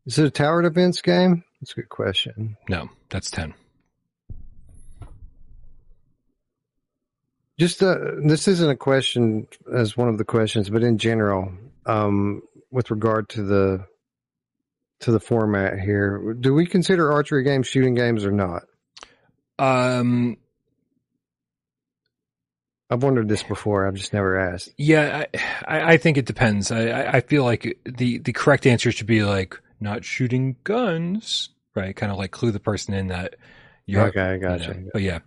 [0.05, 1.43] is it a tower defense game?
[1.61, 2.57] That's a good question.
[2.69, 3.53] No, that's 10.
[7.57, 11.53] Just uh, this isn't a question as one of the questions, but in general,
[11.85, 12.41] um,
[12.71, 13.85] with regard to the
[15.01, 18.63] to the format here, do we consider archery games shooting games or not?
[19.57, 20.37] Um,
[22.89, 23.87] I've wondered this before.
[23.87, 24.69] I've just never asked.
[24.77, 25.25] yeah,
[25.67, 26.71] I, I think it depends.
[26.71, 31.95] I, I feel like the, the correct answer should be like not shooting guns, right?
[31.95, 33.35] Kind of like clue the person in that
[33.85, 34.73] you're, okay, I you gotcha.
[34.73, 35.19] know, but yeah,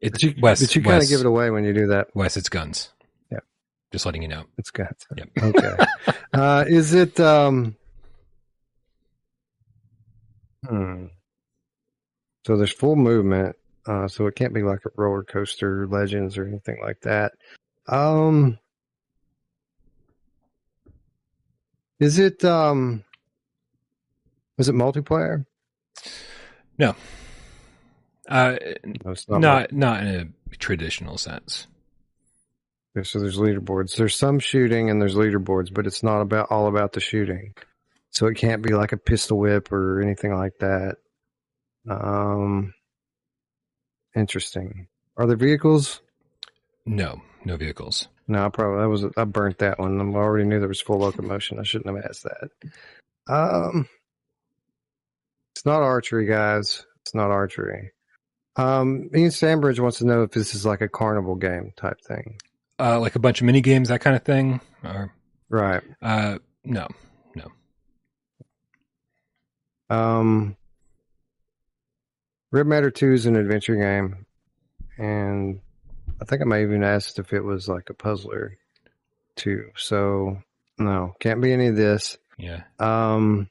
[0.00, 2.08] it's But you, Wes, but you kind of give it away when you do that.
[2.14, 2.90] Wes, it's guns.
[3.30, 3.40] Yeah.
[3.92, 4.44] Just letting you know.
[4.58, 5.28] It's got Yep.
[5.42, 5.76] okay.
[6.32, 7.20] uh, is it?
[7.20, 7.76] Um,
[10.66, 11.06] hmm.
[12.46, 13.56] So there's full movement.
[13.86, 17.32] Uh, so it can't be like a roller coaster legends or anything like that.
[17.88, 18.58] Um,
[21.98, 22.44] is it?
[22.44, 23.04] Um,
[24.58, 25.44] is it multiplayer?
[28.30, 28.56] Uh,
[29.28, 31.66] No, not not in a traditional sense.
[32.96, 33.96] Okay, So there's leaderboards.
[33.96, 37.54] There's some shooting and there's leaderboards, but it's not about all about the shooting.
[38.10, 40.96] So it can't be like a pistol whip or anything like that.
[41.88, 42.74] Um,
[44.14, 44.88] interesting.
[45.16, 46.00] Are there vehicles?
[46.86, 48.08] No, no vehicles.
[48.26, 50.00] No, I probably that was I burnt that one.
[50.00, 51.58] I already knew there was full locomotion.
[51.58, 52.50] I shouldn't have asked that.
[53.32, 53.88] Um,
[55.54, 56.84] it's not archery, guys.
[57.02, 57.92] It's not archery.
[58.60, 62.38] Um, Ian Sandbridge wants to know if this is like a carnival game type thing.
[62.78, 64.60] Uh, like a bunch of mini games, that kind of thing.
[64.84, 65.12] Or
[65.48, 65.82] Right.
[66.02, 66.86] uh, no,
[67.34, 67.46] no.
[69.94, 70.56] Um,
[72.52, 74.26] Red Matter 2 is an adventure game.
[74.98, 75.60] And
[76.20, 78.56] I think I may even asked if it was like a puzzler
[79.36, 79.70] too.
[79.76, 80.38] So,
[80.78, 82.18] no, can't be any of this.
[82.38, 82.62] yeah.
[82.78, 83.48] Um,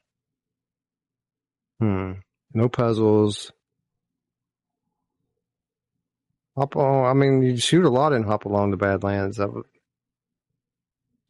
[1.80, 2.12] hmm,
[2.54, 3.52] no puzzles.
[6.56, 9.40] Hop on, I mean, you shoot a lot in Hopalong the Badlands.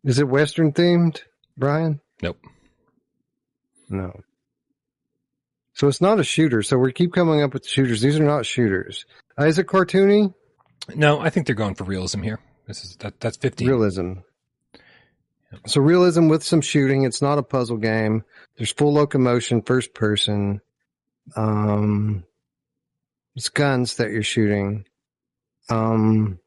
[0.04, 1.20] Is it Western themed,
[1.56, 2.00] Brian?
[2.22, 2.38] Nope.
[3.88, 4.20] No.
[5.74, 6.62] So it's not a shooter.
[6.62, 8.00] So we keep coming up with shooters.
[8.00, 9.04] These are not shooters.
[9.38, 10.34] Uh, is it cartoony?
[10.94, 12.40] No, I think they're going for realism here.
[12.66, 13.68] This is that that's fifteen.
[13.68, 14.14] Realism.
[15.66, 17.04] So realism with some shooting.
[17.04, 18.24] It's not a puzzle game.
[18.56, 20.60] There's full locomotion, first person.
[21.36, 22.24] Um,
[23.34, 24.84] it's guns that you're shooting.
[25.70, 26.38] Um,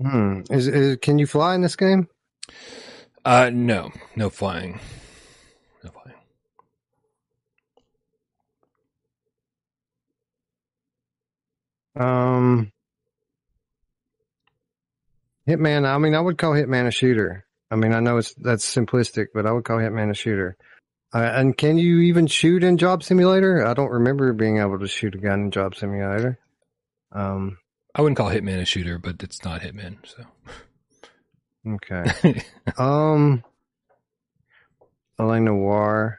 [0.00, 0.42] hmm.
[0.50, 2.08] Is, is can you fly in this game?
[3.24, 4.78] Uh, no, no flying.
[5.82, 6.16] No flying.
[11.96, 12.72] Um,
[15.48, 15.86] Hitman.
[15.86, 17.44] I mean, I would call Hitman a shooter.
[17.68, 20.56] I mean, I know it's that's simplistic, but I would call Hitman a shooter.
[21.16, 23.66] Uh, and can you even shoot in Job Simulator?
[23.66, 26.38] I don't remember being able to shoot a gun in Job Simulator.
[27.10, 27.56] Um,
[27.94, 29.96] I wouldn't call Hitman a shooter, but it's not Hitman.
[30.04, 30.24] So
[31.66, 32.42] okay.
[32.78, 33.42] um,
[35.18, 35.40] L.A.
[35.40, 36.18] Noire.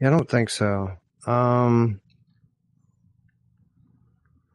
[0.00, 0.90] Yeah, I don't think so.
[1.24, 2.00] Um,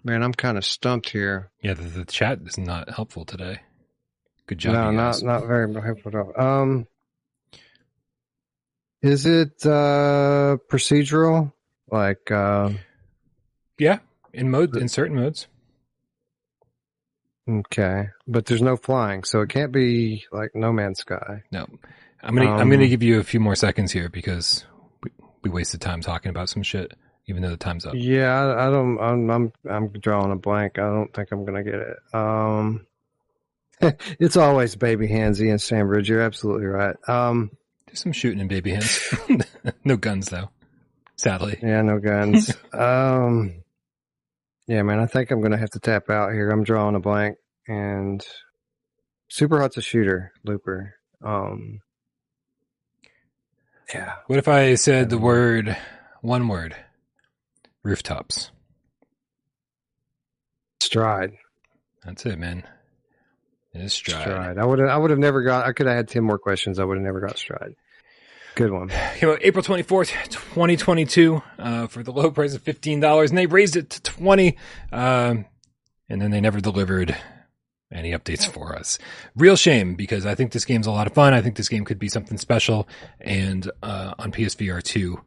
[0.04, 1.52] man, I'm kind of stumped here.
[1.64, 3.62] yeah, the, the chat is not helpful today.
[4.48, 6.62] Good job, no, not not very helpful at all.
[6.62, 6.88] Um,
[9.02, 11.52] is it uh procedural?
[11.92, 12.72] Like, uh,
[13.78, 14.00] Yeah,
[14.34, 15.48] in mode in certain modes.
[17.50, 21.44] okay, but there's no flying, so it can't be like No Man's Sky.
[21.52, 21.68] No,
[22.22, 24.66] I'm gonna I'm gonna Um, give you a few more seconds here because
[25.04, 25.12] we,
[25.44, 26.94] we wasted time talking about some shit,
[27.28, 27.94] even though the time's up.
[27.96, 29.00] Yeah, I, I don't.
[29.00, 30.80] I'm, I'm I'm drawing a blank.
[30.80, 31.98] I don't think I'm gonna get it.
[32.14, 32.86] Um,
[34.20, 36.08] it's always baby handsy and Sandbridge.
[36.10, 36.96] You're absolutely right.
[37.10, 37.52] Um,
[37.92, 39.14] Do some shooting in baby hands.
[39.84, 40.50] no guns though.
[41.18, 41.60] Sadly.
[41.62, 42.50] yeah, no guns.
[42.74, 43.64] um,
[44.66, 46.50] yeah, man, I think I'm gonna have to tap out here.
[46.50, 47.36] I'm drawing a blank,
[47.68, 48.26] and
[49.30, 50.96] Superhot's a shooter, Looper.
[51.24, 51.82] Um,
[53.94, 55.76] yeah, What if I said the word
[56.22, 56.76] one word?
[57.84, 58.52] Rooftops.
[60.80, 61.34] Stride.
[62.06, 62.64] That's it, man.
[63.74, 64.22] It is Stride.
[64.24, 64.58] Stride.
[64.58, 64.90] I would have.
[64.90, 65.66] I would have never got.
[65.66, 66.80] I could have had ten more questions.
[66.80, 67.76] I would have never got Stride.
[68.56, 68.90] Good one.
[69.16, 73.76] Came out April 24th, 2022, uh, for the low price of $15, and they raised
[73.76, 74.58] it to 20
[74.92, 75.46] um,
[76.10, 77.16] and then they never delivered
[77.92, 79.00] any updates for us.
[79.36, 81.34] Real shame because I think this game's a lot of fun.
[81.34, 82.88] I think this game could be something special,
[83.20, 85.20] and uh, on PSVR 2,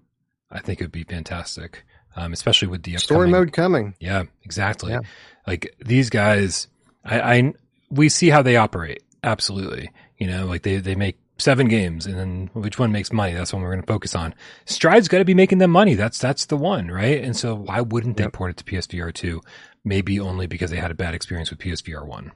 [0.51, 1.85] I think it would be fantastic,
[2.17, 3.95] um, especially with the Story mode coming.
[3.99, 4.93] Yeah, exactly.
[4.93, 5.01] Yeah.
[5.47, 6.69] Like these guys,
[7.05, 7.55] I, I
[7.91, 9.03] we see how they operate.
[9.23, 13.33] Absolutely, you know, like they they make seven games, and then which one makes money?
[13.35, 14.35] That's what we're going to focus on.
[14.67, 15.95] Stride's got to be making them money.
[15.95, 17.23] That's that's the one, right?
[17.23, 18.33] And so why wouldn't they Yep.
[18.33, 19.41] port it to PSVR two?
[19.85, 22.33] Maybe only because they had a bad experience with PSVR one.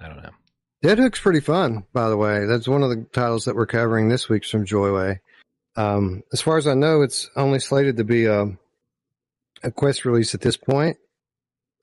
[0.00, 0.30] I don't know.
[0.82, 2.44] Dead Hook's pretty fun, by the way.
[2.46, 5.20] That's one of the titles that we're covering this week from Joyway.
[5.76, 8.46] Um, as far as I know, it's only slated to be a,
[9.62, 10.98] a quest release at this point.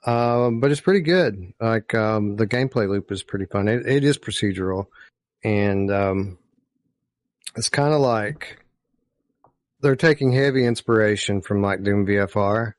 [0.05, 1.53] Um, but it's pretty good.
[1.59, 3.67] Like um, the gameplay loop is pretty fun.
[3.67, 4.87] It, it is procedural,
[5.43, 6.37] and um,
[7.55, 8.63] it's kind of like
[9.81, 12.73] they're taking heavy inspiration from like Doom VFR,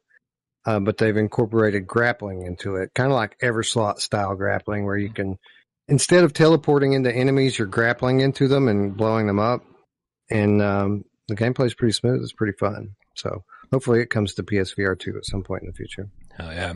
[0.64, 5.10] uh, but they've incorporated grappling into it, kind of like Everslaught style grappling, where you
[5.10, 5.38] can
[5.88, 9.62] instead of teleporting into enemies, you're grappling into them and blowing them up.
[10.30, 12.22] And um, the gameplay is pretty smooth.
[12.22, 12.94] It's pretty fun.
[13.16, 16.08] So hopefully it comes to PSVR 2 at some point in the future.
[16.36, 16.74] Hell yeah.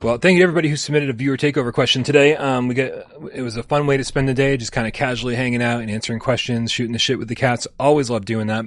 [0.00, 2.36] Well, thank you to everybody who submitted a viewer takeover question today.
[2.36, 3.04] Um, we get,
[3.34, 5.80] it was a fun way to spend the day, just kind of casually hanging out
[5.80, 7.66] and answering questions, shooting the shit with the cats.
[7.80, 8.66] Always love doing that.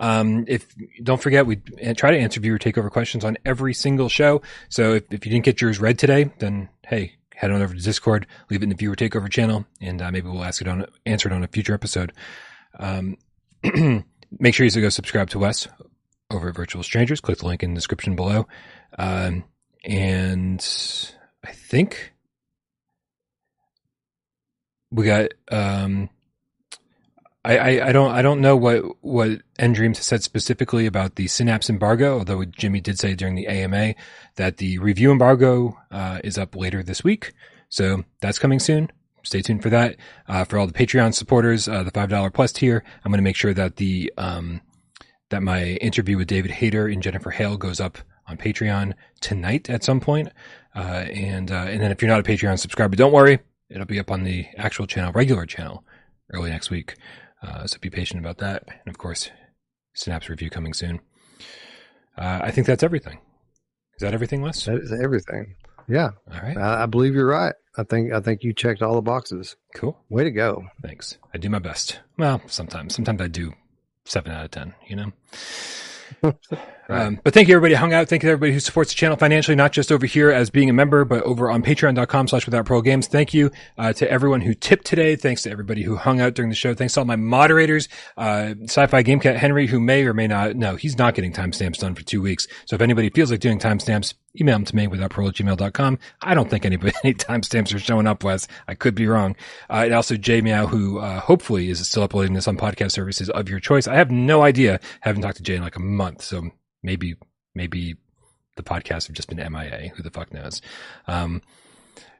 [0.00, 1.56] Um, if don't forget, we
[1.96, 4.42] try to answer viewer takeover questions on every single show.
[4.70, 7.80] So if, if you didn't get yours read today, then hey, head on over to
[7.80, 10.84] Discord, leave it in the viewer takeover channel, and uh, maybe we'll ask it on
[11.06, 12.12] answer it on a future episode.
[12.80, 13.18] Um,
[14.40, 15.68] make sure you go subscribe to Wes
[16.28, 17.20] over at Virtual Strangers.
[17.20, 18.48] Click the link in the description below.
[18.98, 19.44] Um,
[19.84, 20.64] and
[21.44, 22.12] I think
[24.90, 26.10] we got um
[27.44, 31.26] I, I, I don't I don't know what what nDreams has said specifically about the
[31.26, 33.94] Synapse embargo, although Jimmy did say during the AMA
[34.36, 37.32] that the review embargo uh, is up later this week,
[37.68, 38.90] so that's coming soon.
[39.24, 39.96] Stay tuned for that.
[40.28, 43.24] Uh, for all the Patreon supporters, uh, the five dollar plus tier, I'm going to
[43.24, 44.60] make sure that the um,
[45.30, 49.84] that my interview with David Hayter and Jennifer Hale goes up on Patreon tonight at
[49.84, 50.28] some point.
[50.74, 53.38] Uh, and uh, and then if you're not a Patreon subscriber, don't worry,
[53.68, 55.84] it'll be up on the actual channel, regular channel,
[56.32, 56.94] early next week.
[57.42, 58.64] Uh, so be patient about that.
[58.68, 59.30] And of course,
[59.94, 61.00] Synapse review coming soon.
[62.16, 63.18] Uh, I think that's everything.
[63.96, 64.64] Is that everything, Wes?
[64.64, 65.56] That is everything.
[65.88, 67.54] Yeah, All right, I, I believe you're right.
[67.76, 69.56] I think I think you checked all the boxes.
[69.74, 69.98] cool.
[70.08, 70.64] Way to go.
[70.82, 71.18] Thanks.
[71.34, 72.00] I do my best.
[72.16, 72.94] Well, sometimes.
[72.94, 73.52] Sometimes I do
[74.04, 74.74] seven out of ten.
[74.88, 75.12] You know.
[76.88, 78.08] Um, but thank you everybody hung out.
[78.08, 80.72] Thank you everybody who supports the channel financially, not just over here as being a
[80.72, 83.06] member, but over on patreon.com slash without pro games.
[83.06, 85.16] Thank you, uh, to everyone who tipped today.
[85.16, 86.74] Thanks to everybody who hung out during the show.
[86.74, 90.56] Thanks to all my moderators, uh, sci-fi game cat Henry, who may or may not,
[90.56, 92.46] no, he's not getting timestamps done for two weeks.
[92.66, 95.98] So if anybody feels like doing timestamps, email them to me without pro at gmail.com.
[96.22, 98.48] I don't think anybody, any timestamps are showing up, Wes.
[98.66, 99.36] I could be wrong.
[99.70, 103.30] Uh, and also Jay Meow, who, uh, hopefully is still uploading this on podcast services
[103.30, 103.86] of your choice.
[103.86, 104.80] I have no idea.
[105.00, 106.22] haven't talked to Jay in like a month.
[106.22, 106.50] So
[106.82, 107.16] maybe
[107.54, 107.96] maybe
[108.56, 109.92] the podcasts have just been MIA.
[109.94, 110.60] Who the fuck knows?
[111.06, 111.42] Um,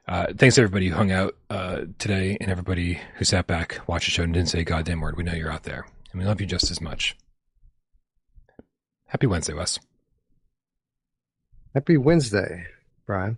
[0.07, 4.05] uh, thanks to everybody who hung out uh, today and everybody who sat back, watched
[4.05, 5.15] the show, and didn't say a goddamn word.
[5.15, 7.15] We know you're out there, and we love you just as much.
[9.05, 9.79] Happy Wednesday, Wes.
[11.73, 12.65] Happy Wednesday,
[13.05, 13.37] Brian.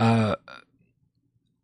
[0.00, 0.34] Uh,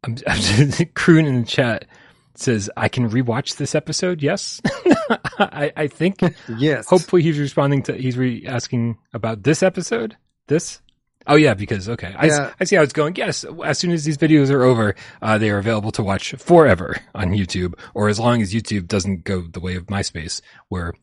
[0.05, 1.87] I'm, I'm just, Croon in the chat
[2.35, 4.61] says, "I can rewatch this episode." Yes,
[5.39, 6.21] I, I think
[6.57, 6.87] Yes.
[6.89, 10.17] Hopefully, he's responding to he's re- asking about this episode.
[10.47, 10.81] This.
[11.27, 12.53] Oh yeah, because okay, I, Yeah.
[12.61, 13.17] I see how it's going.
[13.17, 16.97] Yes, as soon as these videos are over, uh, they are available to watch forever
[17.17, 20.95] on YouTube, or as long as YouTube doesn't go the way of MySpace, where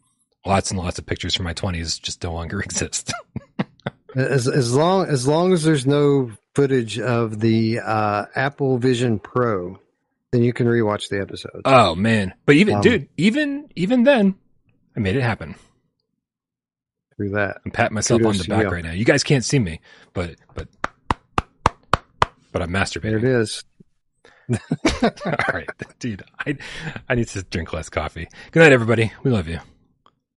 [0.46, 3.12] lots and lots of pictures from my twenties just no longer exist.
[4.16, 9.80] As as long as long as there's no footage of the uh, Apple Vision Pro,
[10.32, 11.62] then you can rewatch the episode.
[11.66, 14.36] oh man, but even Um, dude, even even then,
[14.96, 15.56] I made it happen.
[17.18, 17.62] through that.
[17.66, 18.92] I'm patting myself on the back right now.
[18.92, 19.80] You guys can't see me,
[20.14, 20.68] but but
[22.52, 23.18] but I'm There masturbating.
[23.18, 23.64] it is.
[25.26, 25.70] All right,
[26.00, 26.24] dude.
[26.46, 26.58] I
[27.10, 28.28] I need to drink less coffee.
[28.52, 29.12] Good night, everybody.
[29.24, 29.60] We love you.